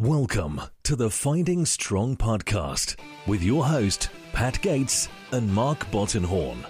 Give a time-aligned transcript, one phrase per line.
[0.00, 2.94] Welcome to the Finding Strong podcast
[3.26, 6.64] with your host, Pat Gates and Mark Bottenhorn.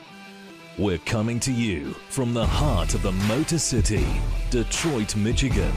[0.79, 4.07] We're coming to you from the heart of the Motor City,
[4.49, 5.75] Detroit, Michigan.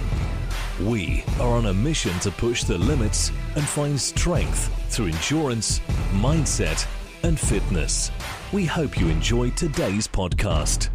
[0.79, 5.79] We are on a mission to push the limits and find strength through endurance,
[6.13, 6.87] mindset,
[7.23, 8.11] and fitness.
[8.53, 10.87] We hope you enjoy today's podcast.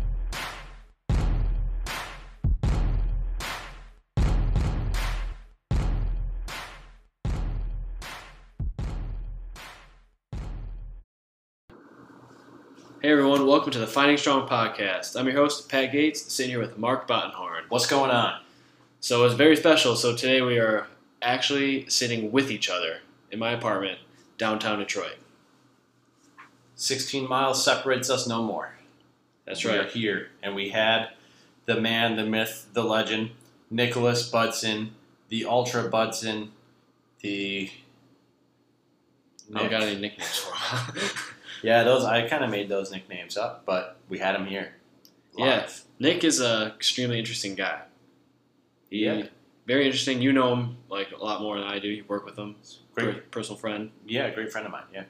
[13.66, 15.19] Welcome to the Finding Strong podcast.
[15.19, 17.65] I'm your host, Pat Gates, sitting here with Mark Bottenhorn.
[17.69, 18.41] What's going on?
[19.01, 19.97] So it's very special.
[19.97, 20.87] So today we are
[21.20, 22.98] actually sitting with each other
[23.33, 23.98] in my apartment,
[24.39, 25.16] downtown Detroit.
[26.77, 28.77] 16 miles separates us no more.
[29.47, 29.91] That's We are right.
[29.91, 31.09] here, and we had
[31.64, 33.33] the man, the myth, the legend,
[33.69, 34.91] Nicholas Budzyn,
[35.28, 36.51] the Ultra Budzyn,
[37.19, 37.69] the.
[39.53, 41.11] I don't got any nicknames for him.
[41.62, 44.74] Yeah, those I kind of made those nicknames up, but we had him here.
[45.36, 45.68] Yeah.
[45.98, 47.82] Nick is a extremely interesting guy.
[48.90, 49.26] He, Yeah.
[49.66, 50.22] Very interesting.
[50.22, 51.88] You know him like a lot more than I do.
[51.88, 52.54] You work with him.
[52.94, 53.14] Great.
[53.16, 53.90] Per- personal friend.
[54.06, 54.84] Yeah, great friend of mine.
[54.94, 55.04] Yeah,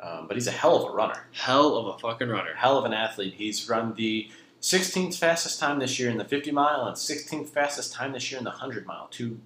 [0.00, 2.54] um, but he's a hell of a runner, Hell of a fucking runner.
[2.56, 3.34] hell of an athlete.
[3.34, 4.28] He's run the
[4.60, 8.38] 16th fastest time this year in the 50 mile and 16th fastest time this year
[8.38, 9.06] in the 100 mile.
[9.12, 9.38] Two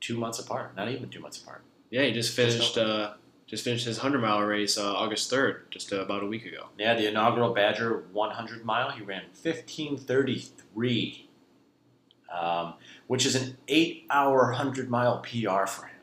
[0.00, 1.60] two months apart, not even two months apart.
[1.90, 2.78] Yeah, he just Just finished.
[2.78, 3.12] Uh,
[3.50, 6.66] just finished his hundred mile race uh, August third, just uh, about a week ago.
[6.78, 11.24] Yeah, the inaugural Badger 100 mile, he ran 15:33,
[12.32, 12.74] um,
[13.08, 15.96] which is an eight-hour 100 mile PR for him.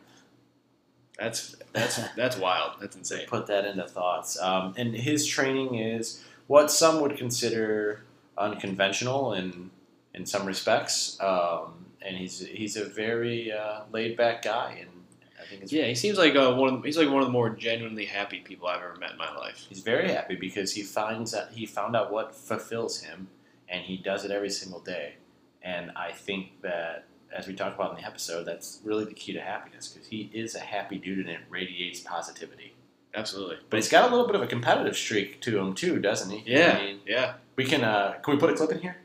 [1.18, 2.74] That's that's that's wild.
[2.82, 3.28] That's insane.
[3.28, 8.04] put that into thoughts, um, and his training is what some would consider
[8.38, 9.72] unconventional in
[10.14, 14.97] in some respects, um, and he's he's a very uh, laid-back guy, and
[15.40, 16.74] I think it's Yeah, he seems like uh, one.
[16.74, 19.18] Of the, he's like one of the more genuinely happy people I've ever met in
[19.18, 19.66] my life.
[19.70, 23.28] He's very happy because he finds that he found out what fulfills him,
[23.70, 25.16] and he does it every single day.
[25.62, 29.34] And I think that, as we talked about in the episode, that's really the key
[29.34, 32.74] to happiness because he is a happy dude and it radiates positivity.
[33.14, 33.58] Absolutely.
[33.70, 36.44] But he's got a little bit of a competitive streak to him too, doesn't he?
[36.46, 37.84] Yeah, I mean, yeah, we can.
[37.84, 38.98] Uh, can we put a clip in here?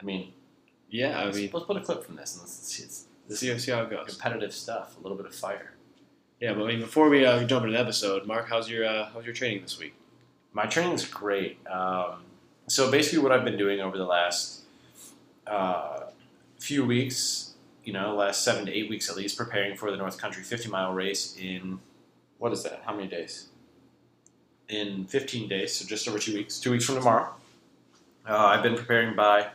[0.00, 0.32] I mean,
[0.90, 1.18] yeah.
[1.18, 3.07] I let's, mean, let's put a clip from this and let's see.
[3.28, 4.06] It's, this see, see how it goes.
[4.08, 5.74] competitive stuff, a little bit of fire.
[6.40, 9.10] Yeah, but I mean, before we uh, jump into the episode, Mark, how's your uh,
[9.12, 9.94] how's your training this week?
[10.52, 11.58] My training's great.
[11.66, 12.22] Um,
[12.68, 14.62] so basically, what I've been doing over the last
[15.46, 16.04] uh,
[16.58, 20.18] few weeks, you know, last seven to eight weeks at least, preparing for the North
[20.18, 21.80] Country 50 mile race in
[22.38, 22.82] what is that?
[22.84, 23.48] How many days?
[24.68, 26.60] In 15 days, so just over two weeks.
[26.60, 27.34] Two weeks from tomorrow.
[28.28, 29.48] Uh, I've been preparing by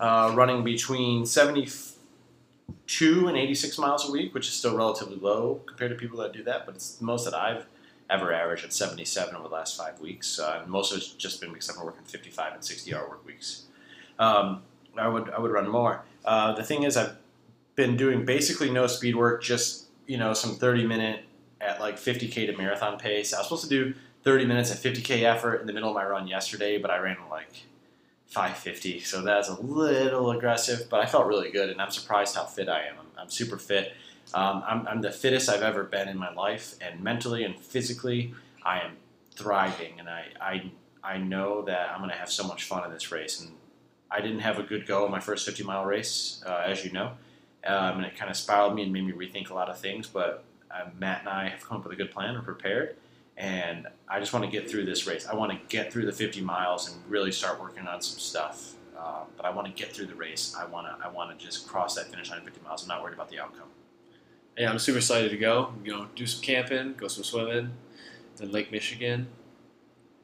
[0.00, 1.26] uh, running between
[2.94, 6.32] 72 and 86 miles a week, which is still relatively low compared to people that
[6.32, 7.66] do that, but it's the most that I've
[8.10, 10.38] ever averaged at 77 over the last five weeks.
[10.38, 13.26] Uh, most of it's just been because I've been working 55 and 60 hour work
[13.26, 13.64] weeks.
[14.18, 14.62] Um,
[14.96, 16.04] I would I would run more.
[16.24, 17.16] Uh, the thing is, I've
[17.74, 21.24] been doing basically no speed work, just you know some 30 minute
[21.60, 23.32] at like 50k to marathon pace.
[23.32, 26.04] I was supposed to do 30 minutes at 50k effort in the middle of my
[26.04, 27.64] run yesterday, but I ran like
[28.28, 30.88] 550, so that's a little aggressive.
[30.90, 32.94] But I felt really good, and I'm surprised how fit I am.
[32.98, 33.92] I'm, I'm super fit.
[34.32, 38.34] Um, I'm, I'm the fittest I've ever been in my life, and mentally and physically,
[38.64, 38.96] I am
[39.32, 40.70] thriving, and I I,
[41.02, 43.40] I know that I'm going to have so much fun in this race.
[43.40, 43.52] And
[44.10, 46.92] I didn't have a good go in my first 50 mile race, uh, as you
[46.92, 47.12] know,
[47.66, 50.06] um, and it kind of spiraled me and made me rethink a lot of things.
[50.06, 52.34] But uh, Matt and I have come up with a good plan.
[52.34, 52.96] We're prepared,
[53.36, 55.26] and I just want to get through this race.
[55.26, 58.74] I want to get through the 50 miles and really start working on some stuff.
[58.96, 60.54] Uh, but I want to get through the race.
[60.58, 62.82] I want to I want to just cross that finish line in 50 miles.
[62.82, 63.68] I'm not worried about the outcome.
[64.56, 65.74] Yeah, I'm super excited to go.
[65.84, 67.72] You know, do some camping, go some swimming,
[68.40, 69.26] in Lake Michigan.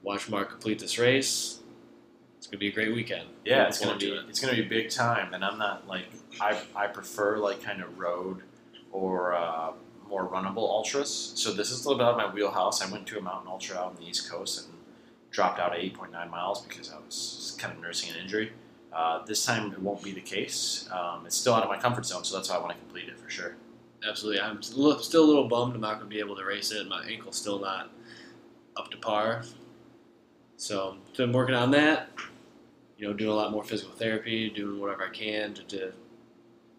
[0.02, 1.60] Watch Mark complete this race.
[2.38, 3.28] It's gonna be a great weekend.
[3.44, 4.24] Yeah, it's gonna be it.
[4.28, 6.06] it's gonna be big time, and I'm not like
[6.40, 8.42] I I prefer like kind of road
[8.92, 9.72] or uh,
[10.10, 11.32] more runnable ultras.
[11.36, 12.82] So this is a little bit out of my wheelhouse.
[12.82, 14.76] I went to a mountain ultra out on the East Coast and
[15.30, 18.52] dropped out at 8.9 miles because I was kind of nursing an injury.
[18.92, 20.88] Uh, this time it won't be the case.
[20.92, 23.08] Um, it's still out of my comfort zone, so that's why I want to complete
[23.08, 23.54] it for sure.
[24.06, 24.40] Absolutely.
[24.40, 26.88] I'm still a little bummed I'm not going to be able to race it.
[26.88, 27.90] My ankle's still not
[28.76, 29.42] up to par.
[30.56, 32.10] So, been working on that.
[32.98, 35.92] You know, doing a lot more physical therapy, doing whatever I can to, to you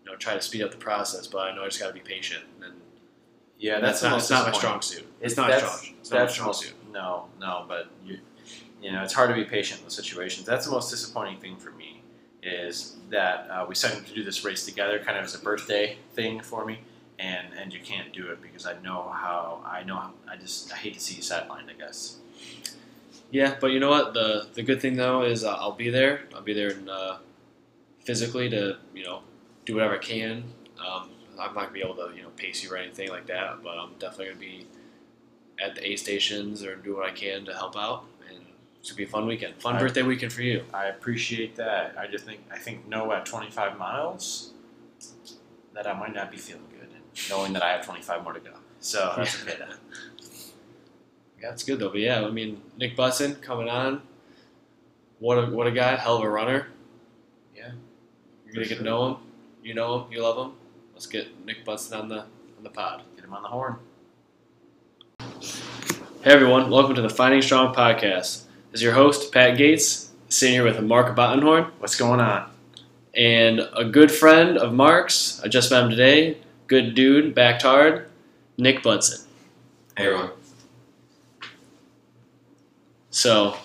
[0.06, 1.28] know, try to speed up the process.
[1.28, 2.44] But I know I just got to be patient.
[2.64, 2.74] And
[3.62, 5.06] Yeah, that's, the not, not my strong suit.
[5.22, 5.96] It's, not that's- strong.
[6.00, 6.74] It's not That's strong most, suit.
[6.92, 8.18] no, no, but you,
[8.82, 10.48] you know, it's hard to be patient in those situations.
[10.48, 12.02] That's the most disappointing thing for me
[12.42, 15.40] is that uh, we signed up to do this race together, kind of as a
[15.40, 16.80] birthday thing for me,
[17.20, 20.74] and and you can't do it because I know how I know how, I just
[20.74, 21.70] I hate to see you sidelined.
[21.70, 22.18] I guess.
[23.30, 24.16] Yeah, but you know what?
[24.16, 26.22] The the good thing though is uh, I'll be there.
[26.34, 27.20] I'll be there in, uh,
[28.00, 29.22] physically to you know
[29.66, 30.44] do whatever I can.
[30.84, 33.64] Um, I'm not gonna be able to you know pace you or anything like that,
[33.64, 34.68] but I'm definitely gonna be
[35.62, 38.06] at the aid stations or do what I can to help out.
[38.30, 38.46] And
[38.80, 40.64] it's gonna be a fun weekend, fun I- birthday weekend for you.
[40.74, 41.96] I appreciate that.
[41.98, 44.52] I just think I think no at 25 miles
[45.74, 46.90] that I might not be feeling good,
[47.30, 48.54] knowing that I have 25 more to go.
[48.80, 49.58] So that's okay.
[49.58, 49.78] then.
[51.42, 51.90] Yeah, it's good though.
[51.90, 54.02] But yeah, I mean Nick Budzyn coming on.
[55.20, 56.68] What a what a guy, hell of a runner.
[57.56, 57.72] Yeah,
[58.46, 59.18] You're gonna For get to know him.
[59.64, 60.12] You know him.
[60.12, 60.54] You love him.
[61.02, 63.02] Let's get Nick Budzyn on the on the pod.
[63.16, 63.78] Get him on the horn.
[66.22, 68.44] Hey everyone, welcome to the Finding Strong podcast.
[68.70, 72.52] This is your host Pat Gates, sitting here with Mark Bottenhorn What's going on?
[73.16, 75.42] and a good friend of Mark's.
[75.44, 76.38] I just met him today.
[76.68, 78.08] Good dude, backed hard.
[78.60, 79.26] Nick Budzyn.
[79.98, 80.30] Hey everyone.
[83.10, 83.58] So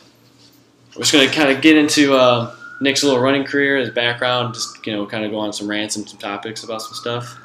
[0.94, 4.86] we're just gonna kind of get into uh, Nick's little running career, his background, just
[4.86, 7.38] you know, kind of go on some rants and some topics about some stuff.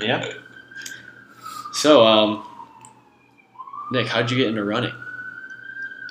[0.00, 0.32] Yeah.
[1.72, 2.46] So, um,
[3.90, 4.94] Nick, how'd you get into running?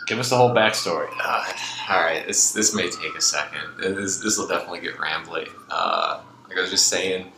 [0.07, 1.10] Give us the whole backstory.
[1.19, 1.51] Uh,
[1.89, 3.62] all right, this this may take a second.
[3.80, 5.50] This this will definitely get rambly.
[5.69, 7.31] Uh, like I was just saying,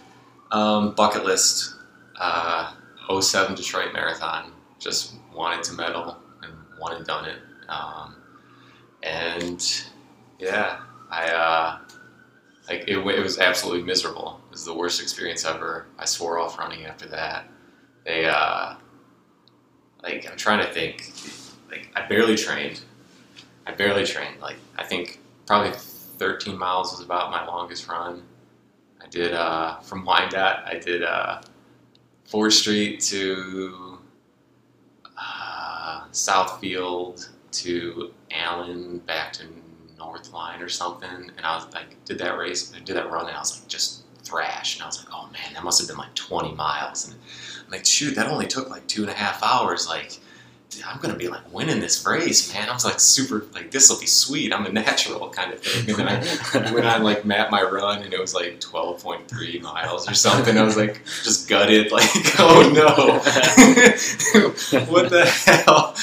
[0.51, 1.75] um, bucket list.
[2.19, 2.74] Uh,
[3.22, 4.51] 07 Detroit Marathon.
[4.80, 6.54] Just wanted to medal and
[6.92, 7.39] and done it.
[7.69, 8.16] Um,
[9.04, 9.84] and
[10.39, 11.80] yeah, I uh,
[12.68, 14.42] like it, it was absolutely miserable.
[14.48, 15.88] It was the worst experience ever.
[15.98, 17.48] I swore off running after that.
[18.06, 18.75] They uh,
[20.04, 21.12] like I'm trying to think.
[21.69, 22.81] Like I barely trained.
[23.65, 24.39] I barely trained.
[24.42, 28.24] Like I think probably 13 miles was about my longest run.
[29.01, 30.63] I did uh, from Wyandotte.
[30.65, 31.42] I did uh,
[32.25, 34.00] Fort Street to
[35.18, 39.45] uh, Southfield to Allen back to
[39.98, 41.10] North Line or something.
[41.10, 44.04] And I was like, did that race, did that run, and I was like, just
[44.24, 44.76] thrash.
[44.76, 47.08] And I was like, oh man, that must have been like 20 miles.
[47.08, 47.16] And
[47.66, 49.88] I'm like, shoot, that only took like two and a half hours.
[49.88, 50.20] Like,
[50.70, 52.70] dude, I'm gonna be like winning this race, man.
[52.70, 54.54] I was like super, like this will be sweet.
[54.54, 55.90] I'm a natural kind of thing.
[55.90, 60.10] And then I went on like map my run, and it was like 12.3 miles
[60.10, 60.58] or something.
[60.58, 62.10] I was like just gutted, like
[62.40, 63.20] oh no,
[64.86, 65.96] what the hell?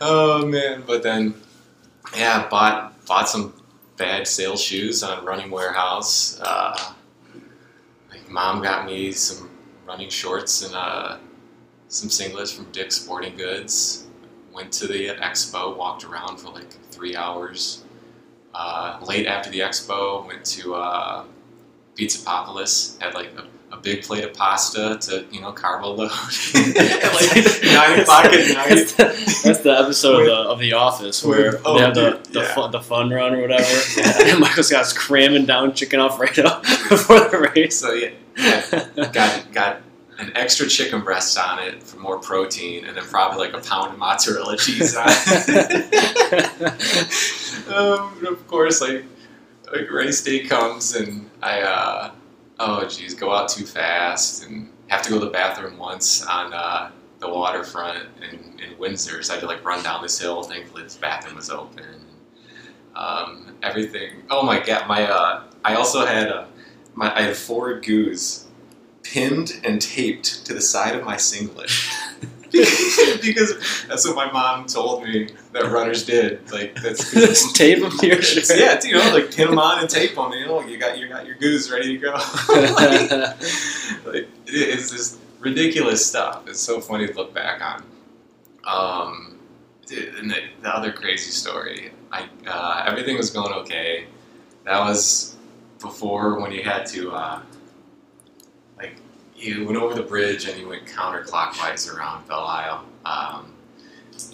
[0.00, 0.82] Oh man!
[0.86, 1.34] But then,
[2.16, 3.52] yeah, bought bought some
[3.96, 6.38] bad sales shoes on Running Warehouse.
[6.40, 6.92] Uh,
[8.08, 9.50] like mom got me some
[9.84, 11.18] running shorts and uh,
[11.88, 14.06] some singlets from Dick's Sporting Goods.
[14.52, 17.82] Went to the expo, walked around for like three hours.
[18.54, 21.24] Uh, late after the expo, went to uh,
[21.96, 25.86] Pizza Papalis, had like a, a big plate of pasta to, you know, carb a
[25.86, 26.10] load.
[27.10, 28.68] Like 9 o'clock at night.
[28.68, 29.04] That's the,
[29.44, 32.24] that's the episode of the, of the Office where With- oh, they have the dude,
[32.26, 32.54] the, yeah.
[32.54, 33.64] fun, the fun run or whatever.
[34.24, 37.78] and Michael Scott's cramming down chicken Alfredo before the race.
[37.78, 39.80] So yeah, yeah, got got
[40.18, 43.92] an extra chicken breast on it for more protein, and then probably like a pound
[43.92, 45.92] of mozzarella cheese on it.
[47.72, 49.04] um, of course, like
[49.72, 52.10] like race day comes, and I uh,
[52.60, 56.52] oh geez, go out too fast, and have to go to the bathroom once on
[56.52, 59.22] uh, the waterfront in, in Windsor.
[59.22, 60.42] So I had to like run down this hill.
[60.42, 62.04] Thankfully, this bathroom was open.
[62.94, 64.22] Um, everything.
[64.30, 66.48] Oh my god, my uh, I also had a
[66.94, 68.46] my I had four goos
[69.02, 71.70] pinned and taped to the side of my singlet.
[73.22, 76.50] because that's what my mom told me that runners did.
[76.50, 78.58] Like that's Just tape them to your shirt.
[78.58, 80.32] yeah, you know, like pin them on and tape them.
[80.32, 82.12] You know, you got you got your goose ready to go.
[82.12, 86.46] like, like, it- it's just ridiculous stuff.
[86.48, 87.84] It's so funny to look back on.
[88.64, 89.38] Um,
[89.90, 91.92] and the, the other crazy story.
[92.12, 94.06] I uh, everything was going okay.
[94.64, 95.36] That was
[95.80, 97.42] before when you had to uh,
[99.40, 102.84] you went over the bridge and you went counterclockwise around Belle Isle.
[103.04, 103.52] Um,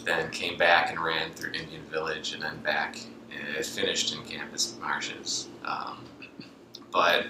[0.05, 2.99] then came back and ran through Indian Village and then back.
[3.31, 5.49] And it finished in Campus Martius.
[5.65, 5.99] Um,
[6.91, 7.27] but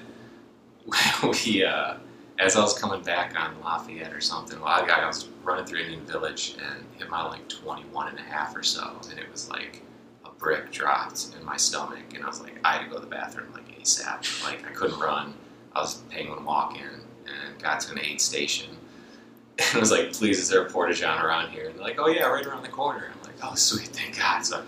[1.45, 1.97] we, uh,
[2.39, 5.67] as I was coming back on Lafayette or something, well, I, got I was running
[5.67, 9.31] through Indian Village and hit my like 21 and a half or so, and it
[9.31, 9.83] was like
[10.25, 13.01] a brick dropped in my stomach, and I was like, I had to go to
[13.01, 14.45] the bathroom like ASAP.
[14.45, 15.35] Like I couldn't run.
[15.75, 16.83] I was penguin walking
[17.29, 18.71] and got to an aid station.
[19.73, 21.67] And was like, please, is there a porta john around here?
[21.67, 23.11] And they're like, oh yeah, right around the corner.
[23.13, 24.45] I'm like, oh sweet, thank God.
[24.45, 24.63] So I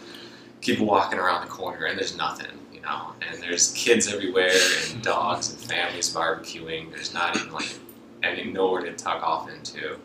[0.63, 2.49] keep walking around the corner and there's nothing.
[2.73, 4.51] you know, and there's kids everywhere
[4.91, 6.91] and dogs and families barbecuing.
[6.91, 7.79] There's not even like
[8.23, 9.99] any nowhere to tuck off into,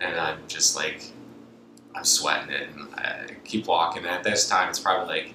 [0.00, 1.10] and I'm just like,
[1.94, 4.04] I'm sweating it, and I keep walking.
[4.04, 5.34] And At this time, it's probably like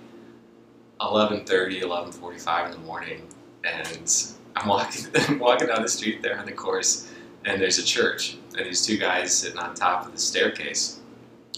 [1.01, 3.27] 11:30, 11:45 in the morning,
[3.63, 4.13] and
[4.61, 7.11] I'm walking, I'm walking down the street there on the course,
[7.45, 10.99] and there's a church, and these two guys sitting on top of the staircase,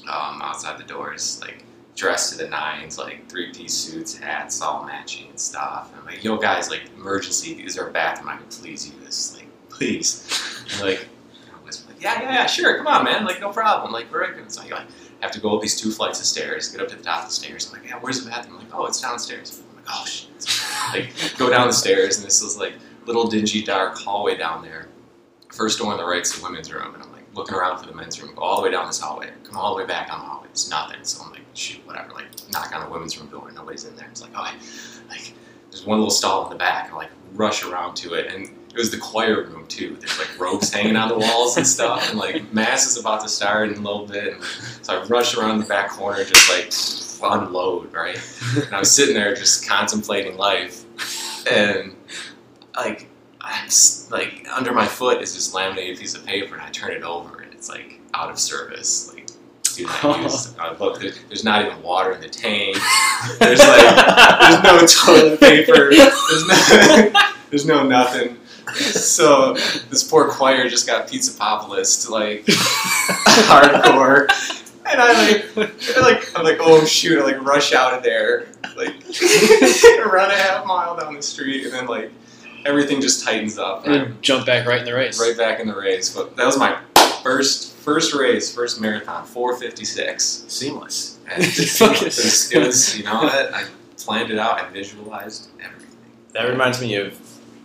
[0.03, 1.63] um, outside the doors, like
[1.96, 5.91] dressed to the nines, like three piece suits, hats, all matching and stuff.
[5.91, 9.36] And I'm like, yo, guys, like, emergency, is there a bathroom I can please use?
[9.36, 10.63] Like, please.
[10.72, 11.08] And like,
[11.53, 13.91] I was like, yeah, yeah, yeah, sure, come on, man, like, no problem.
[13.91, 14.51] Like, we're right.
[14.51, 14.88] So I like,
[15.20, 17.29] have to go up these two flights of stairs, get up to the top of
[17.29, 17.68] the stairs.
[17.68, 18.58] I'm like, yeah, where's the bathroom?
[18.60, 19.62] I'm like, oh, it's downstairs.
[19.70, 20.29] I'm like, oh, shit.
[20.94, 22.74] Like, go down the stairs, and this is like
[23.10, 24.88] little dingy, dark hallway down there.
[25.51, 27.96] First door on the right's the women's room, and I'm like looking around for the
[27.96, 28.36] men's room.
[28.36, 29.32] Go all the way down this hallway.
[29.44, 30.48] Come all the way back down the hallway.
[30.51, 31.00] It's nothing.
[31.01, 32.13] So I'm like, shoot, whatever.
[32.13, 33.51] Like, knock on the women's room door.
[33.51, 34.08] Nobody's in there.
[34.12, 34.54] It's like, oh, I,
[35.10, 35.34] like,
[35.72, 36.92] there's one little stall in the back.
[36.94, 39.98] I like rush around to it, and it was the choir room too.
[40.00, 43.30] There's like ropes hanging on the walls and stuff, and like mass is about to
[43.30, 44.36] start in a little bit.
[44.36, 44.44] And
[44.84, 46.72] so I rush around the back corner, just like
[47.32, 48.20] unload, right?
[48.66, 50.86] And I was sitting there just contemplating life,
[51.51, 51.96] and
[52.76, 53.08] like
[53.42, 53.70] I'm
[54.12, 57.40] like under my foot is this laminated piece of paper, and I turn it over,
[57.42, 59.28] and it's like out of service, like.
[59.76, 60.56] Do not use.
[60.60, 62.76] Uh, look, there, there's not even water in the tank.
[63.40, 65.90] There's like, there's no toilet paper.
[65.90, 67.12] There's no,
[67.50, 68.38] there's no nothing.
[68.76, 72.46] So this poor choir just got Pizza Papalis like
[73.48, 74.28] hardcore,
[74.86, 77.20] and I like, I like, I'm like, oh shoot!
[77.20, 78.94] I like rush out of there, like
[80.12, 82.12] run a half mile down the street, and then like
[82.66, 83.86] everything just tightens up.
[83.86, 85.20] And And then jump back right in the race.
[85.20, 86.13] Right back in the race.
[86.13, 86.80] But that was my
[87.24, 90.46] first first race, first marathon, 456.
[90.48, 91.18] Seamless.
[91.28, 93.54] And it, was, it was, you know, what?
[93.54, 93.66] I
[93.98, 94.60] planned it out.
[94.60, 95.96] I visualized everything.
[96.34, 97.18] That reminds me of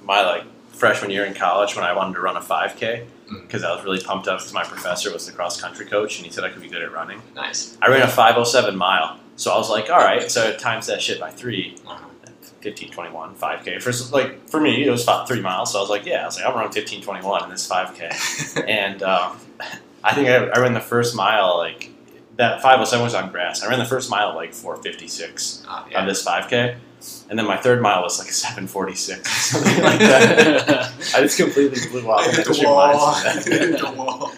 [0.05, 3.41] my like freshman year in college when I wanted to run a 5K Mhm.
[3.47, 6.27] because I was really pumped up because my professor was the cross country coach and
[6.27, 7.23] he said I could be good at running.
[7.35, 7.79] Nice.
[7.81, 11.19] I ran a 507 mile, so I was like, all right, so times that shit
[11.19, 11.77] by three.
[11.87, 12.05] Uh-huh.
[12.65, 13.83] 15, 21, 5K.
[13.83, 16.25] For like for me, it was about three miles, so I was like, yeah, I
[16.27, 18.65] was like, I'll run 15, 21 in this 5K.
[18.69, 19.37] and um,
[20.03, 21.91] I think I, I ran the first mile like
[22.37, 23.63] that 507 was on grass.
[23.63, 26.77] I ran the first mile like 456 Uh, on this 5K,
[27.31, 30.93] and then my third mile was like 746 something like that.
[31.15, 32.27] I just completely blew off.
[32.35, 32.89] Hit the shit wall.
[33.17, 34.33] reminds me of Hit the wall.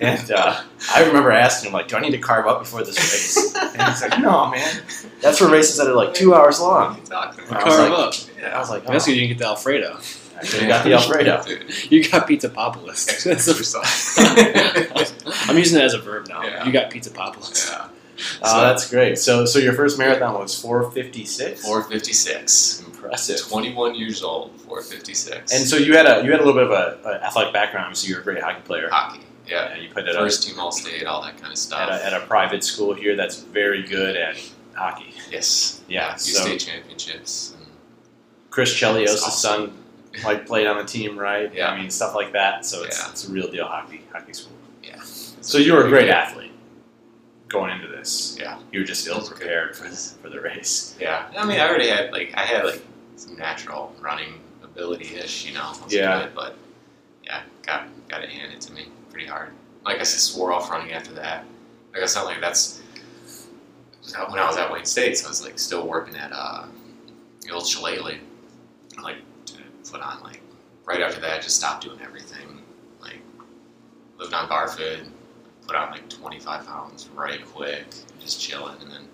[0.00, 0.60] And uh,
[0.94, 3.82] I remember asking him like, "Do I need to carve up before this race?" And
[3.82, 4.82] he's like, "No, man.
[5.20, 7.90] That's for races that are like two hours long." are you talking I was Carve
[7.90, 8.14] like- up.
[8.14, 8.58] I Yeah.
[8.58, 9.98] was like, That's oh, you didn't get the Alfredo.
[10.36, 11.44] I should have got the Alfredo.
[11.90, 13.22] You got Pizza Papalis.
[13.24, 13.46] That's
[14.18, 16.42] a- I'm using it as a verb now.
[16.42, 16.64] Yeah.
[16.64, 17.70] You got Pizza Papalis.
[17.70, 17.88] yeah.
[18.42, 19.18] Oh, that's great.
[19.18, 21.64] So, so your first marathon was 456.
[21.64, 22.84] 456.
[22.86, 23.40] Impressive.
[23.40, 24.52] 21 years old.
[24.62, 25.52] 456.
[25.52, 27.96] And so you had a you had a little bit of a, a athletic background.
[27.96, 28.88] So you were a great hockey player.
[28.90, 29.20] hockey.
[29.46, 29.70] Yeah.
[29.74, 31.90] Yeah, you played at a, First team All State, all that kind of at stuff.
[31.90, 34.36] a at a private school here that's very good at
[34.74, 35.14] hockey.
[35.30, 35.80] yes.
[35.88, 36.12] Yeah.
[36.12, 37.54] U So State championships.
[37.58, 37.66] And
[38.50, 39.72] Chris Chelios' awesome.
[39.72, 41.52] son, like played on the team, right?
[41.52, 41.70] Yeah.
[41.70, 42.64] I mean stuff like that.
[42.64, 43.10] So it's, Yeah.
[43.10, 44.52] it's a real deal hockey hockey school.
[44.84, 45.00] Yeah.
[45.02, 46.51] So you were a great athlete
[47.52, 48.36] going into this.
[48.40, 48.58] Yeah.
[48.72, 50.96] You were just ill prepared for the, for the race.
[50.98, 51.30] Yeah.
[51.36, 52.82] I mean, I already had, like, I had, like,
[53.16, 55.72] some natural running ability ish, you know.
[55.88, 56.22] Yeah.
[56.24, 56.56] Good, but,
[57.22, 59.52] yeah, got, got it handed to me pretty hard.
[59.84, 61.44] Like I said, swore off running after that.
[61.92, 62.80] Like I said, like, that's
[64.28, 66.64] when I was at Wayne State, so I was, like, still working at, uh,
[67.42, 68.18] the old Shillelagh.
[69.02, 69.16] Like,
[69.46, 69.54] to
[69.90, 70.40] put on, like,
[70.84, 72.62] right after that, I just stopped doing everything.
[73.00, 73.20] Like,
[74.18, 75.06] lived on Barfoot,
[75.66, 77.84] put on like 25 pounds right quick,
[78.20, 78.80] just chilling.
[78.80, 79.08] And then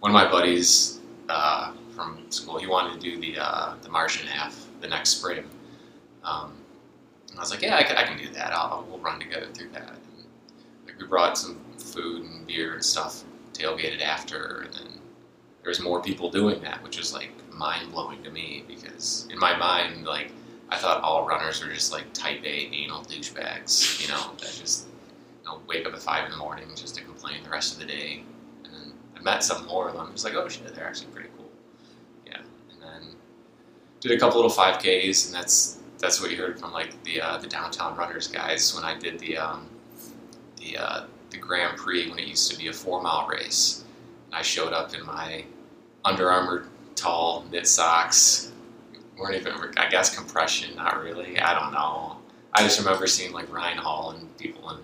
[0.00, 4.26] one of my buddies uh, from school, he wanted to do the uh, the Martian
[4.26, 5.44] half the next spring.
[6.24, 6.52] Um,
[7.30, 8.52] and I was like, yeah, I can, I can do that.
[8.52, 9.88] I'll, we'll run together through that.
[9.88, 10.26] And,
[10.86, 15.00] like, we brought some food and beer and stuff, tailgated after, and then
[15.62, 19.38] there was more people doing that, which was like mind blowing to me because in
[19.38, 20.32] my mind, like
[20.68, 24.86] I thought all runners were just like type A anal douchebags, you know, that just
[25.44, 27.86] know, wake up at five in the morning just to complain the rest of the
[27.86, 28.24] day.
[28.64, 30.06] And then I met some more of them.
[30.08, 31.50] It was like, oh shit, they're actually pretty cool.
[32.26, 32.38] Yeah.
[32.72, 33.16] And then
[34.00, 37.20] did a couple little five Ks, and that's that's what you heard from like the
[37.20, 39.68] uh, the downtown runners guys when I did the um,
[40.56, 43.84] the uh, the Grand Prix when it used to be a four mile race.
[44.26, 45.44] And I showed up in my
[46.04, 48.52] Under Armour tall knit socks.
[49.16, 51.38] weren't even I guess compression, not really.
[51.38, 52.18] I don't know.
[52.54, 54.78] I just remember seeing like Ryan Hall and people in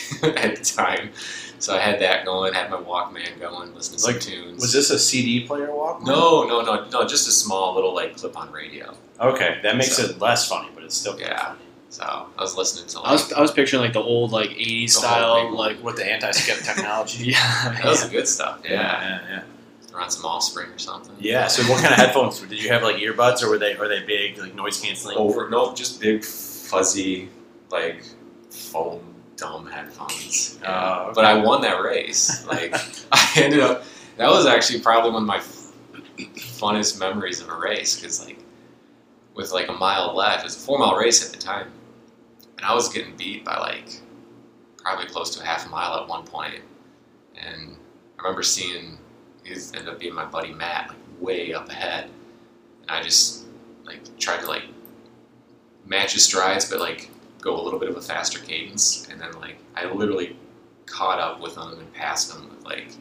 [0.22, 1.10] at the time.
[1.58, 4.60] So I had that going, had my Walkman going, listening to Like, some tunes.
[4.60, 6.02] Was this a CD player walk?
[6.02, 8.94] No, no, no, no, just a small little like clip-on radio.
[9.20, 11.40] Okay, that makes So- it less funny, but it's still Yeah.
[11.46, 11.58] funny.
[11.90, 14.48] So I was listening to like I was I was picturing like the old like
[14.50, 17.26] '80s style like With the anti-skip technology.
[17.26, 17.74] yeah.
[17.76, 18.60] that was the good stuff.
[18.64, 19.42] Yeah, yeah, yeah.
[19.88, 21.14] Throw on some Offspring or something.
[21.20, 21.48] Yeah.
[21.48, 22.82] So, what kind of headphones did you have?
[22.82, 25.18] Like earbuds, or were they are they big, like noise canceling?
[25.18, 27.28] over no, just big fuzzy
[27.70, 28.02] like
[28.50, 29.00] foam
[29.36, 30.58] dumb headphones.
[30.62, 31.10] Oh, okay.
[31.10, 32.46] Uh, but I won that race.
[32.46, 32.74] Like
[33.12, 33.84] I ended up.
[34.16, 35.40] That was actually probably one of my
[36.38, 38.38] funnest memories of a race because like
[39.34, 41.68] with like a mile left, it was a four mile race at the time,
[42.56, 44.00] and I was getting beat by like
[44.78, 46.52] probably close to a half a mile at one point.
[46.52, 46.62] point,
[47.36, 47.76] and
[48.18, 48.98] I remember seeing
[49.44, 52.10] he ended up being my buddy Matt like way up ahead,
[52.82, 53.44] and I just
[53.84, 54.64] like tried to like
[55.86, 57.10] match his strides, but like
[57.42, 60.36] go a little bit of a faster cadence, and then like I literally
[60.86, 62.92] caught up with him and passed him with like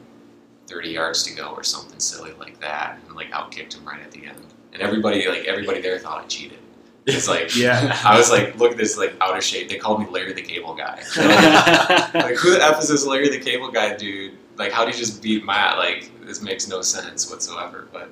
[0.68, 4.12] 30 yards to go or something silly like that, and like outkicked him right at
[4.12, 4.54] the end.
[4.74, 6.58] And everybody like everybody there thought I cheated.
[7.06, 7.98] It's like Yeah.
[8.04, 9.70] I was like, look at this like out of shape.
[9.70, 11.04] They called me Larry the Cable Guy.
[12.14, 14.38] like who the f is this Larry the Cable Guy dude?
[14.58, 15.78] Like how do you just beat Matt?
[15.78, 17.88] Like this makes no sense whatsoever.
[17.92, 18.10] But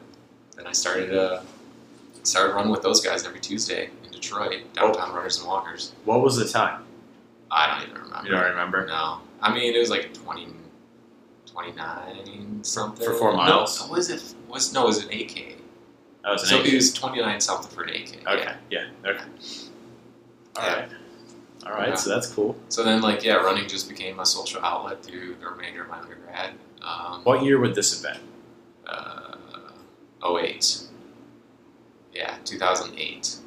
[0.56, 1.42] then I started uh
[2.24, 5.94] started running with those guys every Tuesday Detroit, downtown runners and walkers.
[6.06, 6.84] What was the time?
[7.52, 8.30] I don't even remember.
[8.30, 8.86] You don't remember?
[8.88, 9.20] No.
[9.42, 10.48] I mean it was like 20,
[11.46, 13.06] 29 something.
[13.06, 13.80] For four miles?
[13.86, 15.56] No, was it was no, it was an AK.
[16.26, 16.66] Was an So AK.
[16.68, 18.22] it was twenty nine something for an AK.
[18.24, 18.30] yeah.
[18.32, 18.54] Okay.
[18.70, 18.86] Yeah.
[19.06, 19.24] Okay.
[20.58, 20.74] All Yeah.
[20.82, 20.90] right.
[21.66, 21.90] All right.
[21.90, 21.96] Yeah.
[21.96, 22.56] So that's cool.
[22.70, 26.00] So then, like, yeah, running just became my social outlet through the remainder of my
[26.00, 26.54] undergrad.
[26.82, 28.22] Um, What year would this have been?
[28.88, 29.36] Uh,
[30.38, 30.82] 08.
[32.14, 33.38] Yeah, 2008.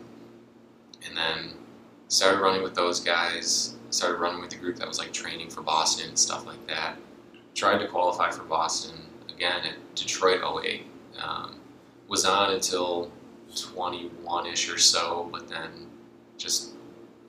[1.06, 1.52] And then
[2.08, 3.76] started running with those guys.
[3.90, 6.96] Started running with the group that was like training for Boston and stuff like that.
[7.54, 8.96] Tried to qualify for Boston
[9.28, 10.86] again at Detroit 08.
[11.18, 11.56] Um,
[12.08, 13.10] was on until
[13.54, 15.70] 21 ish or so, but then
[16.38, 16.74] just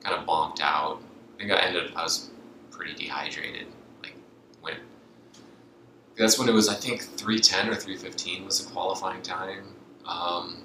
[0.02, 1.02] kind of bonked out.
[1.34, 2.30] I think I ended up, I was
[2.70, 3.66] pretty dehydrated.
[4.02, 4.14] Like,
[4.62, 4.78] went
[6.16, 9.74] that's when it was I think 310 or 315 was the qualifying time.
[10.06, 10.62] Um,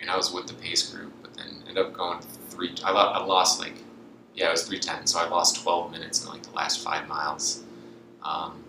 [0.00, 2.74] and I was with the pace group, then ended up going three.
[2.84, 3.74] I, lo- I lost like
[4.36, 7.64] yeah, it was 310, so I lost 12 minutes in like the last five miles,
[8.22, 8.62] um,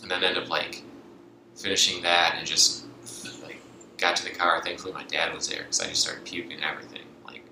[0.00, 0.82] and then ended up like
[1.54, 2.86] finishing that and just
[3.42, 3.60] like
[3.98, 4.62] got to the car.
[4.62, 7.44] Thankfully, my dad was there because I just started puking everything, like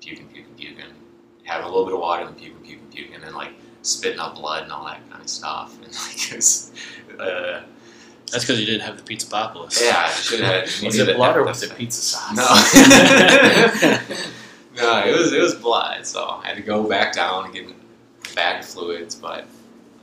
[0.00, 0.84] puking, puking, puking,
[1.44, 4.20] having a little bit of water, and then puking, puking, puking, and then like spitting
[4.20, 6.72] out blood and all that kind of stuff, and like it's.
[7.18, 7.62] Uh,
[8.30, 9.80] That's because you didn't have the Pizza Papalis.
[9.82, 10.62] yeah, I should have.
[10.82, 12.36] Was it blood or was it pizza sauce?
[12.36, 12.42] No.
[14.76, 16.06] no, it was it was blood.
[16.06, 19.14] So I had to go back down and get a bag of fluids.
[19.16, 19.46] But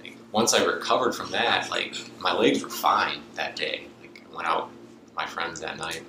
[0.02, 3.88] like once I recovered from that, like my legs were fine that day.
[4.02, 4.70] Like I went out
[5.06, 6.04] with my friends that night,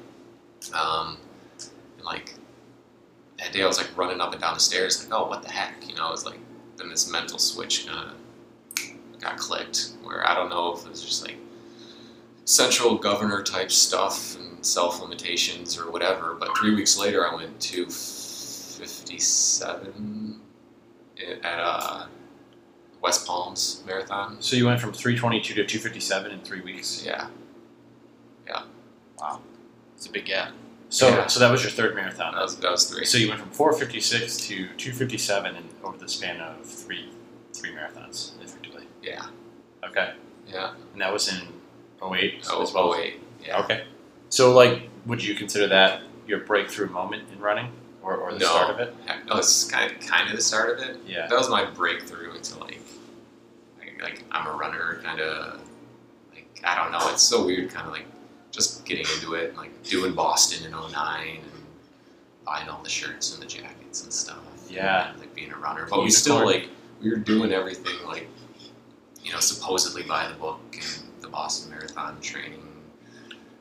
[0.74, 1.18] um,
[1.96, 2.34] and like
[3.38, 5.50] that day I was like running up and down the stairs, like oh what the
[5.50, 6.08] heck, you know?
[6.08, 6.38] It was like
[6.76, 11.04] then this mental switch kind of got clicked where I don't know if it was
[11.04, 11.36] just like
[12.52, 16.34] central governor type stuff and self limitations or whatever.
[16.34, 20.40] But three weeks later, I went to 57
[21.44, 22.06] at uh,
[23.02, 24.38] West Palms Marathon.
[24.40, 27.04] So you went from 322 to 257 in three weeks.
[27.04, 27.28] Yeah,
[28.46, 28.62] Yeah.
[29.20, 29.40] Wow.
[29.96, 30.52] It's a big gap.
[30.90, 31.26] So Yeah.
[31.26, 32.34] so that was your third marathon.
[32.34, 33.04] that was that was three.
[33.04, 37.10] So you went from 456 to 257 in, over the span of three
[37.52, 38.84] three marathons, effectively.
[39.02, 39.26] Yeah,
[39.84, 40.14] Okay.
[40.48, 40.72] yeah.
[40.92, 41.48] And that was in
[42.02, 42.84] 08 Oh, as well?
[42.84, 43.60] oh wait, yeah.
[43.62, 43.84] Okay.
[44.30, 47.70] So, like, would you consider that your breakthrough moment in running,
[48.02, 48.46] or, or the No.
[48.46, 48.94] start of it?
[49.06, 50.98] Heck, no, it's kind of, kind of the start of it.
[51.06, 51.26] Yeah.
[51.26, 52.80] That was my breakthrough into like,
[53.80, 55.60] like, like I'm a runner, kind of.
[56.32, 58.04] Like I don't know, it's so weird, kind of like
[58.50, 60.92] just getting into it, like doing Boston in 09
[61.42, 61.42] and
[62.44, 64.38] buying all the shirts and the jackets and stuff.
[64.70, 65.10] Yeah.
[65.10, 66.68] and, like being a runner, but we still like
[67.02, 68.26] we were doing everything like,
[69.24, 72.62] you know, supposedly by the book and the Boston Marathon training.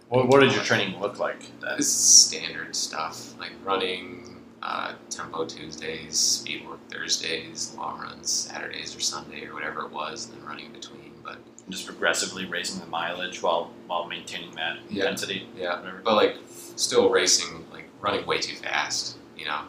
[0.10, 1.42] What, what did your training look like?
[1.60, 1.76] Then?
[1.78, 9.02] It's standard stuff like running, uh, tempo Tuesdays, speed work Thursdays, long runs Saturdays or
[9.02, 11.12] Sunday or whatever it was, and then running in between.
[11.24, 15.04] But Just progressively raising the mileage while while maintaining that Yeah.
[15.04, 15.50] intensity.
[15.58, 16.02] yeah, Whatever.
[16.06, 16.38] but like
[16.78, 19.18] still racing, like running way too fast.
[19.38, 19.62] You know,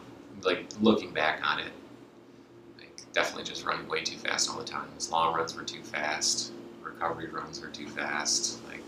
[0.43, 1.71] like looking back on it,
[2.77, 4.87] like definitely just running way too fast all the time.
[4.95, 6.53] His long runs were too fast.
[6.99, 8.59] Recovery runs are too fast.
[8.67, 8.81] Like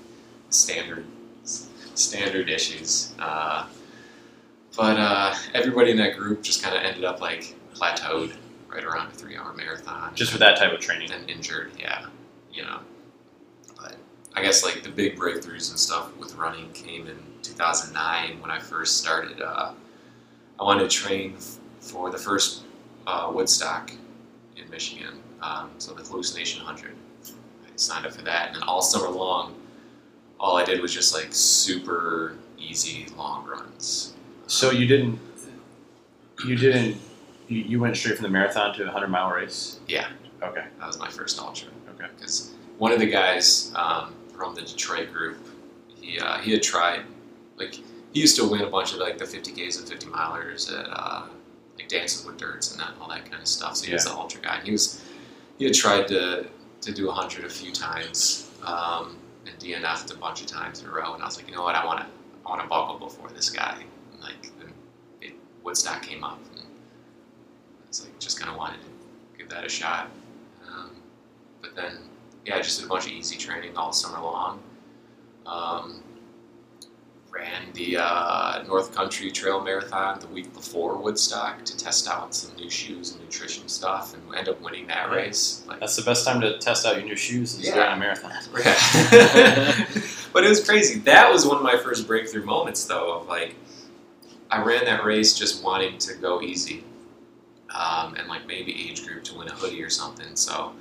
[0.50, 1.06] standard
[1.46, 3.14] standard issues.
[3.18, 3.68] Uh,
[4.76, 8.36] but uh, everybody in that group just kind of ended up like plateaued.
[8.68, 10.14] right around a three-hour marathon.
[10.14, 11.12] Just for that type of training.
[11.12, 12.08] And injured, yeah,
[12.54, 12.80] you know.
[13.78, 13.96] But
[14.36, 18.60] I guess like the big breakthroughs and stuff with running came in 2009 when I
[18.60, 19.42] first started.
[19.42, 19.72] Uh,
[20.60, 21.38] I wanted to train
[21.80, 22.64] for the first
[23.08, 23.92] uh, Woodstock
[24.58, 26.94] in Michigan, um, so the Hallucination 100.
[27.82, 29.56] Signed up for that, and then all summer long,
[30.40, 34.14] all I did was just like super easy long runs.
[34.46, 35.20] So you didn't,
[36.46, 36.98] you didn't,
[37.48, 39.80] you, you went straight from the marathon to a hundred mile race.
[39.88, 40.10] Yeah.
[40.44, 40.66] Okay.
[40.78, 41.70] That was my first ultra.
[41.96, 42.06] Okay.
[42.16, 45.38] because one of the guys um, from the Detroit group,
[46.00, 47.02] he uh, he had tried,
[47.58, 50.86] like he used to win a bunch of like the 50ks and 50 milers at
[50.88, 51.24] uh,
[51.78, 53.78] like Dances with Dirts and that, all that kind of stuff.
[53.78, 54.62] So he was the ultra guy.
[54.64, 55.04] He was
[55.58, 56.46] he had tried to
[56.82, 60.92] to do 100 a few times um, and DNF'd a bunch of times in a
[60.92, 61.14] row.
[61.14, 62.06] And I was like, you know what, I want to
[62.46, 63.78] I want to buckle before this guy.
[64.12, 64.52] And like
[65.22, 68.88] it, Woodstock came up, and I was like, just kind of wanted to
[69.38, 70.10] give that a shot.
[70.68, 70.92] Um,
[71.62, 72.00] but then,
[72.46, 74.60] yeah, just did a bunch of easy training all summer long.
[75.46, 76.04] Um,
[77.32, 82.56] ran the uh, North Country Trail Marathon the week before Woodstock to test out some
[82.58, 85.64] new shoes and nutrition stuff, and end up winning that race.
[85.68, 87.76] Like, That's the best time to test out your new shoes is Yeah.
[87.76, 88.32] during a marathon.
[90.34, 91.00] but it was crazy.
[91.00, 93.56] That was one of my first breakthrough moments, though, of like,
[94.50, 96.84] I ran that race just wanting to go easy,
[97.74, 100.36] um, and like maybe age group to win a hoodie or something.
[100.36, 100.74] So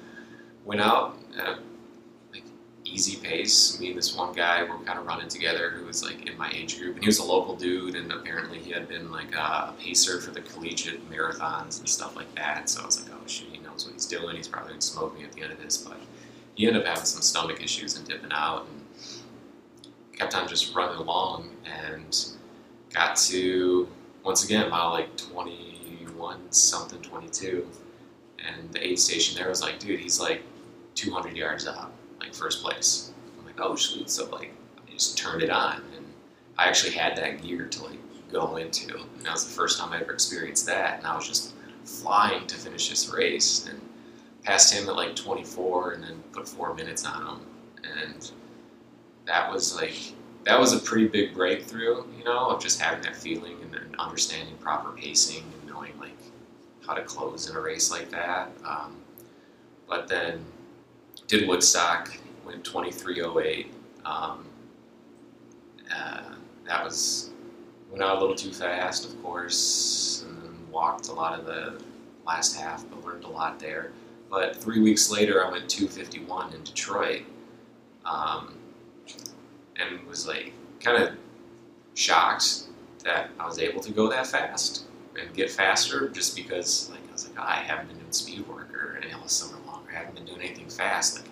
[0.64, 1.58] went out at a
[2.92, 3.78] easy pace.
[3.80, 6.50] Me and this one guy were kind of running together who was like in my
[6.52, 9.70] age group, and he was a local dude, and apparently he had been like uh,
[9.70, 12.68] a pacer for the collegiate marathons and stuff like that.
[12.68, 14.36] So I was like, oh shit, he knows what he's doing.
[14.36, 15.98] He's probably gonna smoke me at the end of this, but
[16.54, 20.98] he ended up having some stomach issues and dipping out, and kept on just running
[20.98, 22.26] along, and
[22.92, 23.88] got to
[24.24, 27.66] once again mile like 21 something 22
[28.38, 30.42] and the aid station there was like dude he's like
[30.94, 31.92] 200 yards out
[32.34, 33.12] first place.
[33.38, 34.10] I'm like oh shoot.
[34.10, 35.82] So like i just turned it on.
[35.96, 36.06] And
[36.58, 37.98] i actually had that gear to like
[38.32, 38.94] go into.
[38.94, 40.98] And that was the first time i ever experienced that.
[40.98, 43.66] And i was just flying to finish this race.
[43.66, 43.80] And
[44.42, 47.46] passed him at like 24 and then put four minutes on him.
[47.84, 48.30] And
[49.26, 49.94] that was like
[50.44, 53.94] that was a pretty big breakthrough, you know, of just having that feeling and, and
[53.96, 56.16] understanding proper pacing and knowing like
[56.86, 58.50] how to close in a race like that.
[58.64, 58.96] Um,
[59.86, 60.44] but then
[61.26, 62.16] did Woodstock,
[62.50, 63.72] went 2308.
[64.04, 64.46] Um,
[65.94, 66.22] uh,
[66.66, 67.30] that was
[67.90, 71.80] went out a little too fast, of course, and walked a lot of the
[72.26, 73.92] last half, but learned a lot there.
[74.30, 77.22] But three weeks later, I went 251 in Detroit.
[78.04, 78.54] Um,
[79.80, 81.14] and was like kind of
[81.94, 82.64] shocked
[83.04, 84.84] that I was able to go that fast
[85.18, 88.72] and get faster just because like I was like I haven't been doing speed work
[88.74, 89.86] or any all summer long.
[89.90, 91.18] I haven't been doing anything fast.
[91.18, 91.29] Like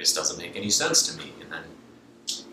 [0.00, 1.32] this doesn't make any sense to me.
[1.42, 1.62] And then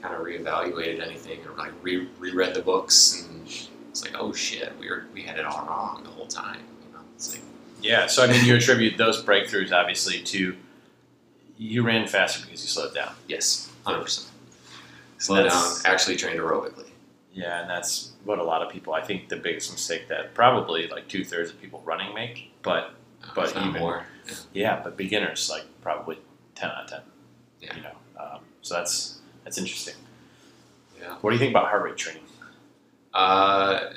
[0.01, 3.47] kind of reevaluated anything or like re- reread the books and
[3.89, 6.59] it's like oh shit we were we had it all wrong the whole time.
[6.85, 7.41] You know it's like
[7.81, 8.05] Yeah.
[8.07, 10.55] So I mean, you attribute those breakthroughs obviously to
[11.57, 13.13] you ran faster because you slowed down.
[13.27, 14.27] yes hundred percent.
[15.17, 15.73] Slow down.
[15.85, 16.83] Actually trained aerobically.
[17.33, 18.93] Yeah, and that's what a lot of people.
[18.93, 22.51] I think the biggest mistake that probably like two thirds of people running make.
[22.61, 24.05] But uh, But even- more.
[24.53, 26.17] yeah, but beginners like probably
[26.55, 27.01] ten out of ten.
[27.67, 27.75] Yeah.
[27.75, 29.95] You know, um, so that's that's interesting.
[30.99, 31.15] Yeah.
[31.21, 32.23] What do you think about heart rate training?
[33.13, 33.91] Uh,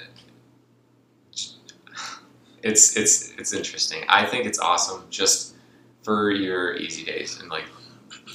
[2.63, 4.03] it's it's it's interesting.
[4.09, 5.55] I think it's awesome just
[6.03, 7.65] for your easy days and like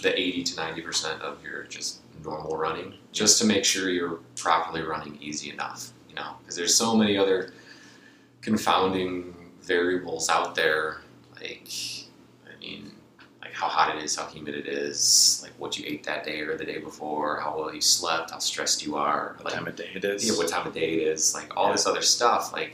[0.02, 4.19] the eighty to ninety percent of your just normal running, just to make sure you're
[4.36, 5.91] properly running easy enough.
[6.10, 7.54] You know, because there's so many other
[8.41, 11.02] confounding variables out there.
[11.36, 11.69] Like,
[13.45, 16.41] like how hot it is, how humid it is, like what you ate that day
[16.41, 19.67] or the day before, how well you slept, how stressed you are, What like time
[19.67, 20.27] of day it is?
[20.27, 22.73] yeah, what time of day it is, like all this other stuff, like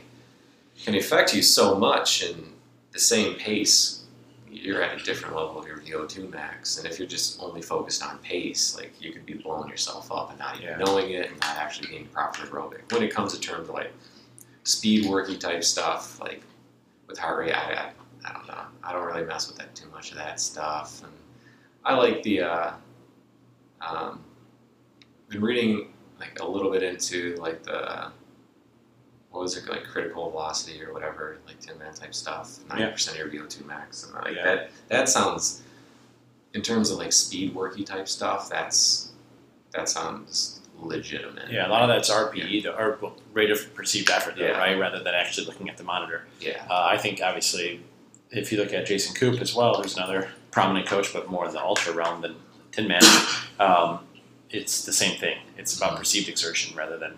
[0.82, 2.22] can affect you so much.
[2.24, 2.54] And
[2.92, 4.04] the same pace,
[4.50, 6.78] you're at a different level of your VO2 max.
[6.78, 10.30] And if you're just only focused on pace, like you could be blowing yourself up
[10.30, 10.76] and not even Yeah.
[10.78, 12.90] knowing it, and not actually being proper aerobic.
[12.92, 13.92] When it comes to terms of like
[14.64, 16.42] speed worky type stuff, like
[17.06, 17.90] with heart rate, I, I,
[18.24, 18.62] I don't know.
[18.84, 21.02] I don't really mess with that too much of that stuff.
[21.02, 21.12] And
[21.84, 22.42] I like the.
[22.42, 22.72] Uh,
[23.80, 24.20] um,
[25.28, 25.88] been reading
[26.20, 28.12] like a little bit into like the
[29.30, 32.58] what was it like critical velocity or whatever like Tinman type stuff.
[32.68, 34.44] Ninety percent of your VO2 max and like Yeah.
[34.44, 34.70] that.
[34.88, 35.62] That sounds
[36.54, 38.48] in terms of like speed worky type stuff.
[38.50, 39.10] That's
[39.72, 41.50] that sounds legitimate.
[41.50, 42.98] Yeah, a lot of that's RPE, the or
[43.32, 44.58] rate of perceived effort, though, Yeah.
[44.58, 44.78] right?
[44.78, 46.26] Rather than actually looking at the monitor.
[46.40, 46.62] Yeah.
[46.68, 47.80] Uh, I think obviously
[48.32, 51.52] if you look at Jason Koop as well, who's another prominent coach, but more in
[51.52, 52.36] the ultra realm than
[52.72, 53.02] Tinman,
[53.60, 54.00] um,
[54.50, 55.38] it's the same thing.
[55.56, 57.14] It's about perceived exertion rather than,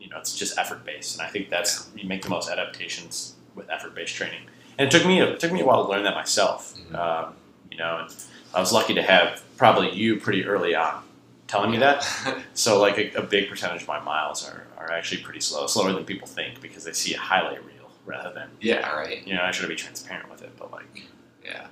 [0.00, 1.18] you know, it's just effort based.
[1.18, 4.40] And I think that's you make the most adaptations with effort based training.
[4.78, 6.74] And it took me it took me a while to learn that myself.
[6.76, 6.94] Mhm.
[6.94, 7.34] Um,
[7.70, 8.14] you know, and
[8.54, 11.02] I was lucky to have probably you pretty early on
[11.46, 12.06] telling me that.
[12.54, 15.92] So like a, a big percentage of my miles are, are actually pretty slow, slower
[15.92, 17.77] than people think because they see a highlight reel
[18.08, 19.26] rather than yeah, right.
[19.26, 20.52] you know I should be transparent with it.
[20.58, 21.02] But like,
[21.44, 21.66] Yeah.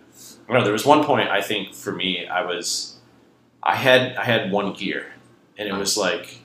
[0.48, 2.98] I don't know, there was one point I think for me I was
[3.62, 5.12] I had I had one gear
[5.58, 6.38] and it was like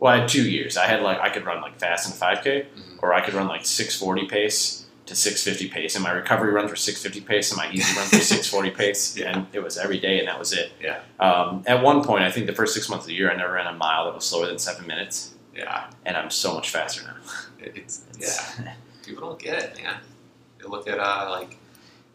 [0.00, 0.76] well I had two gears.
[0.76, 3.02] I had like I could run like fast in five k Mhm.
[3.02, 6.50] or I could run like six forty pace to six fifty pace and my recovery
[6.52, 9.30] runs were six fifty pace and my easy runs were six forty pace Yeah.
[9.32, 10.72] and it was every day and that was it.
[10.80, 11.00] Yeah.
[11.20, 13.52] Um, at one point I think the first six months of the year I never
[13.52, 15.90] ran a mile that was slower than seven minutes Yeah.
[16.06, 17.16] and I'm so much faster now.
[17.60, 18.72] It's, It's- yeah.
[19.06, 19.96] People don't get it, man.
[20.60, 21.56] You look at uh, like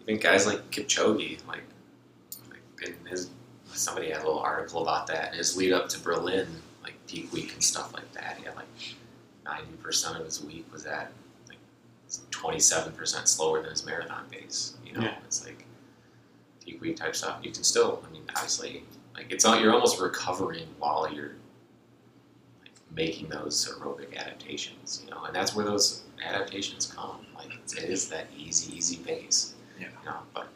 [0.01, 1.63] even guys like Kipchoge, like,
[2.49, 3.29] like in his
[3.71, 5.35] somebody had a little article about that.
[5.35, 6.47] His lead up to Berlin,
[6.83, 8.37] like peak week and stuff like that.
[8.39, 8.65] He had like
[9.45, 11.11] ninety percent of his week was at
[11.47, 11.57] like
[12.31, 14.75] twenty seven percent slower than his marathon pace.
[14.85, 15.15] You know, Yeah.
[15.25, 15.65] it's like
[16.65, 17.39] peak week type stuff.
[17.43, 19.61] You can still, I mean, obviously, like it's not.
[19.61, 21.33] You're almost recovering while you're
[22.95, 25.01] making those aerobic adaptations.
[25.05, 27.17] You know, and that's where those adaptations come.
[27.35, 29.53] Like it's, it is that easy, easy pace.
[29.79, 29.87] Yeah.
[30.03, 30.47] You know, but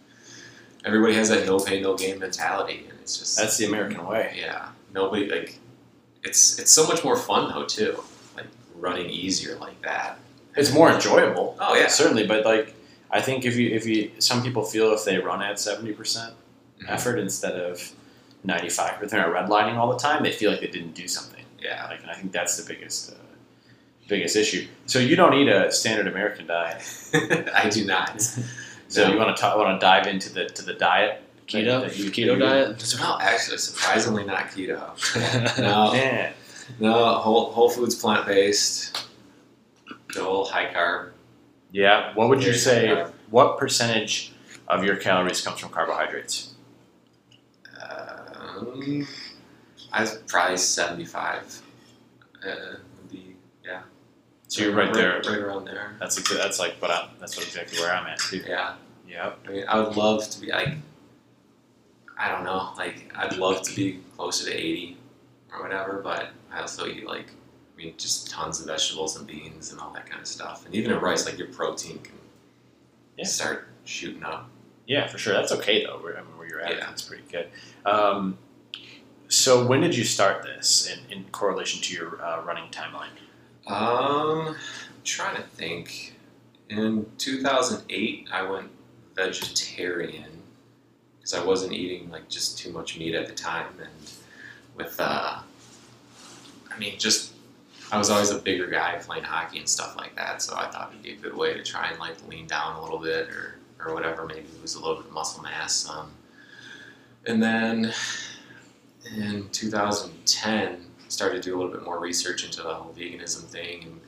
[0.86, 4.36] everybody has that no pay, no gain mentality, and it's just That's the American way.
[4.40, 4.70] yeah.
[4.94, 5.60] Nobody like
[6.24, 8.04] it's it's so much more fun though too.
[8.36, 10.20] Like running easier like that.
[10.56, 11.58] It's more enjoyable.
[11.60, 11.88] Oh yeah.
[11.88, 12.76] Certainly, but like
[13.12, 16.34] I think if you if you some people feel if they run at seventy percent
[16.82, 16.90] Mhm.
[16.90, 17.92] effort instead of
[18.44, 21.43] ninety five percent redlining all the time, they feel like they didn't do something.
[21.64, 21.88] Yeah.
[21.88, 23.16] Like, and I think that's the biggest uh,
[24.08, 24.68] biggest issue.
[24.86, 26.82] So you don't eat a standard American diet.
[27.56, 28.22] I do not.
[28.90, 29.14] So No.
[29.14, 32.12] you want to talk, want to dive into the to the diet Keto, that you-
[32.12, 32.96] keto you- diet.
[33.00, 34.80] No, actually, surprisingly not keto.
[35.58, 36.32] No, Yeah.
[36.80, 39.08] no, whole Whole Foods plant based.
[40.14, 41.12] The whole high carb.
[41.72, 42.14] Yeah.
[42.14, 43.04] What would you say?
[43.32, 44.34] What percentage
[44.68, 46.54] of your calories comes from carbohydrates?
[47.82, 49.08] Um,
[49.94, 51.62] I was probably seventy five.
[52.46, 53.84] Uh, would be yeah.
[54.50, 55.22] So you're right there.
[55.26, 55.96] right around there.
[56.00, 58.44] That's exa- that's like, but I, that's what exactly where I'm at too.
[58.48, 58.76] Yeah.
[59.08, 59.40] Yep.
[59.48, 60.70] I mean, I would love to be like,
[62.18, 64.98] I don't know, like I'd love to be closer to eighty
[65.54, 67.28] or whatever, but I also eat like,
[67.74, 70.74] I mean, just tons of vegetables and beans and all that kind of stuff, and
[70.76, 72.16] even at rice, like your protein can
[73.18, 73.26] Yeah.
[73.26, 74.50] start shooting up.
[74.88, 75.34] Yeah, for sure.
[75.34, 75.98] That's okay though.
[76.00, 76.86] Where, I mean, where you're at, Yeah.
[76.86, 77.48] that's pretty good.
[77.86, 78.38] Um,
[79.28, 83.10] so when did you start this in, in correlation to your uh, running timeline?
[83.68, 84.56] Um, I'm
[85.04, 86.16] trying to think.
[86.70, 88.70] In 2008, I went
[89.16, 90.42] vegetarian
[91.18, 94.12] because I wasn't eating like just too much meat at the time, and
[94.76, 95.40] with uh,
[96.72, 97.34] I mean, just
[97.92, 100.90] I was always a bigger guy playing hockey and stuff like that, so I thought
[100.92, 103.60] it'd be a good way to try and like lean down a little bit or
[103.86, 105.88] or whatever, maybe lose a little bit of muscle mass.
[105.90, 106.12] Um,
[107.26, 107.94] and then
[109.16, 113.84] in 2010, started to do a little bit more research into the whole veganism thing
[113.84, 114.02] and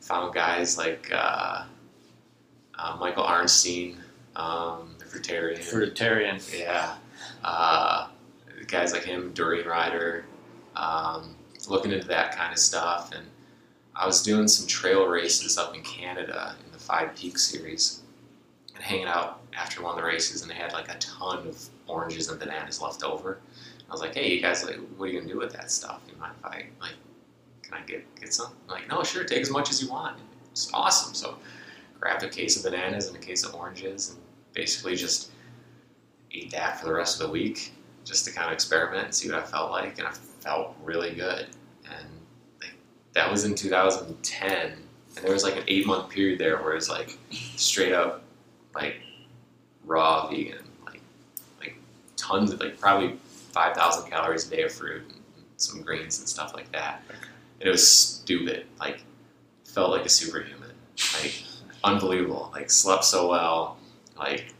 [0.00, 1.64] found guys like uh,
[2.78, 3.96] uh, Michael Arnstein,
[4.36, 5.58] um, the fruitarian.
[5.58, 6.58] Fruitarian.
[6.58, 6.96] Yeah.
[7.44, 8.08] Uh,
[8.66, 10.24] guys like him, Durianrider,
[10.76, 11.34] um,
[11.68, 13.12] looking into that kind of stuff.
[13.14, 13.26] And
[13.94, 18.02] I was doing some trail races up in Canada in the Five Peaks series
[18.74, 21.68] and hanging out after one of the races, and they had like a ton of
[21.86, 23.38] oranges and bananas left over.
[23.90, 26.00] I was like, hey, you guys, like, what are you gonna do with that stuff?
[26.08, 26.94] You mind if I like,
[27.62, 28.52] can I get get some?
[28.68, 30.16] I'm like, no, sure, take as much as you want.
[30.52, 31.12] It's awesome.
[31.12, 31.36] So,
[31.98, 34.18] grabbed a case of bananas and a case of oranges, and
[34.52, 35.30] basically just
[36.32, 37.72] ate that for the rest of the week,
[38.04, 41.14] just to kind of experiment and see what I felt like, and I felt really
[41.14, 41.48] good.
[41.90, 42.08] And
[42.60, 42.74] like,
[43.14, 44.72] that was in 2010,
[45.16, 47.18] and there was like an eight month period there where it was like
[47.56, 48.22] straight up
[48.72, 49.00] like
[49.84, 51.00] raw vegan, like
[51.58, 51.76] like
[52.16, 53.16] tons of like probably
[53.52, 57.02] 5,000 calories a day of fruit and some greens and stuff like that.
[57.60, 58.66] And it was stupid.
[58.78, 59.04] Like,
[59.64, 60.72] felt like a superhuman.
[61.14, 61.42] Like,
[61.84, 62.50] unbelievable.
[62.54, 63.76] Like, slept so well.
[64.16, 64.54] Like,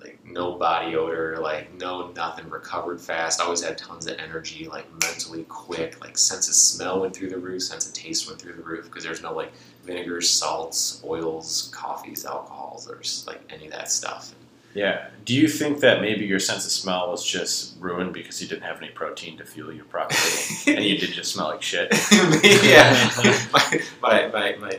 [0.00, 1.38] like no body odor.
[1.40, 2.48] Like, no nothing.
[2.48, 3.40] Recovered fast.
[3.40, 4.68] Always had tons of energy.
[4.68, 6.00] Like, mentally quick.
[6.00, 7.62] Like, sense of smell went through the roof.
[7.62, 9.52] Sense of taste went through the roof because there's no like
[9.84, 14.34] vinegars, salts, oils, coffees, alcohols, or just, like any of that stuff.
[14.74, 15.08] Yeah.
[15.24, 18.62] Do you think that maybe your sense of smell was just ruined because you didn't
[18.62, 20.20] have any protein to fuel you properly,
[20.76, 21.88] and you did just smell like shit?
[22.64, 23.10] yeah,
[23.52, 24.78] my, my, my, my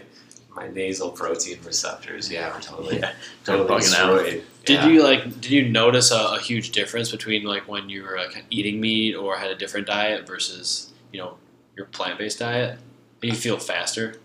[0.55, 3.13] my nasal protein receptors, yeah, were totally Yeah,
[3.45, 4.17] totally bugging out.
[4.23, 4.43] destroyed.
[4.65, 4.87] Did Yeah.
[4.87, 5.23] you like?
[5.41, 9.15] Did you notice a, a huge difference between like when you were like, eating meat
[9.15, 11.37] or had a different diet versus you know
[11.77, 12.79] your plant based diet?
[13.21, 14.15] Did you feel faster?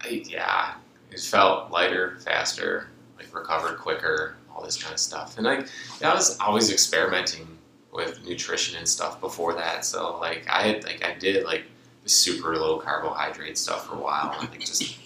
[0.00, 0.74] I, yeah,
[1.10, 5.36] it felt lighter, faster, like recovered quicker, all this kind of stuff.
[5.36, 5.68] And like,
[6.02, 7.46] I was always experimenting
[7.92, 9.84] with nutrition and stuff before that.
[9.84, 11.64] So like, I had like I did like
[12.02, 14.98] the super low carbohydrate stuff for a while, And, like just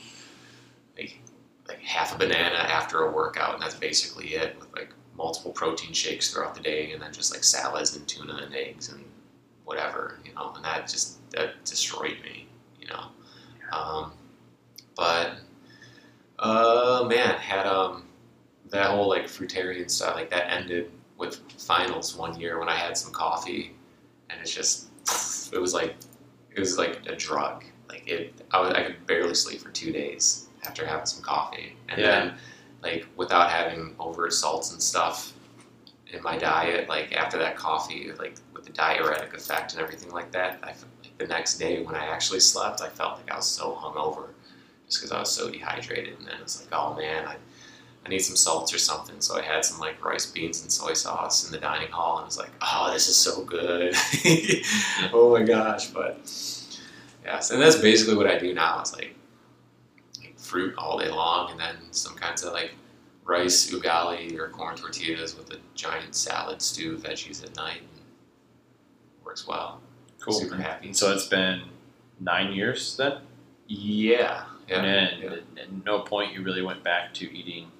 [0.96, 1.18] like
[1.68, 4.58] like half a banana after a workout, and that's basically it.
[4.58, 8.40] With like multiple protein shakes throughout the day, and then just like salads and tuna
[8.44, 9.04] and eggs and
[9.64, 10.52] whatever, you know.
[10.54, 12.48] And that just that destroyed me,
[12.80, 13.04] you know.
[13.72, 14.12] Um,
[14.96, 15.38] but
[16.38, 18.07] uh, man, had um
[18.70, 22.96] that whole like fruitarian stuff like that ended with finals one year when I had
[22.96, 23.74] some coffee,
[24.30, 24.88] and it's just
[25.52, 25.96] it was like
[26.54, 27.64] it was like a drug.
[27.88, 31.76] Like it, I, was, I could barely sleep for two days after having some coffee,
[31.88, 32.06] and Yeah.
[32.06, 32.34] then
[32.82, 35.32] like without having overt salts and stuff
[36.12, 40.30] in my diet, like after that coffee, like with the diuretic effect and everything like
[40.32, 43.46] that, I, like the next day when I actually slept, I felt like I was
[43.46, 44.28] so hungover
[44.86, 46.18] just because I was so dehydrated.
[46.18, 47.36] And then it's like, oh man, I,
[48.08, 49.20] I need some salts or something.
[49.20, 52.24] So I had some like rice beans and soy sauce in the dining hall, and
[52.24, 53.94] was like, oh, this is so good.
[55.12, 55.88] oh my gosh!
[55.88, 56.20] But
[57.22, 58.80] yes, and that's basically what I do now.
[58.80, 59.14] It's like,
[60.22, 62.72] like fruit all day long, and then some kinds of like
[63.26, 67.80] rice ugali or corn tortillas with a giant salad stew veggies at night.
[67.80, 68.02] And
[69.22, 69.82] works well.
[70.18, 70.32] Cool.
[70.32, 70.94] Super happy.
[70.94, 71.60] So it's been
[72.20, 73.18] nine years then,
[73.66, 74.44] Yeah.
[74.66, 74.82] Yeah.
[74.82, 75.62] and yeah.
[75.62, 77.70] at no point you really went back to eating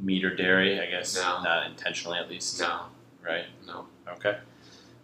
[0.00, 0.80] meat or dairy.
[0.80, 1.42] I guess No.
[1.42, 2.58] not intentionally, at least.
[2.60, 2.82] No.
[3.22, 3.44] Right.
[3.66, 3.86] No.
[4.08, 4.38] Okay.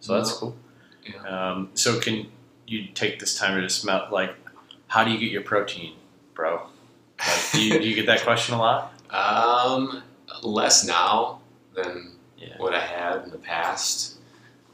[0.01, 0.57] So that's cool.
[1.05, 1.23] Yeah.
[1.53, 2.27] Um, so can
[2.67, 4.35] you take this time to just smell like
[4.89, 5.95] how do you get your protein,
[6.35, 6.63] bro?
[7.19, 8.93] Like, do, you, do you get that question a lot?
[9.09, 10.03] Um,
[10.43, 11.41] less now
[11.75, 12.55] than Yeah.
[12.59, 14.17] what I had in the past.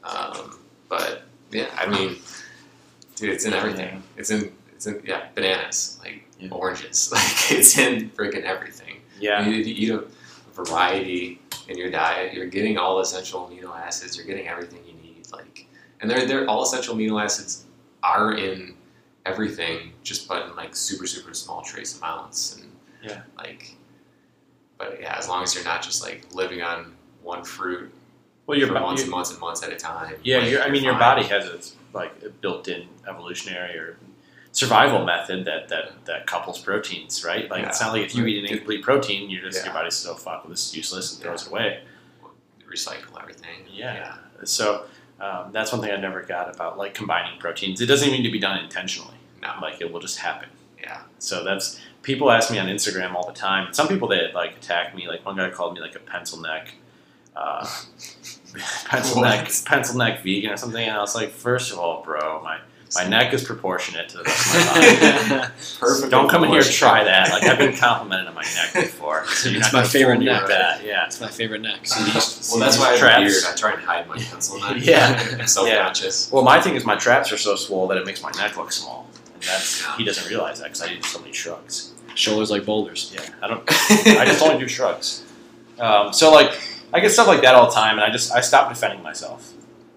[0.03, 0.59] Um,
[0.89, 2.17] but yeah, I mean,
[3.15, 4.01] dude, it's in everything.
[4.17, 6.49] It's in it's in yeah, bananas, like Yeah.
[6.51, 8.97] oranges, like it's in freaking everything.
[9.23, 9.47] Yeah.
[9.47, 10.03] You, you eat a
[10.53, 12.33] variety in your diet.
[12.33, 14.17] You're getting all essential amino acids.
[14.17, 15.25] You're getting everything you need.
[15.31, 15.65] Like,
[16.01, 17.65] and they're they're all essential amino acids
[18.03, 18.75] are in
[19.25, 22.57] everything, just but in like super super small trace amounts.
[22.57, 23.21] And Yeah.
[23.37, 23.77] like,
[24.77, 27.89] but yeah, as long as you're not just like living on one fruit
[28.45, 30.15] Well, your for months your- and months and months at a time.
[30.23, 33.97] Yeah, like, I mean, your body has its like built-in evolutionary or
[34.53, 37.49] survival method that that, that couples proteins, right?
[37.51, 39.65] Like it's not like if you eat an incomplete protein, you're just Yeah.
[39.65, 41.81] your body's so fuck, well, this is useless and throws it away.
[42.71, 43.65] recycle everything.
[43.71, 44.15] Yeah.
[44.45, 44.85] So
[45.19, 47.81] um, that's one thing I never got about like combining proteins.
[47.81, 49.15] It doesn't need to be done intentionally.
[49.41, 49.53] No.
[49.61, 50.49] Like it will just happen.
[50.81, 51.01] Yeah.
[51.19, 53.73] So that's people ask me on Instagram all the time.
[53.73, 55.07] Some people they like attack me.
[55.07, 56.73] Like one guy called me like a pencil neck,
[57.35, 57.65] uh,
[58.85, 60.83] pencil neck, pencil neck vegan or something.
[60.83, 62.59] And I was like, first of all, bro, my
[62.95, 65.53] my neck is proportionate to the rest of my body.
[65.79, 66.11] Perfect.
[66.11, 67.29] Don't come in here and try that.
[67.31, 69.25] Like I've been complimented on my neck before.
[69.33, 70.47] So It's my favorite neck.
[70.47, 70.83] that.
[70.83, 71.05] Yeah.
[71.05, 71.85] It's my favorite neck.
[71.87, 73.23] See these- well, that's why I have traps?
[73.23, 73.43] beard.
[73.53, 74.77] I try and hide my pencil neck.
[74.79, 75.37] Yeah.
[75.39, 76.31] I'm self-conscious.
[76.31, 78.71] Well, my thing is my traps are so swole that it makes my neck look
[78.71, 81.93] small, and that's he doesn't realize that because I do so many shrugs.
[82.15, 83.11] Shoulders like boulders.
[83.15, 83.63] Yeah, I don't.
[83.69, 85.23] I just only do shrugs.
[85.79, 86.51] Um, so like,
[86.93, 89.52] I get stuff like that all the time, and I just I stop defending myself,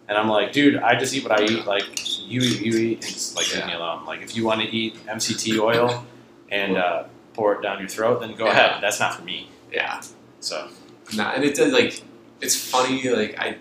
[0.08, 1.66] and I'm like, dude, I just eat what I eat.
[1.66, 1.84] Like
[2.28, 4.04] you eat, you eat, and just like leave me alone.
[4.06, 6.04] Like if you want to eat MCT oil
[6.50, 8.50] and uh, pour it down your throat, then go Yeah.
[8.52, 8.82] ahead.
[8.82, 9.50] That's not for me.
[9.72, 10.00] yeah.
[10.40, 10.68] So
[11.14, 12.02] Nah, and it does like
[12.40, 13.08] it's funny.
[13.08, 13.56] Like I,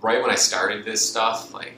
[0.00, 1.74] right when I started this stuff, like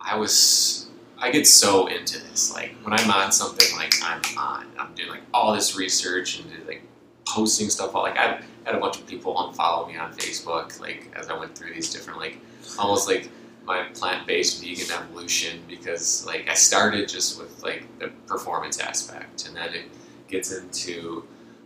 [0.00, 2.52] I was, I get so into this.
[2.54, 4.66] Like when I'm on something, like I'm on.
[4.78, 6.82] I'm doing like all this research and like
[7.26, 7.94] posting stuff.
[7.94, 10.80] Like I had a bunch of people unfollow me on Facebook.
[10.80, 12.38] Like as I went through these different like
[12.78, 13.30] almost like
[13.64, 19.54] my plant-based vegan evolution because like I started just with like the performance aspect and
[19.56, 19.84] then it
[20.28, 21.24] gets into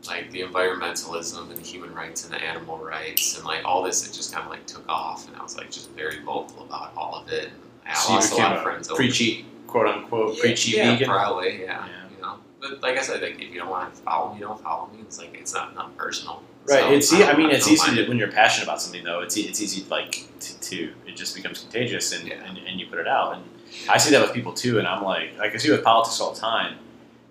[0.09, 4.05] like the environmentalism and the human rights and the animal rights and like all this
[4.09, 6.93] it just kind of like took off and I was like just very vocal about
[6.97, 7.53] all of it and
[7.87, 11.09] I So lost a lot of friends over preachy, quote unquote, yeah, preachy yeah, vegan.
[11.09, 12.09] probably yeah, Yeah.
[12.17, 14.61] you know but like I said like if you don't want to follow me don't
[14.61, 16.81] follow me it's like it's not not personal Right.
[16.81, 19.21] So, it's e- I mean, don't- it's easy to, when you're passionate about something, though.
[19.21, 22.44] It's e- it's easy like to, to it just becomes contagious, and, Yeah.
[22.44, 23.35] and and you put it out.
[23.35, 23.42] And
[23.88, 24.79] I see that with people too.
[24.79, 26.75] And I'm like, like I see with politics all the time.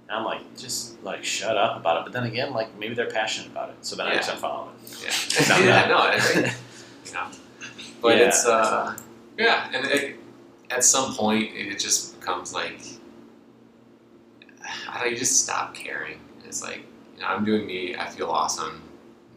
[0.10, 2.04] And I'm like, just like shut up about it.
[2.04, 4.36] But then again, like maybe they're passionate about it, so then I just Yeah.
[4.36, 5.48] unfollow it.
[5.48, 6.54] yeah yeah no I think
[7.06, 7.28] you know
[8.02, 8.24] but Yeah.
[8.28, 8.98] it's uh
[9.38, 10.16] yeah and it,
[10.70, 12.82] at some point it just becomes like
[14.90, 16.20] I don't, you just stop caring.
[16.46, 16.84] It's like
[17.16, 17.96] you know, I'm doing me.
[17.96, 18.82] I feel awesome.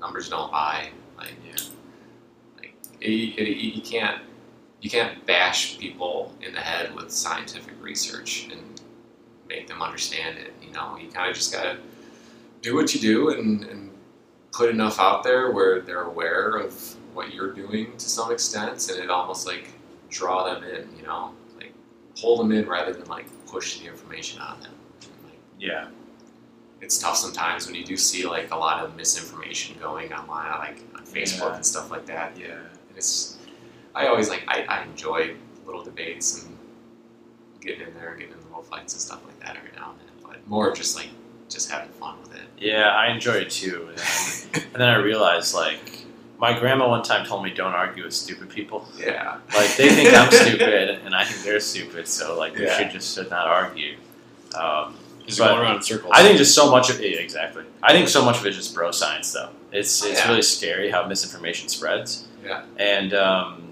[0.04, 0.90] Numbers don't lie.
[1.16, 1.64] Like Yeah.
[2.58, 4.20] like it, you can't
[4.82, 8.60] you can't bash people in the head with scientific research and
[9.48, 10.52] make them understand it.
[10.62, 11.78] You know, you kind of just gotta
[12.60, 13.90] do what you do and, and
[14.52, 18.98] put enough out there where they're aware of what you're doing to some extent, and
[19.02, 19.68] it almost like
[20.10, 20.86] draw them in.
[20.98, 21.72] You know, like
[22.20, 24.72] pull them in rather than like push the information on them.
[25.24, 25.88] Like, Yeah.
[26.84, 30.78] It's tough sometimes when you do see like a lot of misinformation going online, like
[30.94, 31.56] on Facebook Yeah.
[31.56, 32.36] and stuff like that.
[32.38, 32.46] Yeah.
[32.88, 33.38] And it's,
[33.94, 35.34] I always like, I, I enjoy
[35.66, 36.56] little debates and
[37.60, 39.98] getting in there and getting in little fights and stuff like that every now and
[40.00, 40.28] then.
[40.30, 41.08] But more just like,
[41.48, 42.42] just having fun with it.
[42.58, 43.86] Yeah, I enjoy it too.
[43.88, 45.98] And then, and then I realized, like,
[46.38, 49.38] my grandma one time told me, "Don't argue with stupid people." Yeah.
[49.54, 52.08] Like they think I'm stupid, and I think they're stupid.
[52.08, 52.76] So like, we Yeah.
[52.76, 53.96] should just should not argue.
[54.58, 54.96] Um,
[55.26, 56.12] Just But going around in circles.
[56.14, 57.64] I think just so much of it, exactly.
[57.82, 59.48] I think so much of it is just bro science, though.
[59.72, 60.28] It's it's Yeah.
[60.28, 62.26] really scary how misinformation spreads.
[62.44, 62.64] Yeah.
[62.76, 63.62] And um,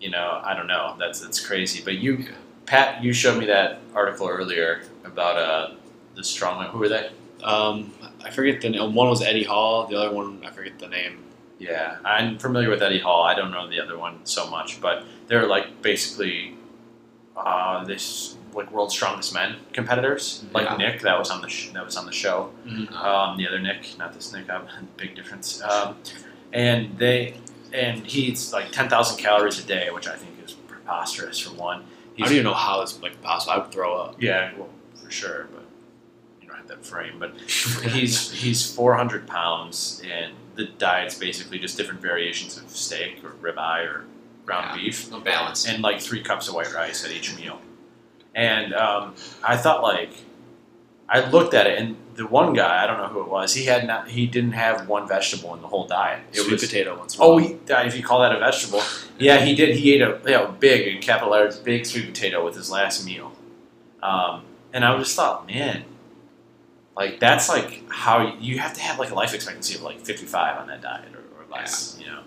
[0.00, 0.96] you know, I don't know.
[0.98, 1.82] That's that's crazy.
[1.84, 2.28] But you, Yeah.
[2.66, 5.74] Pat, you showed me that article earlier about uh
[6.16, 6.70] the strongman.
[6.70, 7.10] Who were they?
[7.44, 7.92] Um,
[8.24, 8.92] I forget the name.
[8.94, 9.86] One was Eddie Hall.
[9.86, 11.22] The other one, I forget the name.
[11.58, 13.22] Yeah, I'm familiar with Eddie Hall.
[13.22, 16.56] I don't know the other one so much, but they're like basically
[17.36, 20.44] uh, this like world's strongest men competitors.
[20.52, 20.76] Like Yeah.
[20.76, 22.50] Nick, that was on the sh- that was on the show.
[22.66, 22.90] Mhm.
[22.92, 24.48] Um, the other Nick, not this Nick.
[24.50, 25.62] I'm big difference.
[25.62, 25.96] Um,
[26.52, 27.36] and they
[27.72, 31.54] and he eats like ten thousand calories a day, which I think is preposterous for
[31.54, 31.84] one.
[32.18, 33.52] I don't even know how it's like possible.
[33.52, 34.16] I would throw up.
[34.22, 35.64] Yeah, well, for sure, but
[36.40, 37.18] you don't have that frame.
[37.18, 43.32] But he's he's 400 pounds, and the diet's basically just different variations of steak or
[43.42, 44.04] ribeye or
[44.46, 44.76] ground Yeah.
[44.86, 45.66] beef, No balance.
[45.66, 47.60] and like three cups of white rice at each meal.
[48.36, 50.12] And um, I thought like
[51.08, 53.54] I looked at it, and the one guy I don't know who it was.
[53.54, 56.20] He had not he didn't have one vegetable in the whole diet.
[56.32, 57.16] It Sweet was potato once.
[57.18, 58.82] Oh, he, if you call that a vegetable,
[59.18, 59.76] yeah, he did.
[59.76, 63.06] He ate a you know, big in capital letters, big sweet potato with his last
[63.06, 63.32] meal,
[64.02, 65.84] um, and I just thought, man,
[66.96, 70.00] like that's like how you, you have to have like a life expectancy of like
[70.00, 71.96] fifty five on that diet or, or less.
[72.00, 72.25] You know, And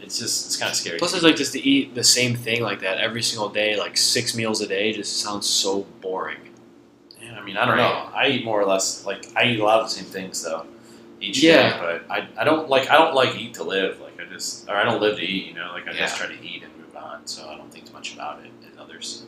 [0.00, 0.98] it's just it's kind of scary.
[0.98, 3.96] Plus, it's like just to eat the same thing like that every single day, like
[3.96, 6.38] six meals a day, just sounds so boring.
[7.22, 8.08] Yeah, I mean, I don't know.
[8.14, 10.66] I eat more or less like I eat a lot of the same things though
[11.20, 11.70] each Yeah.
[11.70, 14.00] day, but I, I don't like I don't like eat to live.
[14.00, 15.46] Like I just or I don't live to eat.
[15.46, 17.26] You know, like I just try to eat and move on.
[17.26, 19.24] So I don't think much about it and others.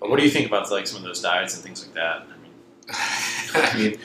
[0.00, 2.22] But what do you think about like some of those diets and things like that?
[2.22, 2.52] I mean,
[3.54, 3.98] I mean,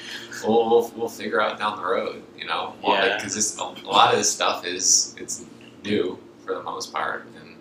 [0.44, 2.74] we'll, we'll, we'll figure out down the road, you know?
[2.84, 3.18] Yeah.
[3.18, 5.46] Because a lot of this stuff is it's
[5.84, 7.56] new for the most part, and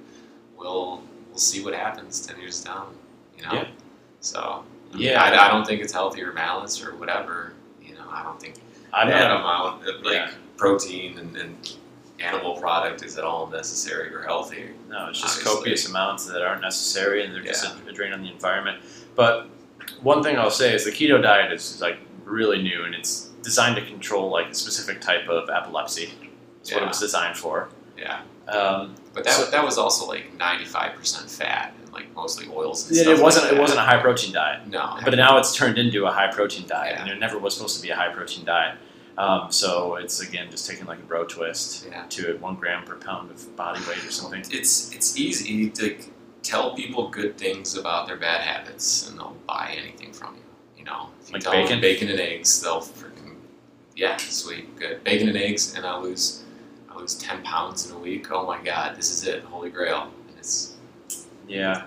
[0.57, 2.95] we'll we'll see what happens ten years down,
[3.37, 3.53] you know?
[3.55, 3.69] Yeah.
[4.21, 5.23] So, I mean, Yeah.
[5.23, 8.05] I, I don't think it's healthy or balanced or whatever, you know?
[8.11, 8.57] I don't think
[8.93, 9.41] I'm that not.
[9.41, 10.31] amount of like Yeah.
[10.57, 11.73] protein and, and
[12.21, 14.69] animal product is at all necessary or healthy.
[14.89, 15.57] No, it's just Obviously.
[15.61, 17.75] copious amounts that aren't necessary, and they're just Yeah.
[17.87, 18.81] a, a drain on the environment.
[19.17, 19.49] But
[20.03, 21.99] one thing I'll say is the keto diet is like
[22.33, 26.11] really new, and it's designed to control like a specific type of epilepsy.
[26.59, 27.69] That's what it was designed for.
[27.97, 28.21] Yeah.
[28.49, 32.47] Um, But that, So- that was also like ninety five percent fat and like mostly
[32.51, 33.19] oils and it, stuff.
[33.19, 33.45] it wasn't.
[33.47, 34.67] like It wasn't a high protein diet.
[34.67, 34.99] No.
[35.05, 37.03] But now it's turned into a high protein diet, Yeah.
[37.03, 38.79] and it never was supposed to be a high protein diet.
[39.19, 42.05] Um, so it's again just taking like a bro twist Yeah.
[42.09, 44.41] to it, one gram per pound of body weight or something.
[44.51, 45.99] it's it's easy to
[46.43, 50.42] tell people good things about their bad habits, and they'll buy anything from you.
[50.83, 51.69] You know, if Like tell bacon?
[51.71, 53.37] them bacon and eggs, they'll freaking
[53.95, 56.43] yeah, sweet, good bacon and eggs, and I lose
[56.91, 58.33] I lose ten pounds in a week.
[58.33, 60.11] Oh my god, this is it, holy grail.
[60.29, 60.75] And it's
[61.47, 61.85] Yeah,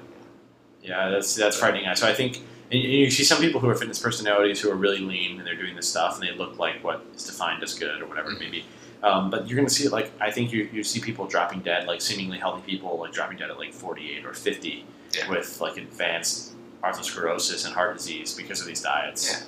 [0.81, 1.93] yeah, that's that's frightening.
[1.95, 2.37] So I think
[2.71, 5.55] and you see some people who are fitness personalities who are really lean and they're
[5.57, 8.39] doing this stuff and they look like what is defined as good or whatever it
[8.39, 8.63] may be.
[9.03, 11.59] Um, but you're going to see it like I think you, you see people dropping
[11.59, 14.85] dead, like seemingly healthy people, like dropping dead at like 48 or 50
[15.17, 15.29] Yeah.
[15.29, 16.53] with like advanced
[16.84, 19.32] atherosclerosis and heart disease because of these diets.
[19.32, 19.45] Yeah.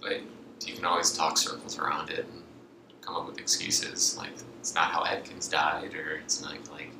[0.00, 0.20] but
[0.68, 2.42] you can always talk circles around it and
[3.02, 4.30] come up with excuses like
[4.60, 6.90] it's not how Atkins died, or it's not like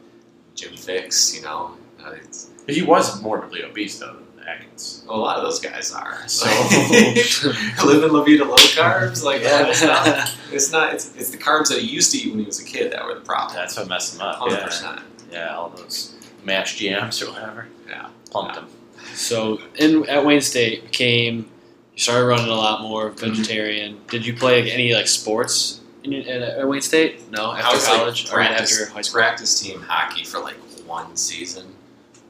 [0.54, 1.34] Jim Fixx.
[1.34, 5.02] You know, uh, it's, But he was morbidly obese though, Atkins.
[5.08, 6.28] a lot of those guys are.
[6.28, 7.52] So So-
[7.86, 9.52] living La Vida low carbs, like Yeah.
[9.60, 10.52] all this stuff.
[10.52, 10.92] It's not.
[10.92, 13.02] It's, it's the carbs that he used to eat when he was a kid that
[13.06, 13.56] were the problem.
[13.56, 14.36] That's what messed him up.
[14.36, 14.64] Hundred Yeah.
[14.66, 15.00] percent.
[15.32, 17.68] yeah, all those mashed jams or whatever.
[17.88, 18.10] Yeah.
[18.30, 18.60] Plumped Yeah.
[18.62, 18.68] him.
[19.14, 21.50] So in at Wayne State became
[21.94, 24.00] you started running a lot more vegetarian.
[24.08, 27.30] Did you play any like sports in, at, Wayne State?
[27.30, 29.20] No, I after was, like, college or practice, after high school.
[29.20, 31.72] practice team hockey for like one season,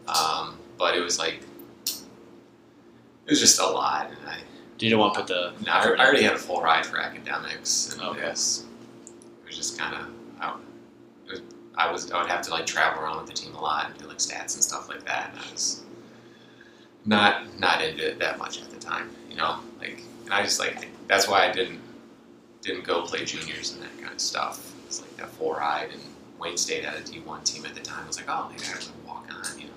[0.07, 1.41] um, but it was like
[3.27, 4.37] it was just a lot, and I,
[4.79, 6.99] You didn't want to put the No, I, I already had a full ride for
[6.99, 8.20] academics, and Okay.
[8.20, 8.66] it, was,
[9.43, 10.07] it was just kind of
[10.41, 10.55] I,
[11.31, 11.41] was,
[11.77, 13.99] I was I would have to like travel around with the team a lot and
[13.99, 15.81] do like stats and stuff like that, and I was
[17.07, 19.61] not not into it that much at the time, you know.
[19.79, 21.81] Like, and I just like that's why I didn't
[22.63, 24.75] didn't go play juniors and that kind of stuff.
[24.87, 26.03] It's like that full ride, and
[26.39, 28.05] Wayne State had a D one team at the time.
[28.05, 29.73] I was like, oh, maybe I can walk on, you know.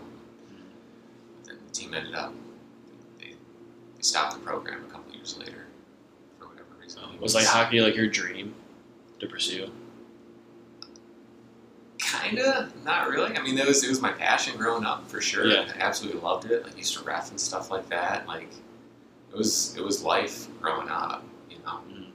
[1.46, 2.34] Then the team ended up
[3.20, 5.66] they, they stopped the program a couple years later
[6.40, 7.02] for whatever reason.
[7.20, 8.54] Was like hockey like your dream
[9.20, 9.70] to pursue?
[12.08, 13.36] Kinda, not really.
[13.36, 15.46] I mean, it was it was my passion growing up for sure.
[15.46, 15.70] Yeah.
[15.76, 16.64] I absolutely loved it.
[16.64, 18.26] Like used to ref and stuff like that.
[18.28, 18.50] Like
[19.32, 21.80] it was it was life growing up, you know.
[21.92, 22.08] Mhm.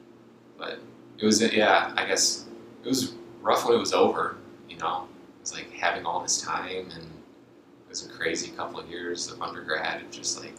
[0.57, 0.78] But
[1.18, 1.93] it was yeah.
[1.97, 2.47] I guess
[2.84, 4.36] it was rough when it was over.
[4.68, 8.80] You know, it was like having all this time and it was a crazy couple
[8.80, 10.59] of years of undergrad and just like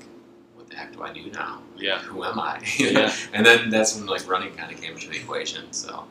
[0.54, 1.64] what the heck do I do now?
[1.76, 2.00] Yeah.
[2.00, 2.62] Who am I?
[2.78, 3.12] Yeah.
[3.34, 5.74] and then that's when like running kind of came into the equation.
[5.74, 6.06] So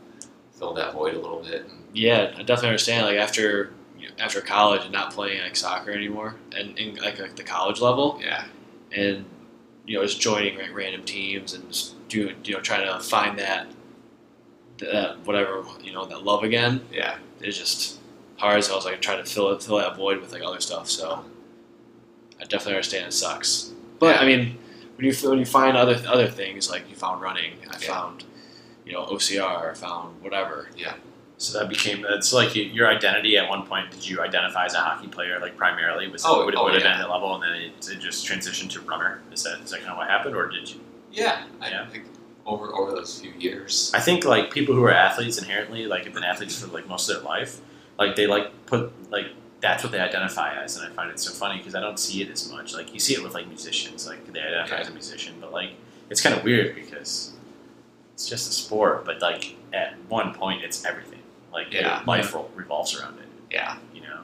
[0.53, 1.63] filled that void a little bit.
[1.69, 3.07] And, Yeah, I definitely understand.
[3.07, 3.73] Like after
[4.19, 8.21] after college and not playing like soccer anymore, and in like, like the college level,
[8.23, 8.45] yeah.
[8.93, 9.25] and
[9.87, 13.39] you know just joining like, random teams and just doing you know trying to find
[13.39, 13.67] that
[14.79, 17.17] that whatever you know that love again Yeah.
[17.41, 17.99] It's just
[18.37, 18.63] hard.
[18.65, 20.89] So I was like trying to fill it fill that void with like other stuff.
[20.89, 21.25] So
[22.41, 23.73] I definitely understand it sucks.
[23.99, 24.59] But I mean,
[24.97, 27.87] when you when you find other other things like you found running, I Yeah.
[27.89, 28.25] found
[28.85, 30.69] you know OCR, I found whatever.
[30.77, 30.95] Yeah.
[31.39, 33.91] So that became that's like your identity at one point.
[33.91, 36.07] Did you identify as a hockey player like primarily?
[36.09, 36.89] Was Oh, would it oh, would have yeah.
[36.93, 39.21] been at that level, and then it, it just transitioned to runner?
[39.33, 40.81] Is that is that kind of what happened, or did you?
[41.11, 41.89] Yeah, I Yeah.
[41.89, 42.05] think
[42.47, 43.91] over over those few years.
[43.95, 47.09] I think like people who are athletes inherently like have been athletes for like most
[47.09, 47.61] of their life.
[47.99, 49.27] Like they like put like
[49.61, 52.23] that's what they identify as, and I find it so funny because I don't see
[52.23, 52.73] it as much.
[52.75, 55.71] Like you see it with like musicians, like they identify as a musician, but like
[56.09, 57.32] it's kind of weird because
[58.23, 61.19] it's just a sport, but like at one point it's everything.
[61.53, 62.03] Like Yeah.
[62.07, 63.27] life revolves around it.
[63.51, 64.21] Yeah, You know.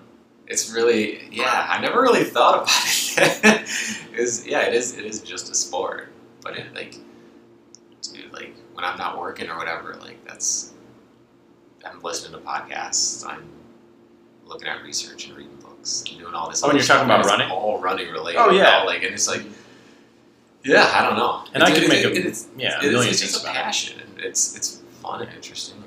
[0.46, 1.66] it's really yeah.
[1.68, 2.68] I never really thought about
[3.44, 3.68] it.
[4.16, 6.10] Is yeah, it is it is just a sport,
[6.42, 6.96] but it like
[8.02, 10.72] dude like when I'm not working or whatever, like that's
[11.84, 13.26] I'm listening to podcasts.
[13.26, 13.48] I'm
[14.46, 16.62] looking at research and reading books and doing all this.
[16.62, 17.50] Oh, and you're talking about running?
[17.50, 18.38] All running related.
[18.38, 18.78] Oh, yeah.
[18.78, 19.42] all, like and it's like
[20.64, 21.44] yeah, I don't know.
[21.54, 23.58] And I It- could it- make it- a- yeah, a million it's things about it.
[23.58, 24.00] passion.
[24.00, 25.84] and It's it's fun and interesting.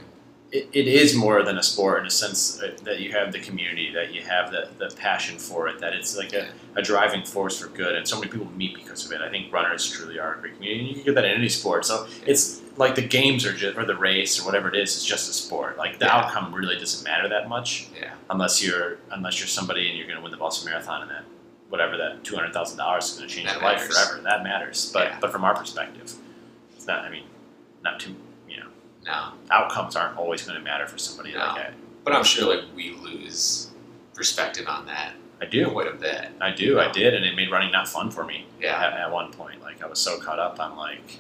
[0.52, 3.40] it, it is more than a sport in a sense that that you have the
[3.40, 7.24] community, that you have the, the passion for it, that it's like a, a driving
[7.24, 9.22] force for good, and so many people meet because of it.
[9.22, 11.48] I think runners truly are a great community, and you can get that in any
[11.50, 11.86] sport.
[11.86, 15.06] So it's like the games are just, or the race or whatever it is, it's
[15.06, 15.78] just a sport.
[15.78, 16.18] Like the Yeah.
[16.18, 18.12] outcome really doesn't matter that much Yeah.
[18.30, 21.24] unless you're unless you're somebody and you're going to win the Boston Marathon and that
[21.72, 24.22] whatever that two hundred thousand dollars is going to change That your life forever.
[24.22, 24.92] That matters.
[24.94, 25.18] But Yeah.
[25.20, 26.14] but from our perspective,
[26.76, 27.00] it's not.
[27.04, 27.24] I mean,
[27.84, 28.16] not too.
[28.48, 28.68] You know,
[29.06, 29.34] No.
[29.50, 31.40] outcomes aren't always going to matter for somebody No.
[31.40, 31.70] like I.
[32.04, 33.70] But I'm sure like we lose
[34.14, 35.70] perspective on that I do.
[35.72, 36.28] quite a bit.
[36.40, 36.80] I do.
[36.80, 38.46] I did, and it made running not fun for me.
[38.60, 38.76] Yeah.
[38.80, 41.18] At, at one point, like I was so caught up on like,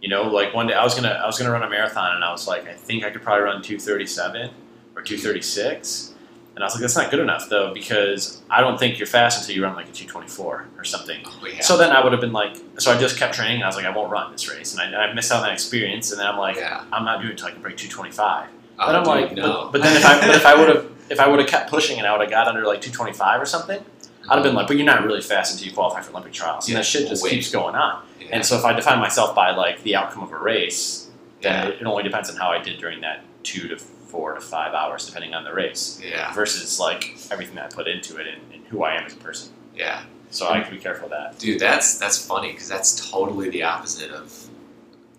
[0.00, 2.22] you know, like one day I was gonna I was gonna run a marathon, and
[2.24, 4.50] I was like, I think I could probably run two thirty seven
[4.94, 6.11] or two thirty six,
[6.54, 9.40] and I was like, that's not good enough though because I don't think you're fast
[9.40, 11.20] until you run like a two twenty four or something.
[11.26, 11.60] Oh, yeah.
[11.60, 13.76] So then I would have been like, so I just kept training, and I was
[13.76, 16.20] like, I won't run this race, and I, I missed out on that experience, and
[16.20, 16.84] then I'm like, yeah.
[16.92, 18.48] I'm not doing it until I can break two twenty five.
[18.78, 19.64] Oh, But I'm dude, like, no.
[19.64, 21.68] but, but then if I but if I would have if I would have kept
[21.70, 23.84] pushing and I would have got under like 225 or something,
[24.30, 26.66] I'd have been like, but you're not really fast until you qualify for Olympic trials,
[26.66, 27.30] and Yeah, that shit just wait.
[27.30, 28.02] keeps going on.
[28.30, 31.10] And so if I define myself by like the outcome of a race,
[31.42, 33.76] then it, it only depends on how I did during that two to
[34.12, 37.88] four to five hours, depending on the race, yeah, versus like everything that I put
[37.88, 39.52] into it and, and who I am as a person.
[39.74, 41.38] yeah, So I have to be careful of that.
[41.38, 44.30] dude, that's that's funny because that's totally the opposite of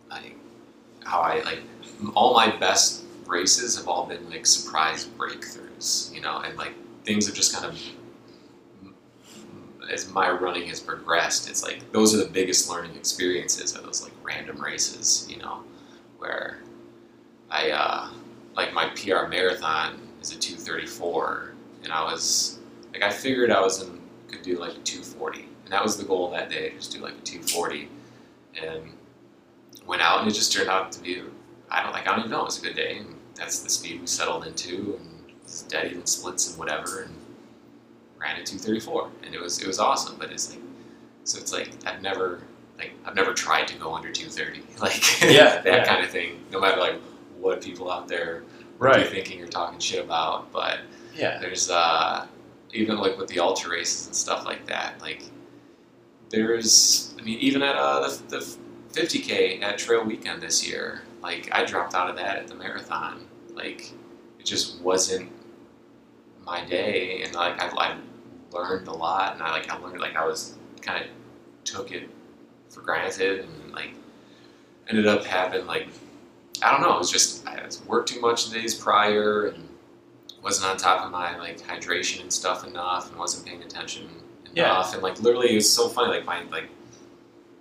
[0.09, 0.35] like
[1.03, 1.61] how I like
[2.15, 6.73] all my best races have all been like surprise breakthroughs, you know, and like
[7.03, 7.77] things have just kind of
[9.91, 14.01] as my running has progressed, it's like those are the biggest learning experiences are those
[14.03, 15.63] like random races, you know,
[16.19, 16.59] where
[17.51, 18.09] I uh,
[18.55, 22.59] like my PR marathon is a 234, and I was
[22.93, 26.03] like I figured I was in could do like a 240, and that was the
[26.03, 27.89] goal that day, just do like a 240,
[28.61, 28.83] and
[29.85, 31.21] went out and it just turned out to be
[31.69, 33.69] I don't like I don't even know it was a good day, and that's the
[33.69, 37.13] speed we settled into, and dead even splits and whatever, and
[38.19, 40.61] ran a 234, and it was it was awesome, but it's like
[41.23, 42.41] so it's like I've never
[42.77, 45.85] like I've never tried to go under 230, like Yeah, that yeah.
[45.85, 46.95] kind of thing, no matter like
[47.43, 48.43] what people out there
[48.79, 50.79] would be thinking or talking shit about, but
[51.15, 51.39] Yeah.
[51.39, 52.25] there's uh,
[52.73, 54.99] even like with the ultra races and stuff like that.
[55.01, 55.23] Like
[56.29, 58.55] there's, I mean, even at uh, the, the
[58.93, 61.01] 50k at Trail Weekend this year.
[61.21, 63.25] Like I dropped out of that at the marathon.
[63.53, 63.91] Like
[64.39, 65.31] it just wasn't
[66.45, 67.97] my day, and like I, I
[68.51, 71.09] learned a lot, and I like I learned like I was kind of
[71.63, 72.09] took it
[72.69, 73.93] for granted, and like
[74.89, 75.87] ended up having like
[76.61, 76.95] I don't know.
[76.95, 79.67] It was just I worked too much the days prior, and
[80.41, 84.09] wasn't on top of my like hydration and stuff enough, and wasn't paying attention
[84.53, 84.65] Yeah.
[84.65, 86.09] enough, and like literally it was so funny.
[86.13, 86.69] Like my like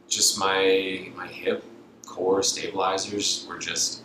[0.08, 1.64] just my my hip
[2.06, 4.02] core stabilizers were just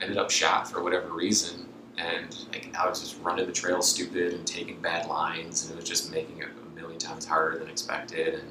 [0.00, 1.66] ended up shot for whatever reason,
[1.98, 5.76] and like I was just running the trail stupid and taking bad lines, and it
[5.76, 8.48] was just making it a million times harder than expected, and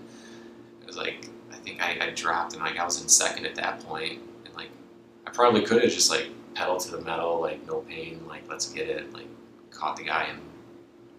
[0.81, 3.55] it was like I think I, I dropped and like I was in second at
[3.55, 4.19] that point,
[5.29, 8.67] I probably could have just like pedaled to the metal, like no pain, like let's
[8.71, 9.27] get it, like
[9.69, 10.39] caught the guy and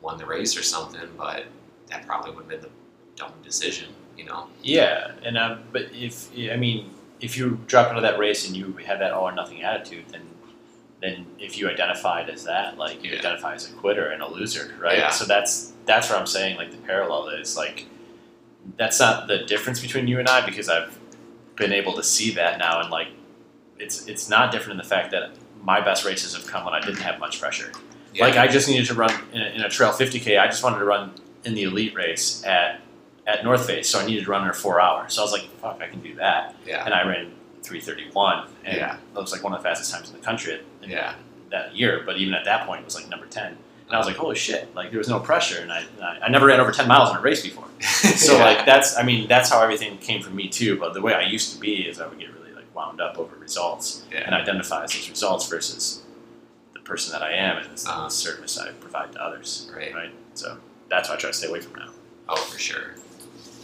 [0.03, 1.45] won the race or something, but
[1.89, 2.71] that probably would have been the
[3.15, 4.49] dumb decision, you know?
[4.63, 6.91] Yeah, and um, but if I mean,
[7.21, 10.23] if you drop into that race and you have that all or nothing attitude, then
[11.01, 13.21] then if you identified as that, like you Yeah.
[13.21, 14.99] identify as a quitter and a loser, right?
[14.99, 15.11] Yeah.
[15.11, 17.87] So that's that's where I'm saying like the parallel is like
[18.77, 20.99] that's not the difference between you and I because I've
[21.57, 23.09] been able to see that now and like
[23.81, 25.31] it's it's not different in the fact that
[25.63, 27.73] my best races have come when I didn't have much pressure.
[28.15, 28.25] Yeah.
[28.25, 30.39] Like I just needed to run in a, in a trail 50k.
[30.41, 31.13] I just wanted to run
[31.45, 32.81] in the elite race at
[33.27, 35.15] at North Face, so I needed to run in four hours.
[35.15, 36.85] So I was like, "Fuck, I can do that." yeah.
[36.85, 38.97] And I ran 3:31, and Yeah.
[39.15, 41.15] that was like one of the fastest times in the country at, in Yeah.
[41.51, 42.03] that year.
[42.05, 43.57] But even at that point, it was like number 10, and
[43.91, 44.15] I was uh-huh.
[44.15, 46.59] like, "Holy shit!" Like there was no pressure, and I and I, I never ran
[46.61, 47.67] over 10 miles in a race before.
[48.17, 48.45] So Yeah.
[48.45, 50.79] like that's I mean that's how everything came for me too.
[50.79, 52.40] But the way I used to be is I would get really
[52.81, 54.21] wound up over results Yeah.
[54.27, 56.03] and identify as those results versus
[56.75, 58.09] the person that I am and the Uh-huh.
[58.09, 59.71] service I provide to others.
[59.75, 59.95] Right.
[59.95, 60.13] Right.
[60.35, 60.59] So
[60.89, 61.91] that's why I try to stay away from now.
[62.29, 62.95] Oh, for sure.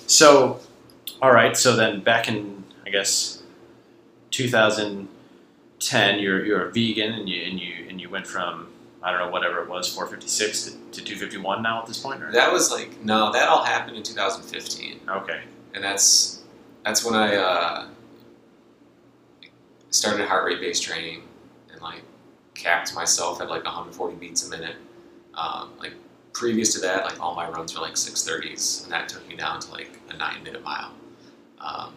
[0.07, 0.61] So,
[1.23, 1.57] all right.
[1.57, 3.43] So then back in I guess
[4.31, 8.69] 2010, you're you're a vegan and you and you and you went from
[9.03, 12.23] I don't know whatever it was 456 to, to 251 now at this point.
[12.23, 12.31] Or?
[12.33, 15.41] That was like no, that all happened in 2015, Okay.
[15.75, 16.43] and that's
[16.85, 17.87] that's when I uh,
[19.91, 21.23] started heart rate based training
[21.73, 22.03] and like
[22.55, 24.77] capped myself at like 140 beats a minute.
[25.35, 25.93] Um, like
[26.33, 29.61] previous to that, like all my runs were like 630s, and that took me down
[29.61, 30.93] to like a nine minute mile.
[31.61, 31.95] Um,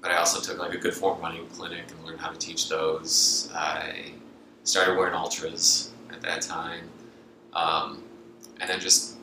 [0.00, 2.68] but I also took like a good form running clinic and learned how to teach
[2.68, 3.50] those.
[3.54, 4.12] I
[4.64, 6.88] started wearing ultras at that time,
[7.54, 8.02] um,
[8.60, 9.16] and then just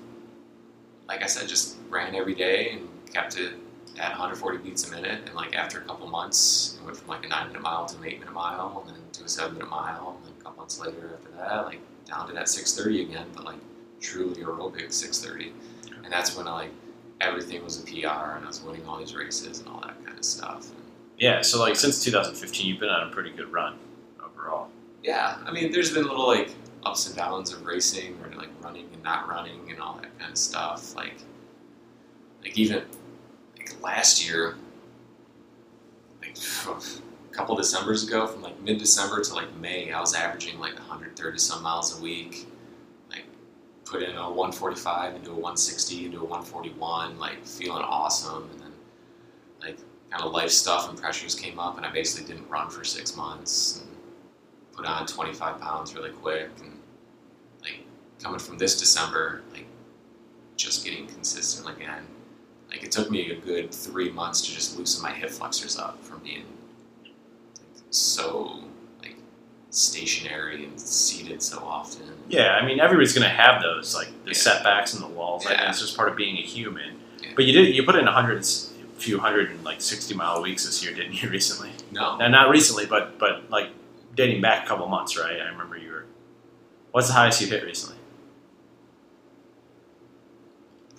[1.07, 3.53] like I said, just ran every day and kept it
[3.99, 5.21] at 140 beats a minute.
[5.25, 7.97] And like after a couple months, it went from like a nine minute mile to
[7.97, 10.17] an eight minute mile, and then to a seven minute mile.
[10.17, 13.45] And then a couple months later, after that, like down to that 630 again, but
[13.45, 13.59] like
[14.01, 15.53] truly aerobic 630.
[16.03, 16.71] And that's when I like
[17.21, 20.17] everything was a PR, and I was winning all these races and all that kind
[20.17, 20.69] of stuff.
[20.71, 20.81] And
[21.17, 21.41] Yeah.
[21.41, 23.77] So like since 2015, you've been on a pretty good run
[24.23, 24.69] overall.
[25.03, 26.49] yeah, I mean, there's been little like
[26.85, 30.31] ups and downs of racing, or like running and not running, and all that kind
[30.31, 30.95] of stuff.
[30.95, 31.15] Like,
[32.41, 32.83] like even
[33.83, 34.55] last year,
[36.21, 40.15] like a couple of December's ago, from like mid December to like May, I was
[40.15, 42.47] averaging like 130 some miles a week.
[43.09, 43.25] Like,
[43.85, 48.71] put in a 145 into a 160 into a 141, like feeling awesome, and then
[49.61, 49.77] like
[50.09, 53.15] kind of life stuff and pressures came up, and I basically didn't run for six
[53.15, 53.81] months.
[53.81, 53.89] And,
[54.73, 56.79] put on 25 pounds really quick and
[57.61, 57.85] like
[58.21, 59.67] coming from this December, like
[60.55, 62.05] just getting consistent again.
[62.73, 66.03] Like it took me a good three months to just loosen my hip flexors up
[66.03, 66.43] from being
[67.03, 67.13] like,
[67.91, 68.63] so
[69.01, 69.15] like
[69.69, 72.07] stationary and seated so often.
[72.27, 74.37] Yeah, I mean everybody's gonna have those like the Yeah.
[74.37, 75.45] setbacks and the walls.
[75.45, 75.69] Like, Yeah.
[75.69, 76.99] it's just part of being a human.
[77.21, 77.29] Yeah.
[77.35, 80.41] But you did you put in a hundred, a few hundred and like sixty mile
[80.41, 81.29] weeks this year, didn't you?
[81.39, 83.69] Recently, No, and not recently, but but like
[84.15, 85.39] dating back a couple months, right?
[85.39, 86.05] I remember you were.
[86.91, 87.97] What's the highest you hit recently?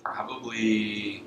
[0.03, 1.24] probably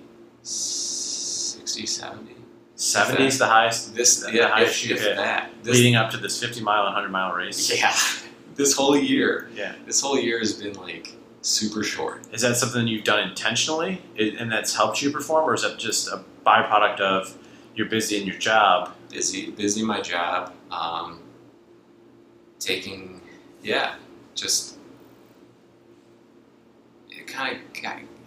[0.49, 2.35] 60, 70.
[2.75, 3.95] Seventies, the highest.
[3.95, 5.17] This, The yeah, highest if, you if hit.
[5.17, 5.51] that.
[5.65, 7.77] This, leading up to this fifty mile and hundred mile race.
[7.77, 7.93] yeah,
[8.55, 9.51] this whole year.
[9.53, 9.75] Yeah.
[9.85, 12.23] This whole year has been like super short.
[12.33, 16.07] Is that something you've done intentionally, and that's helped you perform, or is that just
[16.07, 17.37] a byproduct of
[17.75, 18.95] you're busy in your job?
[19.11, 21.19] busy busy in my job um,
[22.59, 23.21] taking
[23.63, 23.95] yeah
[24.35, 24.77] just
[27.11, 27.73] it kind of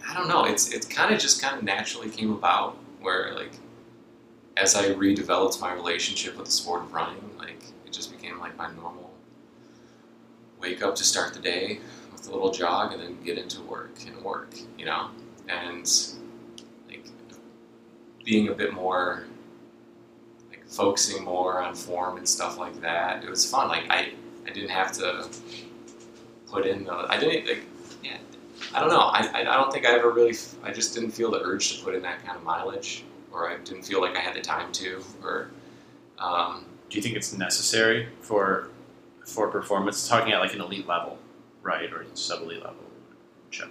[0.08, 3.52] i don't know it's it kind of just kind of naturally came about where like
[4.56, 8.56] as i redeveloped my relationship with the sport of running like it just became like
[8.56, 9.10] my normal
[10.60, 11.80] wake up to start the day
[12.12, 15.08] with a little jog and then get into work and work you know
[15.48, 16.14] and
[16.88, 17.04] like
[18.24, 19.24] being a bit more
[20.50, 23.24] like focusing more on form and stuff like that.
[23.24, 23.68] It was fun.
[23.68, 24.12] Like I,
[24.46, 25.28] I didn't have to
[26.48, 26.92] put in the.
[26.92, 27.64] I didn't like.
[28.02, 28.18] Yeah,
[28.74, 29.00] I don't know.
[29.00, 30.34] I, I, don't think I ever really.
[30.62, 33.58] I just didn't feel the urge to put in that kind of mileage, or I
[33.58, 35.50] didn't feel like I had the time to, or.
[36.18, 38.68] Um, Do you think it's necessary for
[39.26, 40.08] for performance?
[40.08, 41.18] Talking at like an elite level,
[41.62, 42.84] right, or sub elite level,
[43.48, 43.70] whichever.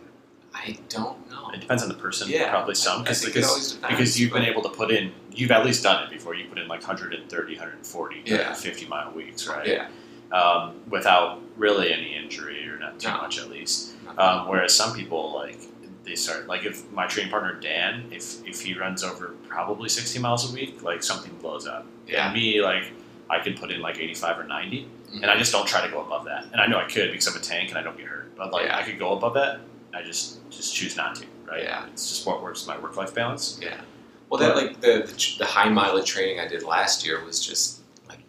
[0.54, 1.50] I don't know.
[1.54, 2.30] It depends on the person.
[2.30, 4.92] Yeah, probably some because because think it always depends, because you've been able to put
[4.92, 5.12] in.
[5.32, 6.36] You've at least done it before.
[6.36, 8.32] You put in like 130, 140, Yeah.
[8.34, 9.66] 150 mile weeks, right?
[9.66, 9.88] Yeah.
[10.32, 13.18] Um, without really any injury or not too No.
[13.18, 13.94] much at least.
[14.18, 15.60] Um, whereas some people like
[16.04, 20.20] they start like if my training partner Dan, if if he runs over probably sixty
[20.20, 21.86] miles a week, like something blows up.
[22.08, 22.26] Yeah.
[22.26, 22.86] And me, like
[23.30, 25.22] I could put in like eighty five or 90 Mhm.
[25.24, 26.46] and I just don't try to go above that.
[26.54, 28.36] And I know I could because I'm a tank and I don't get hurt.
[28.38, 28.78] But like Yeah.
[28.78, 29.60] I could go above that.
[29.94, 31.26] I just just choose not to.
[31.46, 31.64] Right.
[31.64, 31.86] Yeah.
[31.88, 33.60] It's just what works my work life balance.
[33.62, 33.82] Yeah.
[34.30, 37.82] Well, that like the, the the high mileage training I did last year was just
[38.08, 38.20] like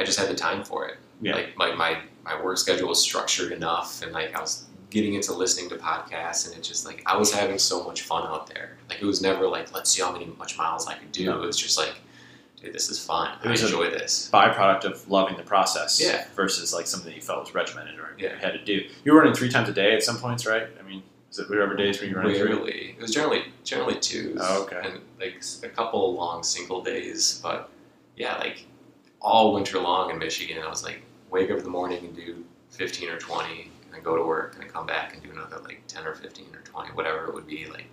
[0.00, 0.98] I just had the time for it.
[1.20, 1.34] Yeah.
[1.34, 5.32] Like my, my my work schedule was structured enough, and like I was getting into
[5.32, 8.76] listening to podcasts, and it just like I was having so much fun out there.
[8.88, 11.24] Like it was never like let's see how many much miles I can do.
[11.26, 11.42] No.
[11.42, 11.94] It was just like,
[12.60, 13.38] dude, this is fun.
[13.42, 14.28] It I was a- enjoy this.
[14.32, 16.00] Byproduct of loving the process.
[16.02, 16.26] Yeah.
[16.34, 18.32] Versus like something that you felt was regimented or Yeah.
[18.34, 18.86] you had to do.
[19.04, 20.66] You were running three times a day at some points, right?
[20.78, 22.42] I mean, is it whatever days when you were running?
[22.42, 22.90] Rarely.
[22.98, 24.38] It was generally generally twos.
[24.42, 24.80] Oh, okay.
[24.84, 27.70] And like a couple long single days, but
[28.16, 28.66] yeah, like
[29.20, 32.44] all winter long in Michigan, I was like wake up in the morning and do
[32.70, 35.58] fifteen or twenty, and then go to work and then come back and do another
[35.60, 37.66] like ten or fifteen or twenty, whatever it would be.
[37.66, 37.86] Like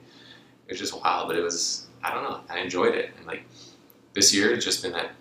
[0.67, 2.41] it was just wild, but it was I don't know.
[2.49, 3.45] I enjoyed it, and like
[4.13, 5.11] this year, it's just been that.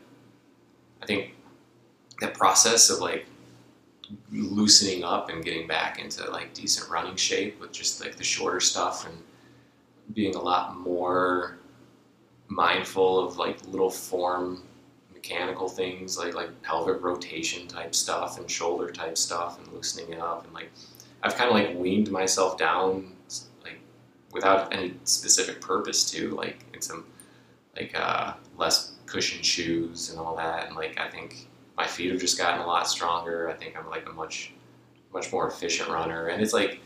[1.03, 1.35] I think
[2.21, 3.27] that process of like
[4.31, 8.61] loosening up and getting back into like decent running shape with just like the shorter
[8.61, 9.17] stuff and
[10.15, 11.59] being a lot more
[12.49, 14.63] mindful of like little form
[15.23, 20.21] mechanical things like like pelvic rotation type stuff and shoulder type stuff and loosening it
[20.21, 20.71] up and like
[21.23, 23.15] I've kind of like weaned myself down
[23.63, 23.79] like
[24.33, 27.07] without any specific purpose to like in some
[27.77, 31.47] like uh, less cushion shoes and all that and like I think
[31.77, 33.49] my feet have just gotten a lot stronger.
[33.49, 34.53] I think I'm like a much
[35.13, 36.81] much more efficient runner and it's like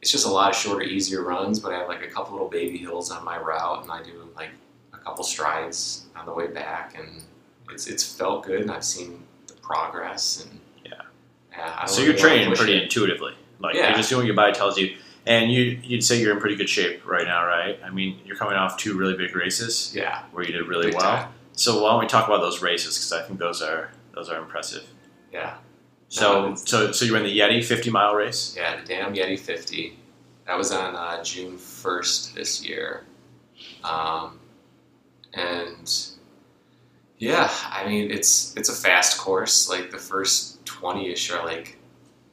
[0.00, 2.48] it's just a lot of shorter, easier runs, but I have like a couple little
[2.48, 4.50] baby hills on my route, and I do like
[4.92, 7.22] a couple strides on the way back, and
[7.70, 10.92] it's it's felt good, and I've seen the progress, and Yeah.
[11.52, 11.84] yeah.
[11.86, 12.82] So really you're training pretty it.
[12.84, 13.34] intuitively.
[13.60, 13.88] Like Yeah.
[13.88, 14.96] you're just doing what your body tells you.
[15.26, 17.80] And you you'd say you're in pretty good shape right now, right?
[17.82, 20.96] I mean, you're coming off two really big races Yeah, where you did really big
[20.96, 21.02] well.
[21.16, 21.28] time.
[21.52, 24.38] So why don't we talk about those races because I think those are those are
[24.38, 24.84] impressive.
[25.32, 25.54] Yeah,
[26.08, 28.54] So No, so so you ran the Yeti 50 mile race.
[28.56, 28.76] yeah.
[28.80, 29.98] The damn Yeti 50.
[30.46, 33.04] That was on uh, June 1st this year,
[33.82, 34.38] um,
[35.32, 35.90] and
[37.18, 39.68] yeah, I mean it's it's a fast course.
[39.68, 41.76] Like the first 20ish are like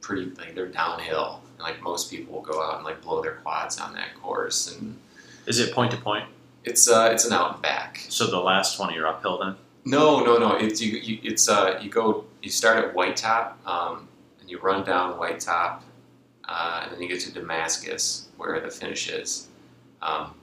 [0.00, 1.40] pretty like they're downhill.
[1.54, 4.74] And, like most people will go out and like blow their quads on that course,
[4.76, 4.98] and
[5.46, 6.24] Is it point to point?
[6.64, 8.04] it's uh it's an out and back.
[8.08, 9.56] So the last 20 you're uphill then?
[9.84, 10.56] No, no, no.
[10.56, 10.98] It's you.
[10.98, 14.08] you it's uh you go you start at Whitetop, um,
[14.40, 15.80] and you run down Whitetop,
[16.48, 19.48] uh, and then you get to Damascus where the finish is,
[20.02, 20.34] um,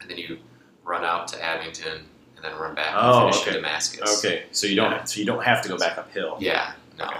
[0.00, 0.38] and then you
[0.84, 2.02] run out to Abingdon
[2.42, 3.56] and then run back Oh, and finish okay.
[3.56, 4.24] Damascus.
[4.24, 4.44] Okay.
[4.52, 5.04] So you don't Yeah.
[5.04, 6.36] so you don't have to go back uphill.
[6.40, 7.06] Yeah, no.
[7.06, 7.16] Okay.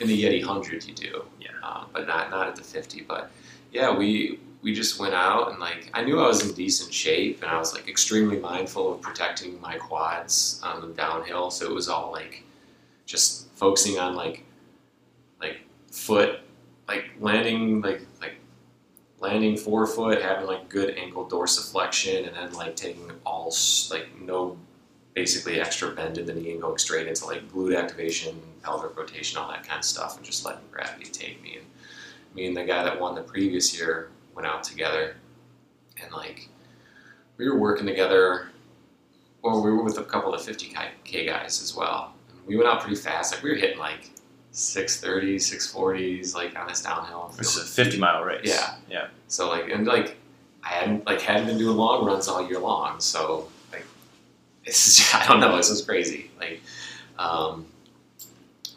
[0.00, 1.24] In the Yeti hundred, you do.
[1.40, 1.48] Yeah.
[1.62, 3.02] Uh, but not not at the fifty.
[3.02, 3.30] But
[3.72, 7.42] yeah, we we just went out and like I knew I was in decent shape
[7.42, 11.50] and I was like extremely mindful of protecting my quads on the downhill.
[11.50, 12.42] So it was all like
[13.06, 14.44] just focusing on like
[15.40, 15.60] like
[15.90, 16.40] foot
[16.88, 18.34] like landing like like
[19.20, 23.54] landing forefoot, having like good ankle dorsiflexion, and then like taking all
[23.90, 24.56] like no
[25.14, 29.38] basically extra bend in the knee and going straight into like glute activation, pelvic rotation,
[29.38, 31.56] all that kind of stuff, and just letting gravity take me.
[31.56, 31.66] And
[32.34, 35.16] me and the guy that won the previous year went out together,
[36.02, 36.48] and like
[37.36, 38.46] we were working together.
[39.42, 42.12] Or we were with a couple of 50k guys as well.
[42.28, 43.32] And we went out pretty fast.
[43.32, 44.09] Like we were hitting like
[44.52, 47.32] 630, 640s, like on this downhill.
[47.36, 48.40] This is a 50 mile race.
[48.44, 48.74] Yeah.
[48.88, 49.08] Yeah.
[49.28, 50.16] So like and like
[50.62, 53.86] I hadn't like hadn't been doing long runs all year long, so like
[54.64, 56.30] it's just, I don't know, this was crazy.
[56.38, 56.62] Like
[57.18, 57.66] um,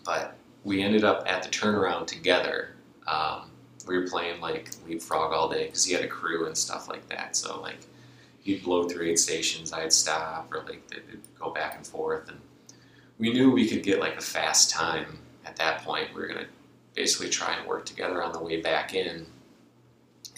[0.06, 2.76] but we ended up at the turnaround together.
[3.08, 3.50] Um,
[3.88, 7.08] we were playing like leapfrog all day because he had a crew and stuff like
[7.10, 7.36] that.
[7.36, 7.80] So like
[8.42, 11.02] he'd blow through eight stations, I'd stop, or like they'd
[11.40, 12.40] go back and forth, and
[13.18, 15.20] we knew we could get like a fast time
[15.54, 16.14] at that point.
[16.14, 16.48] We were gonna
[16.96, 19.26] basically try and work together on the way back in,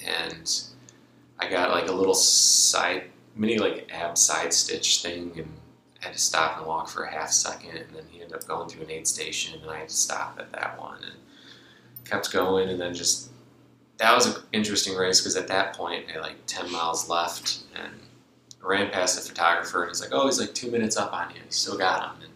[0.05, 0.63] and
[1.39, 3.05] I got like a little side
[3.35, 5.51] mini like ab side stitch thing and
[5.99, 8.69] had to stop and walk for a half second, and then he ended up going
[8.69, 11.15] to an aid station, and I had to stop at that one, and
[12.05, 13.29] kept going, and then just
[13.97, 17.63] that was an interesting race because at that point I had like ten miles left,
[17.75, 17.93] and
[18.61, 21.37] ran past the photographer, and he's like, "Oh, he's like two minutes up on you.
[21.37, 22.31] You still got him." And,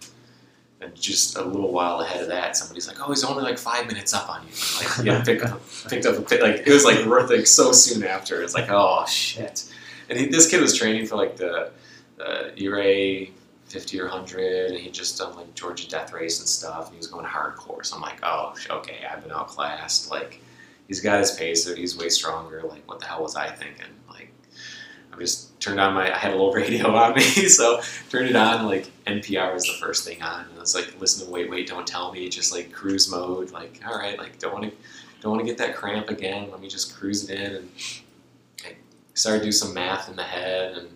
[0.82, 3.88] and just a little while ahead of that, somebody's like, "Oh, he's only like five
[3.88, 6.42] minutes up on you." Like, yeah, picked up, picked up a pit.
[6.42, 8.42] Like it was like worth like so soon after.
[8.42, 9.72] It's like, oh shit.
[10.10, 11.72] And he, this kid was training for like the
[12.18, 13.28] the ERA
[13.66, 16.88] 50 or 100, and he just done like Georgia Death Race and stuff.
[16.88, 17.86] And he was going hardcore.
[17.86, 20.10] So I'm like, oh, okay, I've been outclassed.
[20.10, 20.42] Like
[20.88, 21.76] he's got his pacer.
[21.76, 22.64] He's way stronger.
[22.64, 23.86] Like what the hell was I thinking?
[25.20, 26.14] I just turned on my.
[26.14, 28.66] I had a little radio on me, so turned it on.
[28.66, 31.68] Like NPR was the first thing on, and I was like, listen to Wait, Wait,
[31.68, 33.52] Don't Tell Me, just like cruise mode.
[33.52, 34.72] Like all right, like don't want to
[35.22, 36.50] don't want to get that cramp again.
[36.50, 37.70] Let me just cruise it in and
[38.66, 38.76] I
[39.14, 40.88] started to do some math in the head and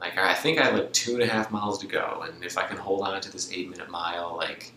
[0.00, 2.56] like I think I have like two and a half miles to go, and if
[2.56, 4.72] I can hold on to this eight minute mile, like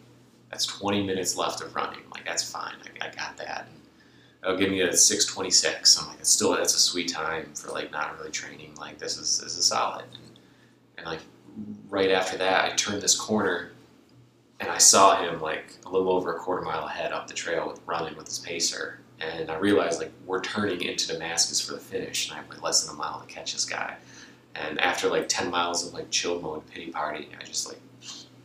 [0.52, 2.02] that's 20 minutes left of running.
[2.12, 2.76] Like that's fine.
[3.02, 3.68] I, I got that.
[3.70, 3.83] And
[4.44, 6.02] it'll give me a 6:26.
[6.02, 8.76] I'm like, it's still that's a sweet time for like not really training.
[8.76, 10.06] Like this is this is solid.
[10.06, 10.40] And,
[10.98, 11.22] and like
[11.90, 13.72] right after that, I turned this corner,
[14.60, 17.68] and I saw him like a little over a quarter mile ahead up the trail
[17.68, 19.00] with running with his pacer.
[19.20, 22.62] And I realized like we're turning into Damascus for the finish, and I have like
[22.62, 23.96] less than a mile to catch this guy.
[24.56, 27.80] And after like 10 miles of like chill mode pity party, I just like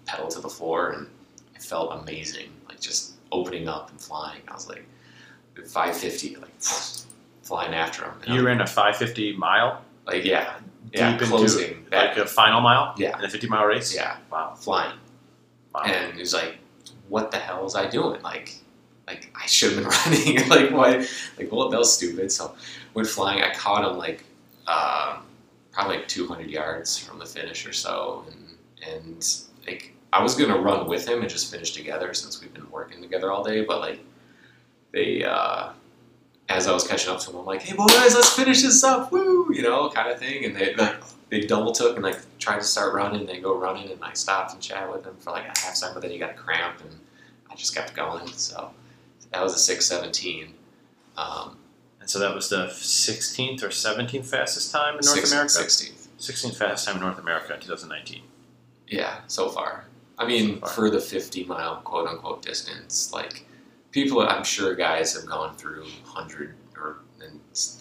[0.07, 1.07] pedaled to the floor and
[1.55, 2.51] it felt amazing.
[2.69, 4.41] Like just opening up and flying.
[4.49, 4.87] I was like
[5.63, 6.51] 550, like
[7.43, 8.13] flying after him.
[8.27, 10.55] You I'm ran a 550 mile, like, yeah,
[10.93, 11.87] yeah, deep into closing.
[11.93, 12.95] like a final mile.
[12.99, 13.19] Yeah.
[13.19, 13.95] In a 50 mile race.
[13.95, 14.55] yeah, Wow.
[14.57, 14.97] flying.
[15.75, 15.83] Wow.
[15.85, 16.59] And he's like,
[17.09, 18.21] what the hell was I doing?
[18.23, 18.55] Like,
[19.07, 20.49] like I should have been running.
[20.49, 21.09] like, what?
[21.39, 22.31] Like, well, that was stupid.
[22.33, 22.55] So
[22.95, 23.43] went flying.
[23.43, 24.25] I caught him like,
[24.67, 25.23] um,
[25.73, 28.25] probably like 200 yards from the finish or so.
[28.31, 29.27] And, and
[29.67, 32.71] like, I was going to run with him and just finish together since we've been
[32.71, 33.65] working together all day.
[33.65, 34.01] But like,
[34.93, 35.70] they, uh,
[36.49, 39.12] as I was catching up to them, I'm like, hey boys, let's finish this up.
[39.12, 39.49] Woo!
[39.53, 40.45] You know, kind of thing.
[40.47, 40.97] And they, like,
[41.30, 43.26] they double took and like tried to start running.
[43.26, 45.95] They go running, and I stopped and chatted with them for like a half second,
[45.95, 46.99] but then you got a cramp, and
[47.51, 48.26] I just kept going.
[48.28, 48.70] So
[49.32, 50.55] that was a six seventeen.
[51.16, 51.57] Um,
[52.01, 55.53] And so that was the 16th or 17th fastest time in North six- America.
[55.53, 56.07] 16th.
[56.18, 58.22] 16th fastest time in North America in 2019.
[58.86, 59.84] Yeah, so far.
[60.16, 60.68] I mean, So far.
[60.70, 63.45] for the fifty mile quote unquote distance, like
[63.93, 66.99] people, I'm sure guys have gone through hundred or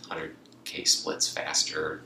[0.10, 0.36] hundred
[0.66, 2.02] k splits faster,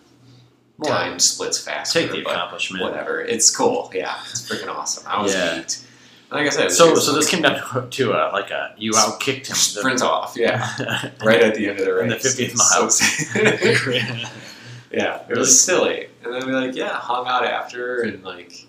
[0.77, 0.89] More.
[0.91, 2.01] time splits faster.
[2.01, 2.83] Take the accomplishment.
[2.83, 3.21] whatever.
[3.21, 3.89] It's cool.
[3.93, 5.03] Yeah, it's freaking awesome.
[5.07, 5.57] I was Yeah.
[5.59, 5.85] geeked.
[6.31, 9.19] Like I said, So, so this came down to, to uh, like a you out
[9.19, 9.55] outkicked him.
[9.55, 10.35] sprint off.
[10.37, 10.65] Yeah,
[11.25, 12.03] right at the end of the race.
[12.03, 12.89] In the 50th It's mile.
[12.89, 14.29] so-
[14.91, 15.39] yeah, it Really?
[15.39, 16.07] was silly.
[16.23, 18.65] And then we like yeah hung out after and like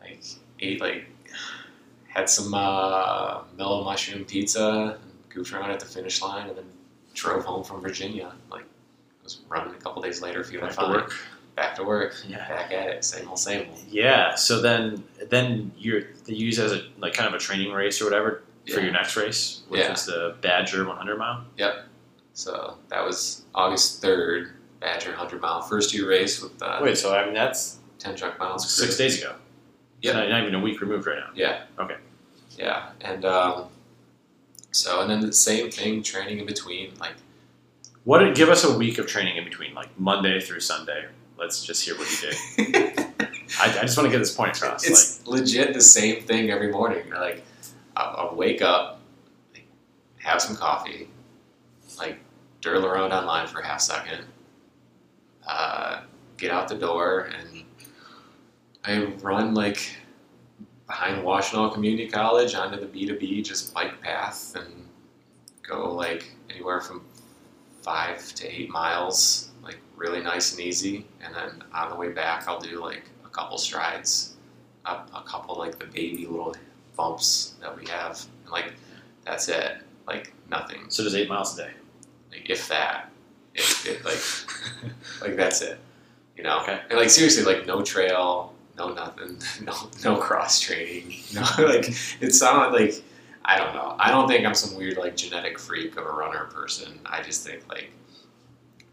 [0.00, 0.22] like
[0.60, 1.06] ate like
[2.14, 6.64] had some uh, Mellow Mushroom pizza, and goofed around at the finish line, and then
[7.14, 8.32] drove home from Virginia.
[8.50, 11.12] Like I was running a couple days later, feeling Back to work.
[11.56, 12.14] Back to work.
[12.26, 12.48] Yeah.
[12.48, 13.04] Back at it.
[13.04, 13.78] Same old, same old.
[13.90, 14.34] Yeah.
[14.34, 18.04] So then, then you're they use as a like kind of a training race or
[18.06, 18.42] whatever
[18.72, 19.92] for your next race, which Yeah.
[19.92, 21.44] is the Badger 100 mile.
[21.58, 21.84] Yep.
[22.34, 27.14] So that was August third, Badger hundred mile first year race with uh, Wait, so
[27.14, 28.68] I mean that's ten truck miles.
[28.74, 29.34] six days ago.
[30.02, 30.14] Yep.
[30.14, 31.30] Not, not even a week removed right now.
[31.34, 31.62] Yeah.
[31.78, 31.96] Okay.
[32.58, 33.68] Yeah, and um,
[34.72, 36.92] so and then the same thing, training in between.
[37.00, 37.14] Like
[38.04, 38.18] What?
[38.18, 41.06] did, Give us a week of training in between, like Monday through Sunday.
[41.38, 42.98] Let's just hear what you did.
[43.58, 44.84] I, I just want to get this point across.
[44.86, 47.08] it's legit the same thing every morning.
[47.10, 47.42] Like
[47.96, 49.00] I'll, I'll wake up,
[49.54, 49.66] like,
[50.18, 51.08] have some coffee,
[51.98, 52.18] like
[52.60, 54.24] dirl around online for a half second,
[55.46, 56.02] uh,
[56.36, 57.51] get out the door, and
[58.84, 59.96] I run like
[60.86, 64.88] behind Washtenaw Community College onto the B two B just bike path and
[65.62, 67.04] go like anywhere from
[67.82, 71.06] five to eight miles, like really nice and easy.
[71.24, 74.34] And then on the way back, I'll do like a couple strides,
[74.86, 76.54] a, a couple like the baby little
[76.96, 78.72] bumps that we have, and like
[79.24, 79.78] that's it.
[80.06, 80.86] Like nothing.
[80.88, 81.70] so does eight miles a day.
[82.30, 83.10] Like if that,
[83.54, 85.78] if it, like like that's it.
[86.36, 86.60] You know.
[86.62, 86.80] Okay.
[86.90, 89.72] And like seriously, like no trail, no nothing, no
[90.04, 91.88] no cross training, no like
[92.20, 93.02] it's not like
[93.44, 93.96] I don't know.
[93.98, 96.98] I don't think I'm some weird like genetic freak of a runner person.
[97.04, 97.90] I just think like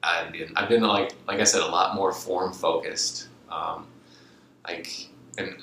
[0.03, 3.27] I've been I've been like like I said a lot more form focused.
[3.51, 3.86] Um,
[4.67, 5.07] like
[5.38, 5.55] and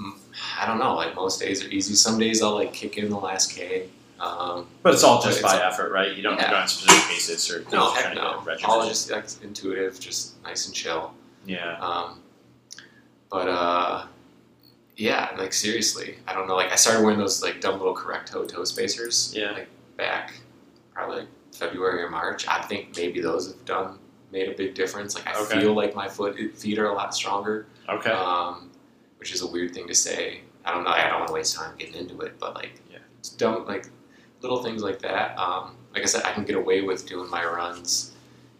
[0.00, 0.12] mm,
[0.58, 0.94] I don't know.
[0.94, 1.94] Like most days are easy.
[1.94, 3.88] Some days I'll like kick in the last K.
[4.18, 6.14] Um, But it's all just by effort, right?
[6.14, 6.50] You don't Yeah.
[6.50, 8.20] go on specific paces or no, heck no.
[8.20, 8.70] get a regimen.
[8.70, 11.14] All just like intuitive, just nice and chill.
[11.46, 11.78] yeah.
[11.80, 12.20] Um,
[13.30, 14.06] but uh,
[14.96, 16.56] yeah, like seriously, I don't know.
[16.56, 19.32] Like I started wearing those like dumb little correct toe toe spacers.
[19.36, 19.52] Yeah.
[19.52, 20.34] Like back
[20.92, 22.46] probably like February or March.
[22.48, 23.98] I think maybe those have done
[24.32, 25.14] made a big difference.
[25.14, 25.60] Like I Okay.
[25.60, 27.66] feel like my foot feet are a lot stronger.
[27.88, 28.10] Okay.
[28.10, 28.70] Um,
[29.18, 30.40] which is a weird thing to say.
[30.64, 30.90] I don't know.
[30.90, 32.98] I don't want to waste time getting into it, but like, Yeah.
[33.18, 33.66] it's dumb.
[33.66, 33.86] Like
[34.42, 35.38] little things like that.
[35.38, 38.12] Um, like I said, I can get away with doing my runs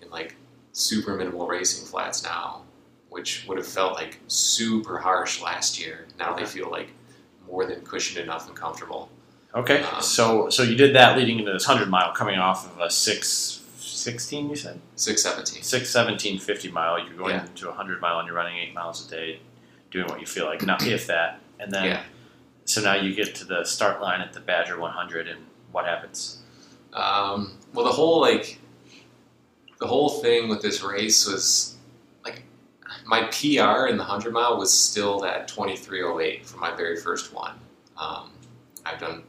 [0.02, 0.34] in like
[0.72, 2.62] super minimal racing flats now,
[3.10, 6.06] which would have felt like super harsh last year.
[6.18, 6.88] Now they feel like
[7.46, 9.10] more than cushioned enough and comfortable.
[9.54, 12.80] Okay, Um, so so you did that leading into this hundred mile, coming off of
[12.80, 14.48] a six sixteen.
[14.48, 15.62] You said Six seventeen.
[15.62, 16.98] six seventeen fifty mile.
[17.04, 17.46] You're going Yeah.
[17.46, 19.40] into a hundred mile and you're running eight miles a day,
[19.90, 21.40] doing what you feel like, not if that.
[21.58, 22.02] And then Yeah.
[22.64, 25.40] so now you get to the start line at the Badger one hundred, and
[25.72, 26.38] what happens?
[26.92, 28.58] Um, well, the whole like,
[29.80, 31.74] the whole thing with this race was
[33.10, 36.74] my PR in the hundred mile was still that twenty three oh eight for my
[36.74, 37.54] very first one.
[37.96, 38.30] Um,
[38.86, 39.24] I've done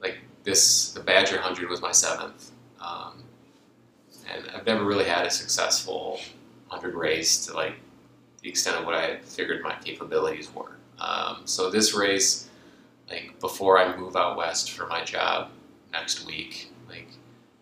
[0.00, 0.92] like this.
[0.92, 3.24] The Badger hundred was my seventh, um,
[4.32, 6.20] and I've never really had a successful
[6.68, 7.74] hundred race to like
[8.42, 10.76] the extent of what I figured my capabilities were.
[11.00, 12.48] Um, so this race,
[13.10, 15.50] like before I move out west for my job
[15.92, 16.70] next week.
[16.88, 17.08] Like,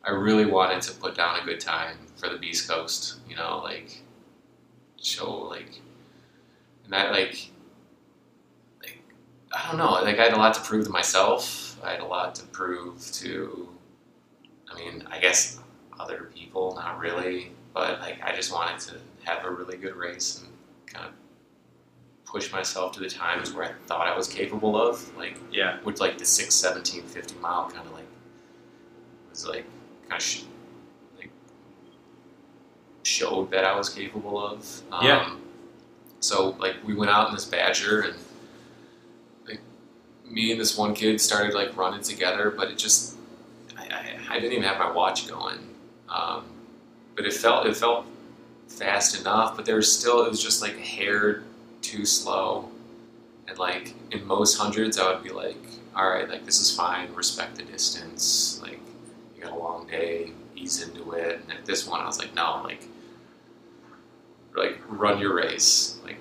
[0.04, 3.20] I really wanted to put down a good time for the Beast Coast.
[3.26, 4.02] You know, like
[5.02, 5.80] show like,
[6.84, 7.50] and that like,
[8.82, 9.02] like
[9.54, 9.92] I don't know.
[9.92, 11.78] Like I had a lot to prove to myself.
[11.84, 13.68] I had a lot to prove to.
[14.70, 15.58] I mean, I guess
[16.00, 18.94] other people, not really, but like I just wanted to
[19.24, 20.48] have a really good race and
[20.86, 21.12] kind of
[22.24, 25.14] push myself to the times where I thought I was capable of.
[25.16, 25.78] Like Yeah.
[25.84, 28.06] with like the 6 17 50 mile kind of like
[29.30, 29.66] was like
[30.08, 30.22] kind of
[33.02, 35.34] showed that I was capable of um, Yeah.
[36.20, 38.14] so like we went out in this badger and
[39.46, 39.60] like
[40.28, 43.16] me and this one kid started like running together but it just
[43.76, 43.82] I,
[44.30, 45.58] I, I didn't even have my watch going
[46.08, 46.44] um,
[47.16, 48.06] but it felt it felt
[48.68, 51.42] fast enough but there was still it was just like a hair
[51.82, 52.68] too slow
[53.48, 55.56] and like in most hundreds, I would be like,
[55.96, 58.60] all right, like this is fine, respect the distance.
[58.62, 58.78] Like
[59.36, 61.40] you got a long day, ease into it.
[61.42, 62.86] And at this one, I was like, no, like,
[64.56, 65.98] like run your race.
[66.04, 66.16] Like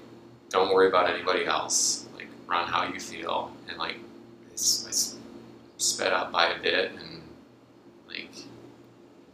[0.49, 2.05] don't worry about anybody else.
[2.15, 3.51] Like run how you feel.
[3.69, 3.95] And like
[4.51, 5.17] it's, it's
[5.77, 7.21] sped up by a bit and
[8.07, 8.29] like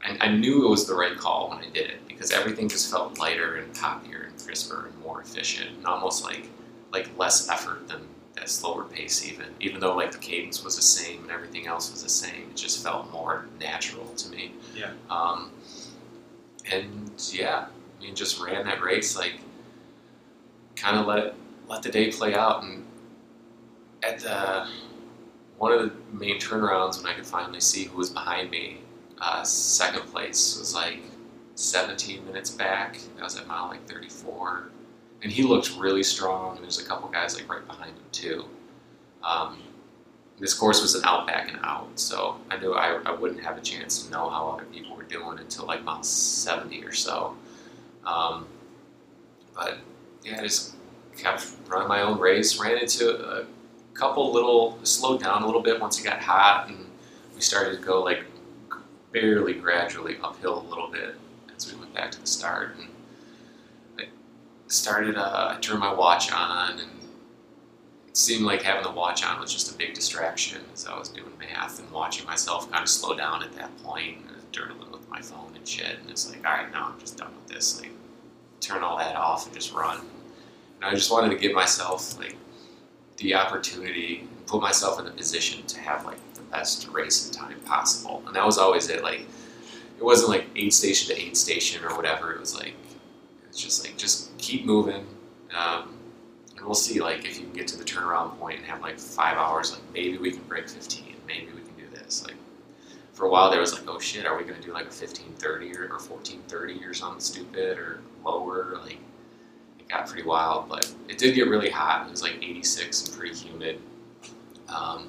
[0.04, 2.89] I, I knew it was the right call when I did it because everything just
[2.89, 6.48] felt lighter and poppier and crisper and more efficient and almost like
[6.93, 10.82] like less effort than that slower pace even even though like the cadence was the
[10.82, 14.91] same and everything else was the same it just felt more natural to me Yeah.
[15.10, 15.52] um,
[16.72, 17.66] and yeah
[17.98, 19.39] I mean just ran that race like
[20.76, 21.36] kind of let
[21.68, 22.86] let the day play out and
[24.04, 24.68] at the
[25.58, 28.82] one of the main turnarounds when I could finally see who was behind me
[29.20, 31.00] uh, second place was like
[31.56, 34.70] 17 minutes back that was at mile like 34
[35.24, 36.56] and he looked really strong.
[36.56, 38.45] And there's a couple guys like right behind him too.
[39.24, 39.60] Um,
[40.39, 43.58] this course was an out, back, and out, so I knew I, I wouldn't have
[43.58, 47.36] a chance to know how other people were doing until like mile 70 or so.
[48.08, 48.47] Um,
[49.53, 49.78] but
[50.24, 50.76] yeah, I just
[51.18, 52.60] kept running my own race.
[52.60, 53.45] Ran into a
[53.93, 56.86] couple little, slowed down a little bit once it got hot, and
[57.36, 58.24] we started to go like
[59.12, 61.16] barely gradually uphill a little bit
[61.55, 62.76] as we went back to the start.
[62.78, 62.88] And
[63.99, 64.05] I
[64.68, 66.91] started uh, I turned my watch on and
[68.08, 71.10] it seemed like having the watch on was just a big distraction as I was
[71.10, 75.10] doing math and watching myself kind of slow down at that point and I with
[75.10, 77.82] my phone and shit and it's like all right now I'm just done with this
[77.82, 77.91] like
[78.62, 82.36] turn all that off and just run and I just wanted to give myself like
[83.18, 87.60] the opportunity and put myself in the position to have like the best racing time
[87.62, 89.22] possible and that was always it like
[89.97, 92.74] it wasn't like aid station to aid station or whatever it was like
[93.58, 95.03] it's just like just keep moving,
[95.55, 95.97] um,
[96.55, 97.01] and we'll see.
[97.01, 99.82] Like if you can get to the turnaround point and have like five hours, like
[99.93, 101.16] maybe we can break fifteen.
[101.26, 102.24] Maybe we can do this.
[102.24, 102.36] Like
[103.14, 105.34] for a while there was like, oh shit, are we gonna do like a fifteen
[105.39, 108.78] thirty or, or fourteen thirty or something stupid or lower?
[108.84, 108.99] Like
[109.80, 112.07] it got pretty wild, but it did get really hot.
[112.07, 113.80] It was like eighty six and pretty humid.
[114.70, 115.07] Um,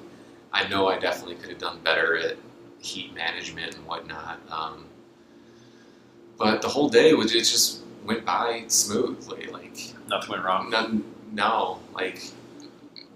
[0.53, 2.37] I know I definitely could have done better at
[2.79, 4.39] heat management and whatnot.
[4.49, 4.85] Um,
[6.37, 9.47] but the whole day was it just went by smoothly.
[9.47, 10.69] Like Nothing went wrong.
[10.69, 12.23] none, no, like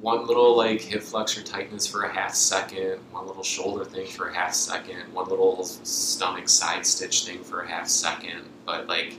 [0.02, 4.28] one little like hip flexor tightness for a half second, one little shoulder thing for
[4.28, 8.42] a half second, one little stomach side stitch thing for a half second.
[8.66, 9.16] But like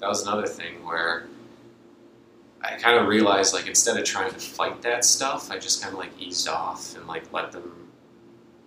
[0.00, 1.26] that was another thing where
[2.62, 5.92] I kind of realized like instead of trying to fight that stuff, I just kind
[5.92, 7.88] of like eased off and like let them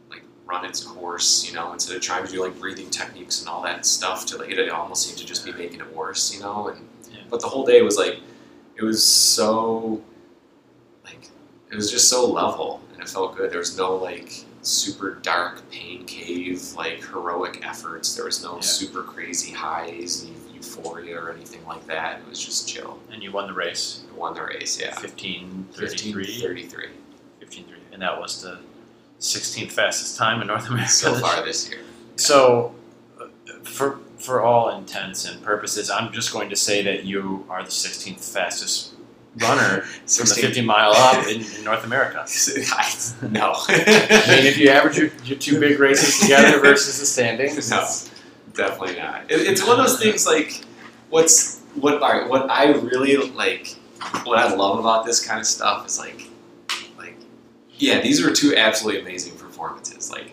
[0.10, 3.50] like run its course, you know, instead of trying to do like breathing techniques and
[3.50, 6.40] all that stuff to like it almost seemed to just be making it worse, you
[6.40, 7.20] know, and Yeah.
[7.30, 8.20] but the whole day was like
[8.76, 10.02] it was so
[11.04, 11.30] like
[11.72, 13.50] it was just so level and it felt good.
[13.52, 18.16] There was no like super dark pain cave like heroic efforts.
[18.16, 18.62] There was no Yeah.
[18.62, 22.20] super crazy highs and euphoria or anything like that.
[22.20, 23.00] It was just chill.
[23.12, 24.04] And you won the race.
[24.14, 24.96] I won the race, yeah.
[24.96, 26.26] 15 15 33.
[26.42, 26.86] 33
[27.40, 27.78] 15 3.
[27.94, 28.60] And that was the
[29.20, 30.90] 16th fastest time in North America.
[30.92, 31.80] so far this year.
[32.16, 32.76] So,
[33.20, 33.26] uh,
[33.64, 37.70] for for all intents and purposes, I'm just going to say that you are the
[37.70, 38.94] 16th fastest
[39.38, 42.26] runner from the 50 mile up in, in North America.
[42.72, 42.94] I,
[43.30, 43.54] no.
[43.68, 47.78] I mean, if you average your, your two big races together versus the standings, No.
[47.78, 48.10] it's-
[48.58, 49.32] Definitely not.
[49.32, 50.62] It, it's one of those things like
[51.10, 53.76] what's what I what I really like
[54.24, 56.28] what I love about this kind of stuff is like
[56.98, 57.16] like
[57.78, 60.12] yeah, these were two absolutely amazing performances.
[60.12, 60.32] Like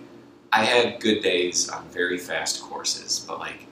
[0.52, 3.66] I had good days on very fast courses, but like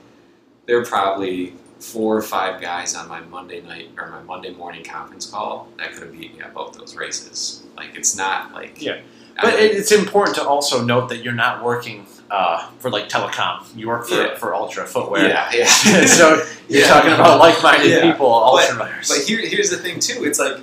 [0.66, 4.84] there are probably four or five guys on my Monday night or my Monday morning
[4.84, 7.64] conference call that could have beat me at both those races.
[7.76, 9.00] Like it's not like Yeah.
[9.38, 13.08] I- But it, it's important to also note that you're not working uh, for like
[13.10, 13.64] telecom.
[13.76, 14.36] You work for, Yeah.
[14.36, 15.28] for Ultra Footwear.
[15.28, 15.66] yeah, yeah.
[16.06, 16.36] so
[16.68, 16.88] you're Yeah.
[16.88, 18.10] talking about like-minded Yeah.
[18.10, 19.08] people, ultra runners.
[19.08, 20.24] But here, here's the thing too.
[20.24, 20.56] It's like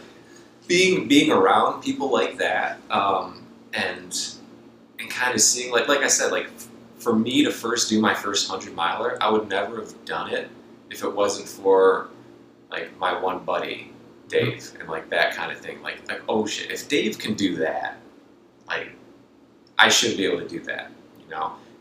[0.67, 4.11] being being around people like that, um, and
[4.99, 6.47] and kind of seeing like like I said, like
[6.97, 10.49] for me to first do my first hundred miler, I would never have done it
[10.89, 12.09] if it wasn't for
[12.71, 13.91] like my one buddy
[14.27, 15.81] Dave and like that kind of thing.
[15.83, 17.97] Like like oh shit, if Dave can do that,
[18.67, 18.89] like
[19.77, 20.91] I should be able to do that,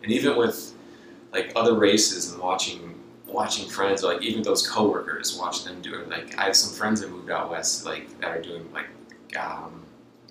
[0.02, 0.74] And even with
[1.32, 2.94] like other races and watching
[3.26, 6.08] watching friends, like even those coworkers, watch them do it.
[6.08, 8.88] Like I have some friends that moved out west, like that are doing like
[9.38, 9.84] um,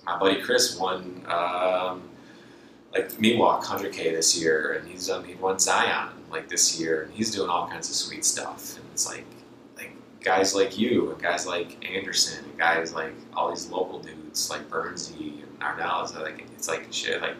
[0.04, 2.02] my buddy Chris won um,
[2.92, 7.14] like Miwok 100k this year, and he's done he won Zion like this year, and
[7.14, 8.76] he's doing all kinds of sweet stuff.
[8.76, 9.24] And it's like
[9.76, 14.50] like guys like you and guys like Anderson and guys like all these local dudes
[14.50, 16.04] like Bernsey and Arnell.
[16.04, 17.36] It's like it's like shit like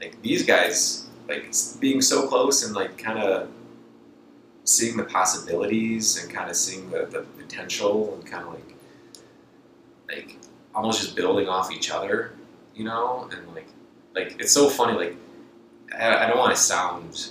[0.00, 3.48] like these guys like being so close and like kind of
[4.64, 8.74] seeing the possibilities and kind of seeing the, the potential and kind of like
[10.08, 10.38] like
[10.74, 12.32] almost just building off each other
[12.74, 13.28] you know?
[13.32, 13.68] And like
[14.14, 15.16] like it's so funny like
[15.98, 17.30] i, I don't want to sound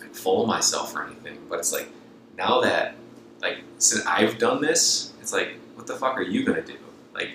[0.00, 1.88] like full of myself or anything but it's like
[2.36, 2.94] now that
[3.40, 6.76] like since i've done this it's like what the fuck are you gonna do?
[7.14, 7.30] Like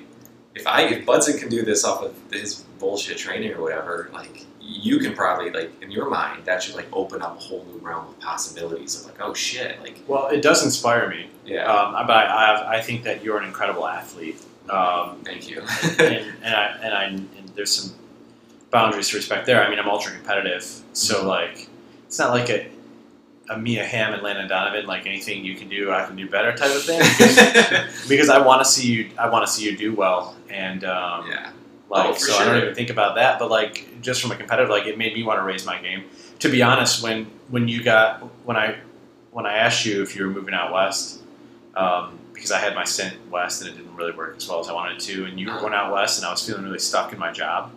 [0.53, 4.45] if i if Budzyn can do this off of his bullshit training or whatever like
[4.65, 7.77] you can probably like in your mind that should like open up a whole new
[7.79, 11.29] realm of possibilities of like oh shit like well, it does inspire me.
[11.45, 14.41] yeah Um, but I, I, I think that you're an incredible athlete.
[14.69, 15.61] Um, thank you
[15.99, 17.95] and, and I and I and there's some
[18.71, 19.63] boundaries to respect there.
[19.63, 21.67] I mean, I'm ultra competitive, so like
[22.07, 22.69] it's not like a
[23.49, 26.55] a Mia Hamm and Landon Donovan like anything you can do, I can do better
[26.55, 26.99] type of thing.
[26.99, 30.85] Because, because I want to see you, I want to see you do well, and
[30.85, 31.51] um, yeah
[31.93, 33.39] like Oh, so I don't even think about that.
[33.39, 36.03] But like just from a competitive, like it made me want to raise my game.
[36.39, 38.77] To be honest, when when you got when I
[39.31, 41.21] when I asked you if you were moving out west,
[41.75, 44.67] um, because I had my stint west and it didn't really work as well as
[44.69, 45.61] I wanted it to, and you were Uh-huh.
[45.61, 47.71] going out west and I was feeling really stuck in my job,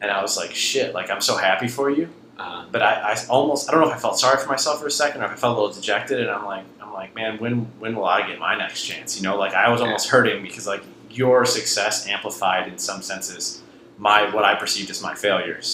[0.00, 2.08] and I was like, shit, like I'm so happy for you,
[2.38, 4.86] uh, but I, I almost I don't know if I felt sorry for myself for
[4.86, 7.38] a second or if I felt a little dejected, and I'm like I'm like man,
[7.38, 9.16] when when will I get my next chance?
[9.16, 13.61] You know, like I was almost hurting because like your success amplified in some senses
[14.08, 15.66] my what I perceived as my failures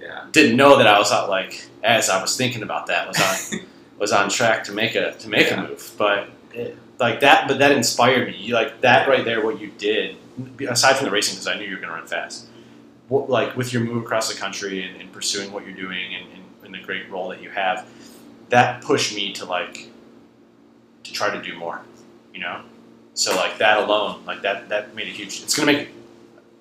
[0.00, 1.52] yeah didn't know that I was out like
[1.82, 3.18] as I was thinking about that was
[3.52, 3.60] on
[4.02, 5.64] was on track to make a to make Yeah.
[5.64, 6.20] a move, but
[6.52, 8.36] it, like that, but that inspired me.
[8.36, 10.16] You, like that right there, what you did,
[10.68, 12.46] aside from the racing, because I knew you were going to run fast.
[13.08, 16.26] What, like with your move across the country and, and pursuing what you're doing and,
[16.34, 17.88] and, and the great role that you have,
[18.50, 19.88] that pushed me to like
[21.02, 21.82] to try to do more.
[22.32, 22.62] You know,
[23.14, 25.42] so like that alone, like that that made a huge.
[25.42, 25.88] It's going to make.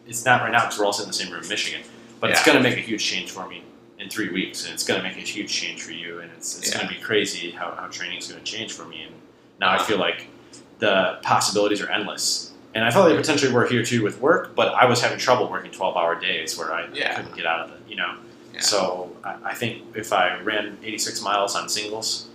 [0.08, 1.82] It's not right now because we're all sitting in the same room in Michigan,
[2.20, 3.64] but it's going to make a huge change for me
[4.00, 6.58] in three weeks, and it's going to make a huge change for you, and it's,
[6.58, 9.04] it's going to be crazy how, how training is going to change for me.
[9.04, 9.16] And
[9.60, 10.28] now I feel like
[10.80, 12.52] the possibilities are endless.
[12.76, 15.48] And I felt they potentially were here too with work, but I was having trouble
[15.50, 17.16] working 12 hour days where I Yeah.
[17.16, 18.16] couldn't get out of it, you know?
[18.54, 18.60] Yeah.
[18.62, 22.28] So I, I think if I ran 86 miles on singles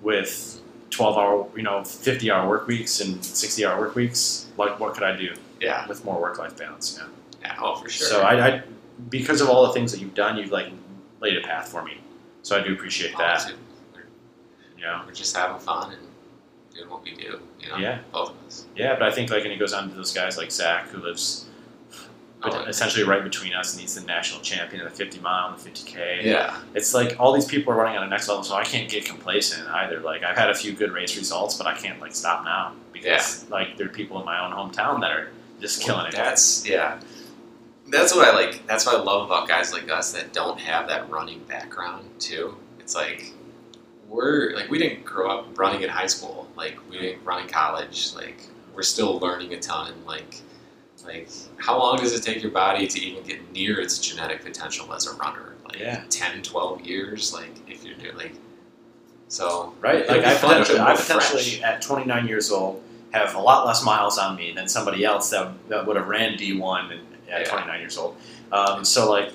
[0.00, 0.60] with
[0.90, 4.94] 12 hour, you know, 50 hour work weeks and 60 hour work weeks, like what
[4.94, 6.98] could I do yeah with more work life balance?
[6.98, 7.06] Know?
[7.42, 8.62] yeah oh for sure So I, I,
[9.10, 10.68] because of all the things that you've done, you've like
[11.20, 11.98] laid a path for me.
[12.42, 13.52] So I do appreciate that.
[14.76, 16.02] You know, we're just having fun and
[16.74, 17.40] doing what we do.
[17.60, 17.98] You know, Yeah.
[18.12, 18.66] both of us.
[18.76, 20.98] Yeah, but I think like, and it goes on to those guys like Zach, who
[20.98, 21.46] lives
[22.44, 25.56] Oh, essentially right between us, and he's the national champion of the 50 mile and
[25.60, 26.24] the 50k.
[26.24, 28.90] yeah, It's like all these people are running on a next level, so I can't
[28.90, 30.00] get complacent either.
[30.00, 33.48] Like I've had a few good race results, but I can't like stop now because
[33.48, 35.30] like there are people in my own hometown that are
[35.62, 36.12] just killing it.
[36.12, 37.00] That's yeah.
[37.88, 38.66] That's what I like.
[38.66, 42.56] That's what I love about guys like us that don't have that running background too.
[42.80, 43.32] It's like
[44.08, 46.48] we're like we didn't grow up running in high school.
[46.56, 48.12] Like we didn't run in college.
[48.14, 48.42] Like
[48.74, 49.94] we're still learning a ton.
[50.06, 50.40] Like
[51.06, 51.28] like
[51.58, 55.06] how long does it take your body to even get near its genetic potential as
[55.06, 55.54] a runner?
[55.64, 56.04] Like Yeah.
[56.10, 57.32] 10, 12 years.
[57.32, 58.32] Like if you're doing like
[59.28, 59.96] so Right?
[60.02, 61.62] it'll Like be I fun if potentially, it I potentially fresh.
[61.62, 62.82] at 29 years old
[63.12, 66.36] have a lot less miles on me than somebody else that, that would have ran
[66.36, 66.98] D1
[67.30, 67.44] at Yeah.
[67.48, 68.16] 29 years old.
[68.50, 69.30] Um, so like,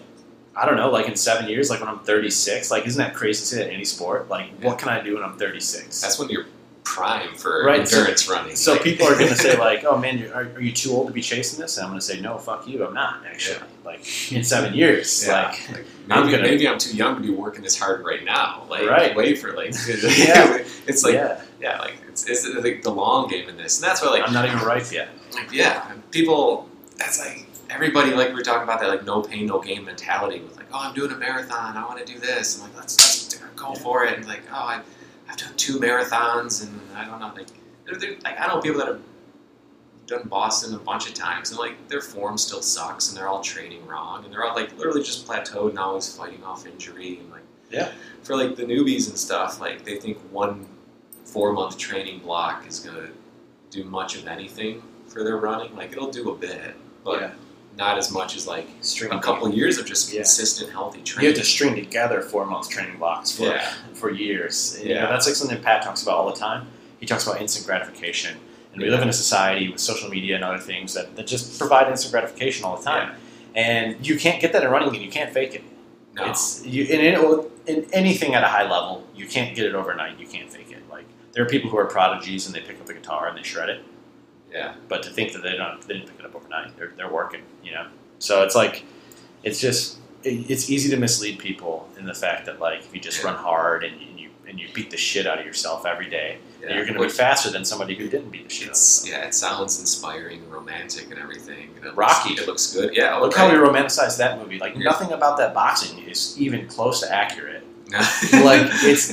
[0.56, 3.40] I don't know, like in seven years, like when I'm 36, like isn't that crazy
[3.42, 4.30] to say that in any sport?
[4.30, 4.68] Like, Yeah.
[4.70, 6.02] what can I do when I'm 36?
[6.02, 6.46] That's when you're
[6.96, 8.56] prime for Right, so- endurance running.
[8.56, 11.08] so Like- people are going to say like, "Oh man, are, are you too old
[11.08, 13.60] to be chasing this?" And I'm going to say, "No, fuck you, I'm not actually."
[13.86, 14.02] Like
[14.32, 15.50] in seven years, Yeah.
[15.50, 18.24] like Like, I'm maybe, gonna- maybe I'm too young to be working this hard right
[18.24, 18.64] now.
[18.70, 19.16] Like, Right.
[19.16, 20.64] wait for like, Yeah.
[20.88, 24.02] it's like, yeah, yeah, like it's, it's like the long game in this, and that's
[24.02, 25.10] why like, I'm not even ripe yet.
[25.34, 26.70] like, yeah, people.
[26.98, 30.40] That's like everybody like we were talking about that like no pain no gain mentality
[30.40, 32.98] with like, oh, I'm doing a marathon, I want to do this, and like let's,
[32.98, 34.82] let's go for it, and like, oh, I,
[35.30, 37.48] I've done two marathons, and I don't know, like,
[37.86, 39.02] they're, they're, like I know people that have
[40.08, 43.42] done Boston a bunch of times, and like their form still sucks, and they're all
[43.42, 47.30] training wrong, and they're all like literally just plateaued and always fighting off injury, and
[47.32, 47.92] like Yeah.
[48.24, 50.66] for like the newbies and stuff, like they think one
[51.26, 53.10] four month training block is gonna
[53.70, 55.76] do much of anything for their running.
[55.76, 57.32] Like it'll do a bit, but Yeah.
[57.78, 60.22] Not as much as like String a couple years of just Yeah.
[60.22, 61.24] consistent healthy training.
[61.24, 64.80] You have to string together four month training blocks for yeah, for years.
[64.82, 65.06] You know, Yeah.
[65.08, 66.68] that's like something Pat talks about all the time.
[67.00, 68.38] He talks about instant gratification.
[68.74, 71.58] And we live in a society with social media and other things that, that just
[71.60, 73.16] provide instant gratification all the time.
[73.56, 75.64] And you can't get that in running and you can't fake it.
[76.16, 79.76] no, It's you in, in, in anything at a high level, you can't get it
[79.76, 80.82] overnight, you can't fake it.
[80.90, 83.44] Like there are people who are prodigies and they pick up a guitar and they
[83.44, 83.84] shred it.
[84.52, 87.12] Yeah, But to think that they don't they didn't pick it up overnight, they're, they're
[87.12, 87.88] working, you know.
[88.20, 88.84] So it's like
[89.44, 93.00] it's just it, it's easy to mislead people in the fact that like if you
[93.00, 93.28] just Yeah.
[93.32, 96.38] run hard and, and you and you beat the shit out of yourself every day,
[96.62, 96.74] yeah.
[96.76, 99.28] you're going to be faster than somebody who didn't beat the shit out of yeah,
[99.28, 101.70] it sounds inspiring, and romantic, and everything.
[101.76, 102.30] And it Rocky.
[102.30, 102.96] Looks, it looks good.
[102.96, 104.58] Yeah, Look how we romanticize that movie.
[104.58, 104.84] Like Yeah.
[104.84, 107.64] nothing about that boxing is even close to accurate.
[107.90, 108.00] No.
[108.44, 109.10] Like it's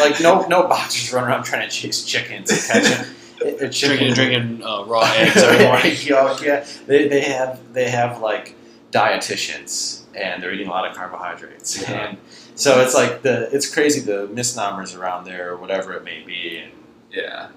[0.00, 3.14] like no no boxers run around trying to chase chickens and catch them.
[3.40, 5.94] It- it- Drinking, drinking uh, raw eggs every morning.
[6.02, 8.54] Yolk, yeah, they, they have they have like
[8.92, 11.92] dietitians and they're eating a lot of carbohydrates Yeah.
[12.08, 12.18] and
[12.56, 16.58] so it's like the it's crazy the misnomers around there or whatever it may be
[16.58, 16.72] and
[17.12, 17.48] Yeah.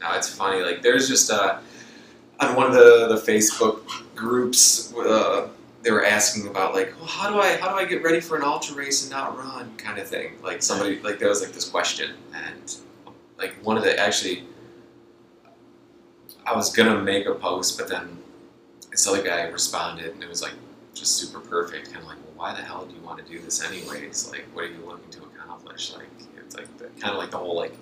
[0.00, 0.60] No, it's funny.
[0.62, 1.58] Like, there's just uh,
[2.40, 3.80] on one of the the Facebook
[4.14, 5.48] groups, uh,
[5.82, 8.36] they were asking about like, well, how do I how do I get ready for
[8.36, 10.32] an ultra race and not run, kind of thing.
[10.42, 12.76] Like somebody like there was like this question, and
[13.38, 14.44] like one of the actually,
[16.46, 18.18] I was gonna make a post, but then
[18.90, 20.52] this other guy responded, and it was like
[20.94, 21.86] just super perfect.
[21.92, 24.30] Kind of like, well, why the hell do you want to do this anyways?
[24.30, 25.92] Like, what are you looking to accomplish?
[25.94, 26.06] Like,
[26.38, 27.74] it's like the, kind of like the whole like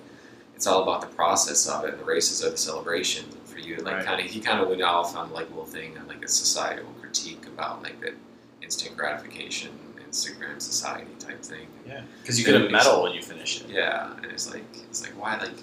[0.55, 1.90] it's all about the process of it.
[1.90, 3.76] And the races are the celebration for you.
[3.78, 4.05] Like Right.
[4.06, 6.28] kind of, he kind of went off on like a little thing on like a
[6.28, 8.14] societal critique about like that
[8.62, 9.70] instant gratification,
[10.09, 11.66] Instagram society type thing.
[11.86, 15.02] yeah because you get a medal when you finish it Yeah, and it's like it's
[15.02, 15.56] like why like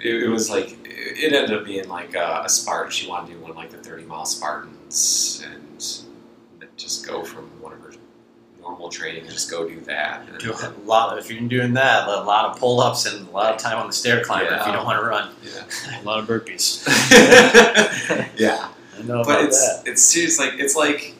[0.00, 2.90] it, it was like it ended up being like a, a Spartan.
[2.90, 5.62] She wanted to do one of like the thirty mile Spartans and
[6.76, 7.92] just go from one of her
[8.60, 10.26] normal training and just go do that.
[10.28, 13.30] And do a lot of, if you're doing that a lot of pull-ups and a
[13.30, 16.00] lot of time on the stair climber if you don't want to run yeah.
[16.00, 16.86] A lot of burpees.
[18.38, 18.68] yeah.
[18.96, 21.14] I know but about it's that it's serious like it's like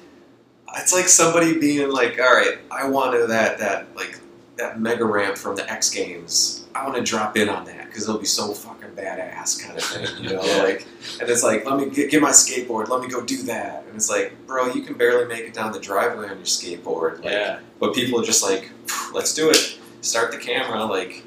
[0.77, 4.19] it's like somebody being like all right i want to that that like
[4.57, 8.09] that mega ramp from the x games i want to drop in on that because
[8.09, 10.87] it'll be so fucking badass kind of thing you know like
[11.21, 13.95] and it's like let me get, get my skateboard let me go do that and
[13.95, 17.33] it's like bro you can barely make it down the driveway on your skateboard like,
[17.33, 18.71] yeah but people are just like
[19.13, 21.23] let's do it start the camera like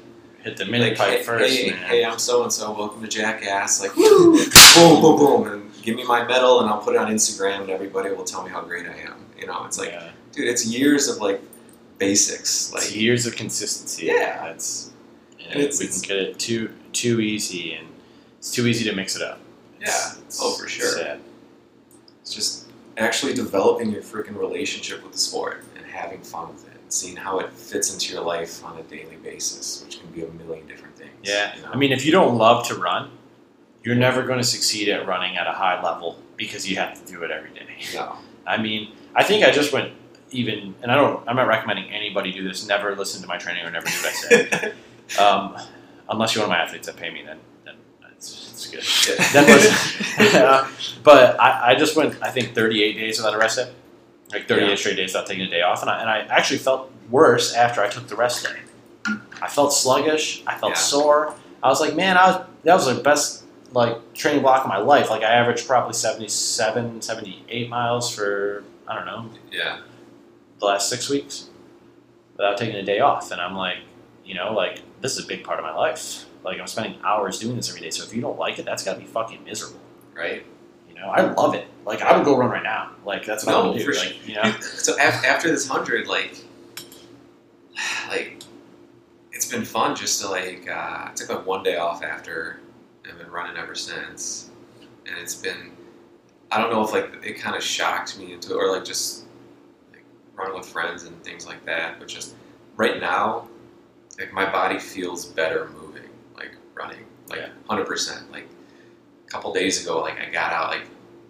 [0.46, 1.78] hit the mini like, pipe hey, first hey, man.
[1.88, 2.72] hey, I'm so and so.
[2.72, 3.80] Welcome to Jackass.
[3.80, 4.36] Like, woo,
[4.76, 7.70] boom, boom, boom, and give me my medal, and I'll put it on Instagram, and
[7.70, 9.26] everybody will tell me how great I am.
[9.36, 10.10] You know, it's like, yeah.
[10.30, 11.40] dude, it's years of like
[11.98, 12.72] basics.
[12.72, 14.06] It's Like, years of consistency.
[14.06, 14.46] Yeah.
[14.46, 14.92] that's
[15.50, 17.88] and it's- we can get it too too easy, and
[18.38, 19.38] it's too easy to mix it up.
[19.80, 20.88] yeah, It's- oh, it's oh for sure.
[20.88, 21.20] sad.
[22.22, 22.64] It's just
[22.96, 26.72] actually developing your freaking relationship with the sport and having fun with it.
[26.82, 30.22] And seeing how it fits into your life on a daily basis, which can be
[30.24, 31.10] a million different things.
[31.22, 31.54] Yeah.
[31.56, 31.68] you know?
[31.72, 33.10] I mean, if you don't love to run,
[33.84, 37.12] you're never going to succeed at running at a high level because you have to
[37.12, 37.66] do it every day.
[37.94, 38.16] no,
[38.46, 39.92] I mean, I think I just went
[40.30, 42.66] even, and I don't, I'm not recommending anybody do this.
[42.66, 44.72] Never listen to my training or never do what I say.
[45.18, 45.56] um,
[46.08, 47.74] unless you're one of my athletes that pay me, then, then
[48.12, 49.24] it's, it's good.
[49.32, 50.68] That was, uh,
[51.02, 53.72] but I, I just went, I think, 38 days without a rest day.
[54.32, 54.74] Like 38 Yeah.
[54.76, 55.82] straight days without taking a day off.
[55.82, 58.60] And I, and I actually felt worse after I took the rest day.
[59.40, 60.42] I felt sluggish.
[60.46, 60.78] I felt Yeah.
[60.78, 61.34] sore.
[61.62, 64.78] I was like, man, I was, that was the best like training block of my
[64.78, 65.10] life.
[65.10, 69.80] Like I averaged probably 77, 78 miles for, I don't know, yeah,
[70.60, 71.48] the last six weeks
[72.36, 73.30] without taking a day off.
[73.32, 73.78] And I'm like,
[74.24, 76.24] you know, like this is a big part of my life.
[76.44, 77.90] Like I'm spending hours doing this every day.
[77.90, 79.80] So if you don't like it, that's got to be fucking miserable.
[80.14, 80.44] right.
[80.88, 81.66] You know, I love it.
[81.84, 82.92] Like I would go run right now.
[83.04, 83.84] Like that's what I No, would do.
[83.84, 86.36] for Like, you know, So af- after this hundred, like,
[88.08, 88.42] like,
[89.32, 90.68] it's been fun just to like.
[90.68, 90.72] Uh,
[91.08, 92.60] I took like one day off after.
[93.08, 94.50] I've been running ever since,
[95.06, 95.72] and it's been.
[96.50, 99.26] I don't know if like it kind of shocked me into it, or like just
[99.92, 100.02] like
[100.34, 101.98] running with friends and things like that.
[101.98, 102.34] But just
[102.76, 103.46] right now,
[104.18, 107.48] like my body feels better moving, like running, like Yeah.
[107.68, 108.30] hundred percent.
[108.32, 108.48] Like
[109.26, 110.86] a couple days ago, like I got out, like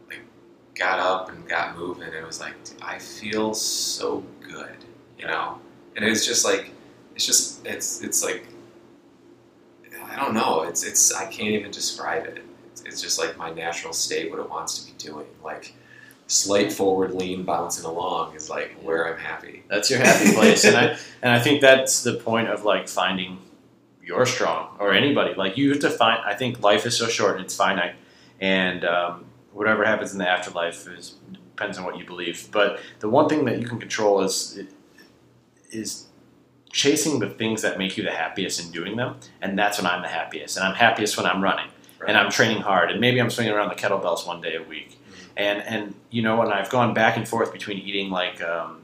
[0.09, 0.21] like
[0.75, 2.05] got up and got moving.
[2.05, 4.77] And it was like dude, I feel so good,
[5.19, 5.59] you know.
[5.97, 6.71] And it was just like
[7.15, 8.47] it's just it's it's like
[10.05, 10.63] I don't know.
[10.63, 12.45] It's it's I can't even describe it.
[12.71, 15.27] It's, it's just like my natural state, what it wants to be doing.
[15.45, 15.75] Like
[16.27, 19.63] slight forward lean, bouncing along is like where I'm happy.
[19.69, 20.65] that's your happy place.
[20.65, 23.39] and I and I think that's the point of like finding
[24.03, 25.35] you're strong or anybody.
[25.35, 26.21] Like you have to find.
[26.25, 27.95] I think life is so short and it's finite,
[28.41, 32.49] and um, whatever happens in the afterlife is depends on what you believe.
[32.53, 34.61] But the one thing that you can control is
[35.71, 36.07] is
[36.71, 39.17] chasing the things that make you the happiest and doing them.
[39.41, 40.57] And that's when I'm the happiest.
[40.57, 41.71] And I'm happiest when I'm running
[42.07, 42.91] and I'm training hard.
[42.91, 44.96] And maybe I'm swinging around the kettlebells one day a week.
[45.37, 48.83] And and you know, and I've gone back and forth between eating like um,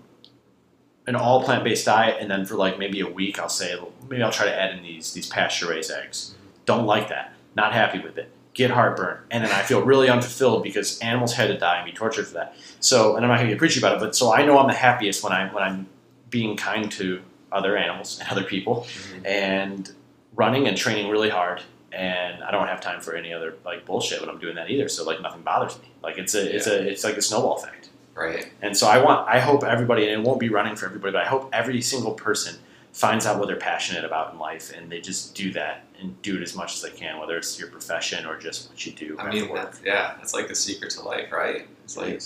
[1.06, 3.74] an all plant based diet, and then for like maybe a week, I'll say
[4.08, 6.34] maybe I'll try to add in these these pasture raised eggs.
[6.66, 7.32] Don't like that.
[7.56, 8.30] Not happy with it.
[8.54, 11.92] Get heartburn, and then I feel really unfulfilled because animals had to die and be
[11.92, 12.54] tortured for that.
[12.80, 14.68] So, and I'm not going to get preachy about it, but so I know I'm
[14.68, 15.86] the happiest when I when I'm
[16.28, 19.26] being kind to other animals and other people, Mhm.
[19.26, 19.92] and
[20.34, 21.62] running and training really hard.
[21.92, 24.88] And I don't have time for any other like bullshit when I'm doing that either.
[24.88, 25.90] So like nothing bothers me.
[26.02, 27.90] Like it's a it's a it's like a snowball effect.
[28.14, 28.50] Right.
[28.60, 31.22] And so I want, I hope everybody, and it won't be running for everybody, but
[31.22, 32.56] I hope every single person
[32.92, 36.36] finds out what they're passionate about in life, and they just do that and do
[36.36, 39.16] it as much as they can, whether it's your profession or just what you do.
[39.18, 39.62] I mean, work.
[39.62, 41.66] that's, yeah, that's like the secret to life, right?
[41.84, 42.20] It's like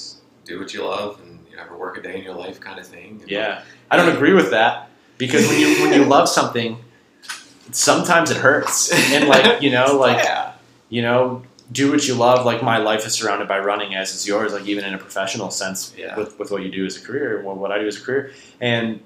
[0.44, 2.86] do what you love and you never work a day in your life, kind of
[2.86, 3.18] thing.
[3.20, 4.88] And yeah, I don't agree with that
[5.18, 6.78] because when you when you love something,
[7.72, 10.52] sometimes it hurts, and like you know, like yeah,
[10.88, 12.44] you know, do what you love.
[12.46, 14.52] Like my life is surrounded by running, as is yours.
[14.52, 16.16] Like even in a professional sense, Yeah.
[16.16, 18.32] with with what you do as a career, what, what I do as a career,
[18.60, 19.00] and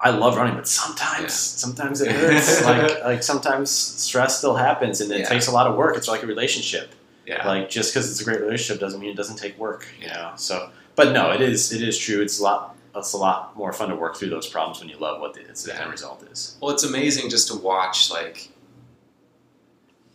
[0.00, 1.28] I love running, but sometimes Yeah.
[1.28, 2.62] sometimes it hurts.
[2.70, 5.96] like like sometimes stress still happens, and it takes a lot of work.
[5.96, 6.92] It's like a relationship.
[7.26, 9.86] yeah, Like just because it's a great relationship doesn't mean it doesn't take work.
[10.00, 10.32] You know.
[10.36, 12.20] So, but no, it is it is true.
[12.20, 12.73] It's a lot.
[12.96, 15.40] It's a lot more fun to work through those problems when you love what the,
[15.40, 15.80] it's Yeah.
[15.82, 16.56] end result is.
[16.60, 18.48] Well, it's amazing just to watch like,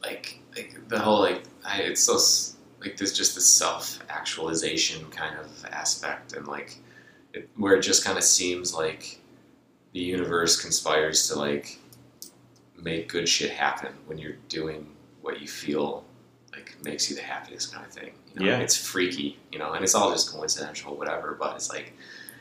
[0.03, 2.17] like, like the whole like I, it's so
[2.81, 6.77] like there's just this self actualization kind of aspect and like
[7.33, 9.19] it, where it just kind of seems like
[9.93, 11.79] the universe conspires to like
[12.81, 14.89] make good shit happen when you're doing
[15.21, 16.05] what you feel
[16.53, 18.11] like makes you the happiest kind of thing.
[18.33, 18.45] You know?
[18.51, 18.59] Yeah.
[18.59, 21.35] it's freaky, you know, and it's all just coincidental, whatever.
[21.37, 21.93] But it's like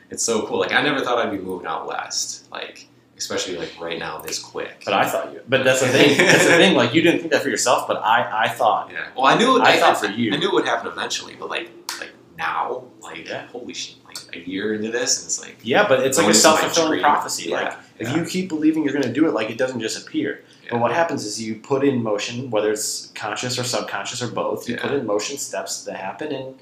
[0.09, 0.59] it's so cool.
[0.59, 2.87] Like I never thought I'd be moving out west, like
[3.17, 4.83] especially like right now this quick.
[4.85, 5.41] But I thought you.
[5.47, 6.17] But that's the thing.
[6.25, 6.75] That's the thing.
[6.75, 8.91] Like you didn't think that for yourself, but I I thought.
[8.91, 9.07] yeah.
[9.15, 9.61] Well, I knew it.
[9.63, 10.33] I thought for you.
[10.33, 11.69] I knew it would happen eventually, but like
[11.99, 13.47] like now, like Yeah.
[13.47, 16.33] holy shit, like a year into this, and it's like Yeah, but it's like a
[16.33, 17.49] self fulfilling prophecy.
[17.49, 19.97] Yeah, Like if you keep believing you're going to do it, like it doesn't just
[20.07, 20.41] appear.
[20.63, 20.69] yeah.
[20.71, 24.69] But what happens is you put in motion, whether it's conscious or subconscious or both.
[24.69, 24.81] You Yeah.
[24.83, 26.55] put in motion steps that happen, and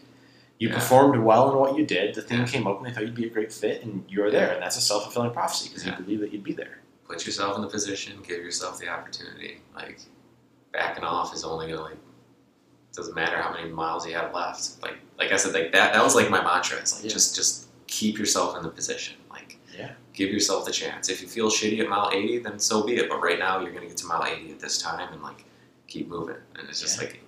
[0.60, 0.76] you Yeah.
[0.76, 2.16] performed well in what you did.
[2.16, 2.46] The thing Yeah.
[2.48, 2.84] came open.
[2.84, 4.54] They thought you'd be a great fit, and you're there.
[4.54, 6.82] And that's a self fulfilling prophecy because you believe that you'd be there.
[7.08, 9.62] put yourself in the position, give yourself the opportunity.
[9.74, 10.02] Like
[10.74, 11.96] backing off is only gonna like
[12.94, 14.82] doesn't matter how many miles you have left.
[14.84, 16.78] Like like I said, like that that was like my mantra.
[16.80, 19.16] It's like just just keep yourself in the position.
[19.32, 19.94] Like Yeah.
[20.12, 21.08] give yourself the chance.
[21.08, 23.08] If you feel shitty at mile eighty, then so be it.
[23.10, 25.46] But right now you're gonna get to mile eighty at this time and like
[25.88, 26.36] keep moving.
[26.60, 27.22] And it's just like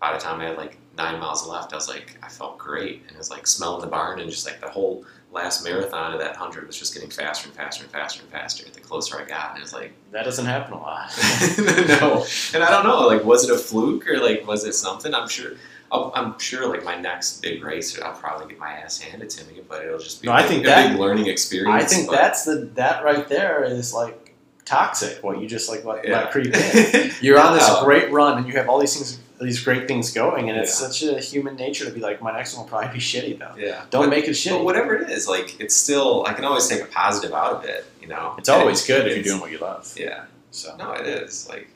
[0.00, 3.02] by the time I had like nine miles left, I was like I felt great
[3.02, 6.20] and it was like smelling the barn and just like the whole last marathon of
[6.20, 9.24] that hundred was just getting faster and faster and faster and faster the closer I
[9.24, 11.10] got, and it was like, That doesn't happen a lot.
[11.58, 12.24] no,
[12.54, 15.14] and I don't know, like, was it a fluke or like was it something?
[15.14, 15.52] I'm sure.
[15.92, 19.44] I'll, I'm sure, like my next big race, I'll probably get my ass handed to
[19.44, 21.84] me, but it'll just be No, a I big- think a that- big learning experience.
[21.84, 25.22] I think but- that's the that right there is like toxic.
[25.22, 26.22] What you just like let, Yeah.
[26.22, 27.12] let creep in.
[27.20, 30.48] You're on this great run and you have all these things, these great things going,
[30.48, 33.00] and it's such a human nature to be like, my next one will probably be
[33.00, 33.54] shitty though.
[33.58, 34.50] Yeah, Don't but, make it shitty.
[34.58, 37.64] But whatever it is, like it's still, I can always take a positive out of
[37.64, 37.84] it.
[38.00, 39.92] You know, It's always And good if you're doing what you love.
[39.98, 41.68] Yeah, So, no, it is like,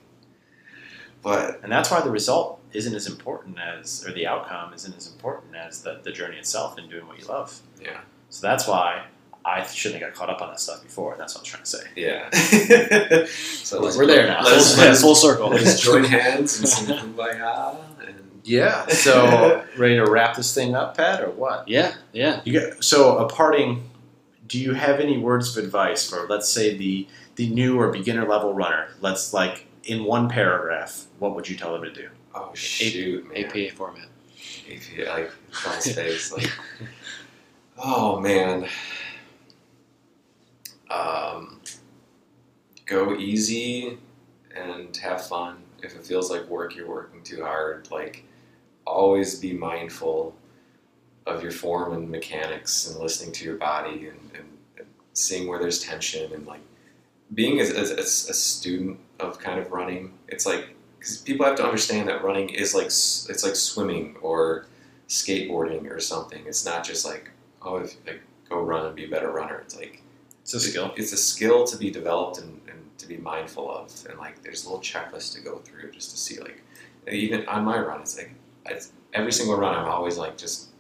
[1.23, 5.11] but and that's why the result isn't as important as, or the outcome isn't as
[5.11, 7.61] important as the, the journey itself in doing what you love.
[7.83, 8.01] yeah,
[8.31, 9.07] So that's why
[9.45, 11.13] I shouldn't have got caught up on that stuff before.
[11.13, 11.85] And that's what I was trying to say.
[11.97, 13.25] yeah.
[13.27, 14.43] so We're there now.
[14.43, 15.49] Let's, Full, let's, full circle.
[15.51, 17.77] let's join hands and sing kumbaya.
[18.07, 18.87] And Yeah.
[18.89, 21.69] So ready to wrap this thing up, Pat, or what?
[21.69, 22.41] Yeah, yeah.
[22.45, 23.89] You get so a parting.
[24.47, 27.07] Do you have any words of advice for, let's say, the
[27.37, 28.89] the new or beginner level runner?
[29.01, 32.09] Let's like in one paragraph, what would you tell them to do?
[32.35, 33.45] oh shoot, man.
[33.45, 34.07] APA format.
[34.71, 36.51] APA, like front space, like
[37.79, 38.69] oh man.
[40.91, 41.61] Um,
[42.87, 43.99] go easy
[44.55, 45.59] and have fun.
[45.83, 47.91] If it feels like work, you're working too hard.
[47.91, 48.25] Like
[48.87, 50.35] always be mindful
[51.27, 54.49] of your form and mechanics and listening to your body and, and,
[54.79, 56.61] and seeing where there's tension and like
[57.35, 60.13] being as, as a student of kind of running.
[60.29, 64.67] It's like because people have to understand that running is like it's like swimming or
[65.09, 66.43] skateboarding or something.
[66.47, 67.31] It's not just like
[67.63, 69.61] oh, if, like go run and be a better runner.
[69.61, 70.03] It's like
[70.53, 70.93] It's a skill.
[70.97, 74.65] It's a skill to be developed and, and to be mindful of, and like there's
[74.65, 76.65] a little checklist to go through just to see like
[77.09, 78.33] even on my run, it's like
[78.67, 80.71] it's, every single run, I'm always like just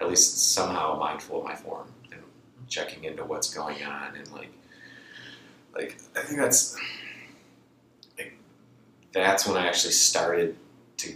[0.00, 2.20] at least somehow mindful of my form and
[2.66, 4.50] checking into what's going on and like
[5.72, 6.76] like I think that's
[8.18, 8.36] like
[9.12, 10.56] that's when I actually started
[10.96, 11.14] to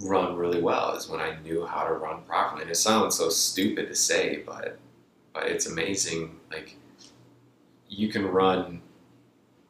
[0.00, 2.62] run really well is when I knew how to run properly.
[2.62, 4.78] And it sounds so stupid to say, but
[5.34, 6.40] but it's amazing.
[6.50, 6.76] Like
[7.94, 8.80] you can run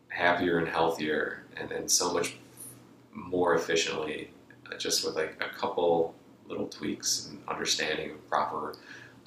[0.08, 2.36] happier and healthier, and then so much
[3.12, 4.30] more efficiently,
[4.70, 6.14] uh, just with like a couple
[6.46, 8.74] little tweaks and understanding of proper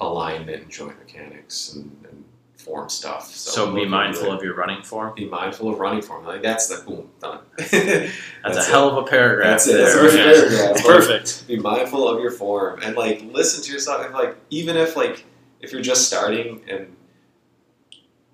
[0.00, 2.24] alignment and joint mechanics and, and
[2.56, 3.26] form stuff.
[3.34, 5.14] So, So, be mindful of your running form.
[5.14, 6.24] be mindful of running form.
[6.24, 7.40] Like that's the boom done.
[7.58, 7.70] That's,
[8.44, 9.64] That's a hell of a paragraph.
[9.64, 9.76] That's it.
[9.78, 10.70] That's a paragraph.
[10.76, 11.46] It's Like, perfect.
[11.48, 15.24] be mindful of your form and like listen to yourself and like even if like
[15.60, 16.94] if you're just starting and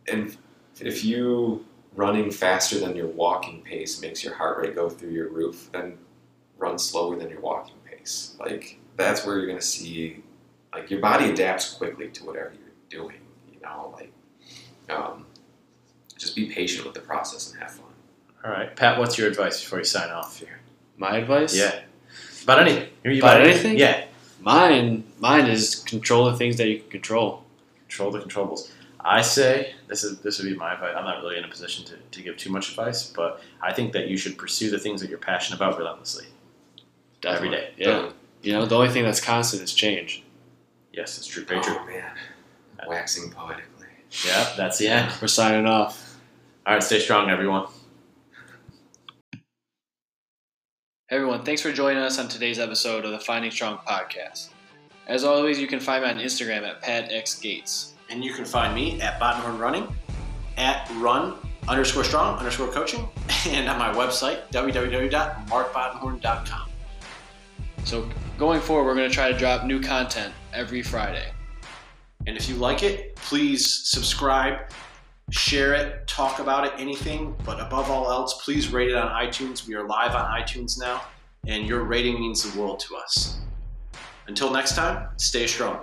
[0.09, 0.37] and
[0.81, 5.29] if you running faster than your walking pace makes your heart rate go through your
[5.29, 5.97] roof then
[6.59, 10.23] run slower than your walking pace like that's where you're going to see
[10.75, 13.19] like your body adapts quickly to whatever you're doing
[13.53, 14.13] you know like
[14.89, 15.27] um,
[16.19, 17.87] just be patient with the process and have fun
[18.45, 18.99] All right, Pat.
[18.99, 20.61] What's your advice before you sign off here?
[20.97, 21.57] My advice?
[21.57, 21.81] Yeah.
[22.43, 22.89] About anything.
[23.03, 23.79] Hear you About anything?
[23.79, 24.05] Yeah.
[24.41, 27.45] Mine, mine is control the things that you can control.
[27.89, 28.71] Control the controllables.
[29.05, 30.95] I say this is this would be my advice.
[30.97, 33.93] I'm not really in a position to, to give too much advice, but I think
[33.93, 36.27] that you should pursue the things that you're passionate about relentlessly.
[37.25, 37.71] Every day.
[37.77, 37.87] Yeah.
[37.87, 38.15] Done.
[38.43, 40.25] You know, the only thing that's constant is change.
[40.93, 41.45] Yes, it's true.
[41.45, 41.77] Very true.
[41.79, 42.13] oh man
[42.87, 43.87] waxing poetically
[44.27, 45.13] Yeah, that's the end.
[45.21, 46.19] We're signing off.
[46.67, 47.67] All right, stay strong, everyone.
[51.09, 54.49] Hey everyone, thanks for joining us on today's episode of the Finding Strong podcast.
[55.07, 57.92] As always, you can find me on Instagram at patxgates.
[58.13, 59.89] And you can find me at Bottenhorn Running,
[60.59, 63.09] at run underscore strong underscore coaching,
[63.49, 66.69] and on my website, www.markbottenhorn.com.
[67.85, 68.07] So
[68.37, 71.33] going forward, we're going to try to drop new content every Friday.
[72.27, 74.59] And if you like it, please subscribe,
[75.31, 77.35] share it, talk about it, anything.
[77.47, 79.67] But above all else, please rate it on iTunes.
[79.67, 81.01] We are live on iTunes now,
[81.47, 83.39] and your rating means the world to us.
[84.27, 85.81] Until next time, stay strong.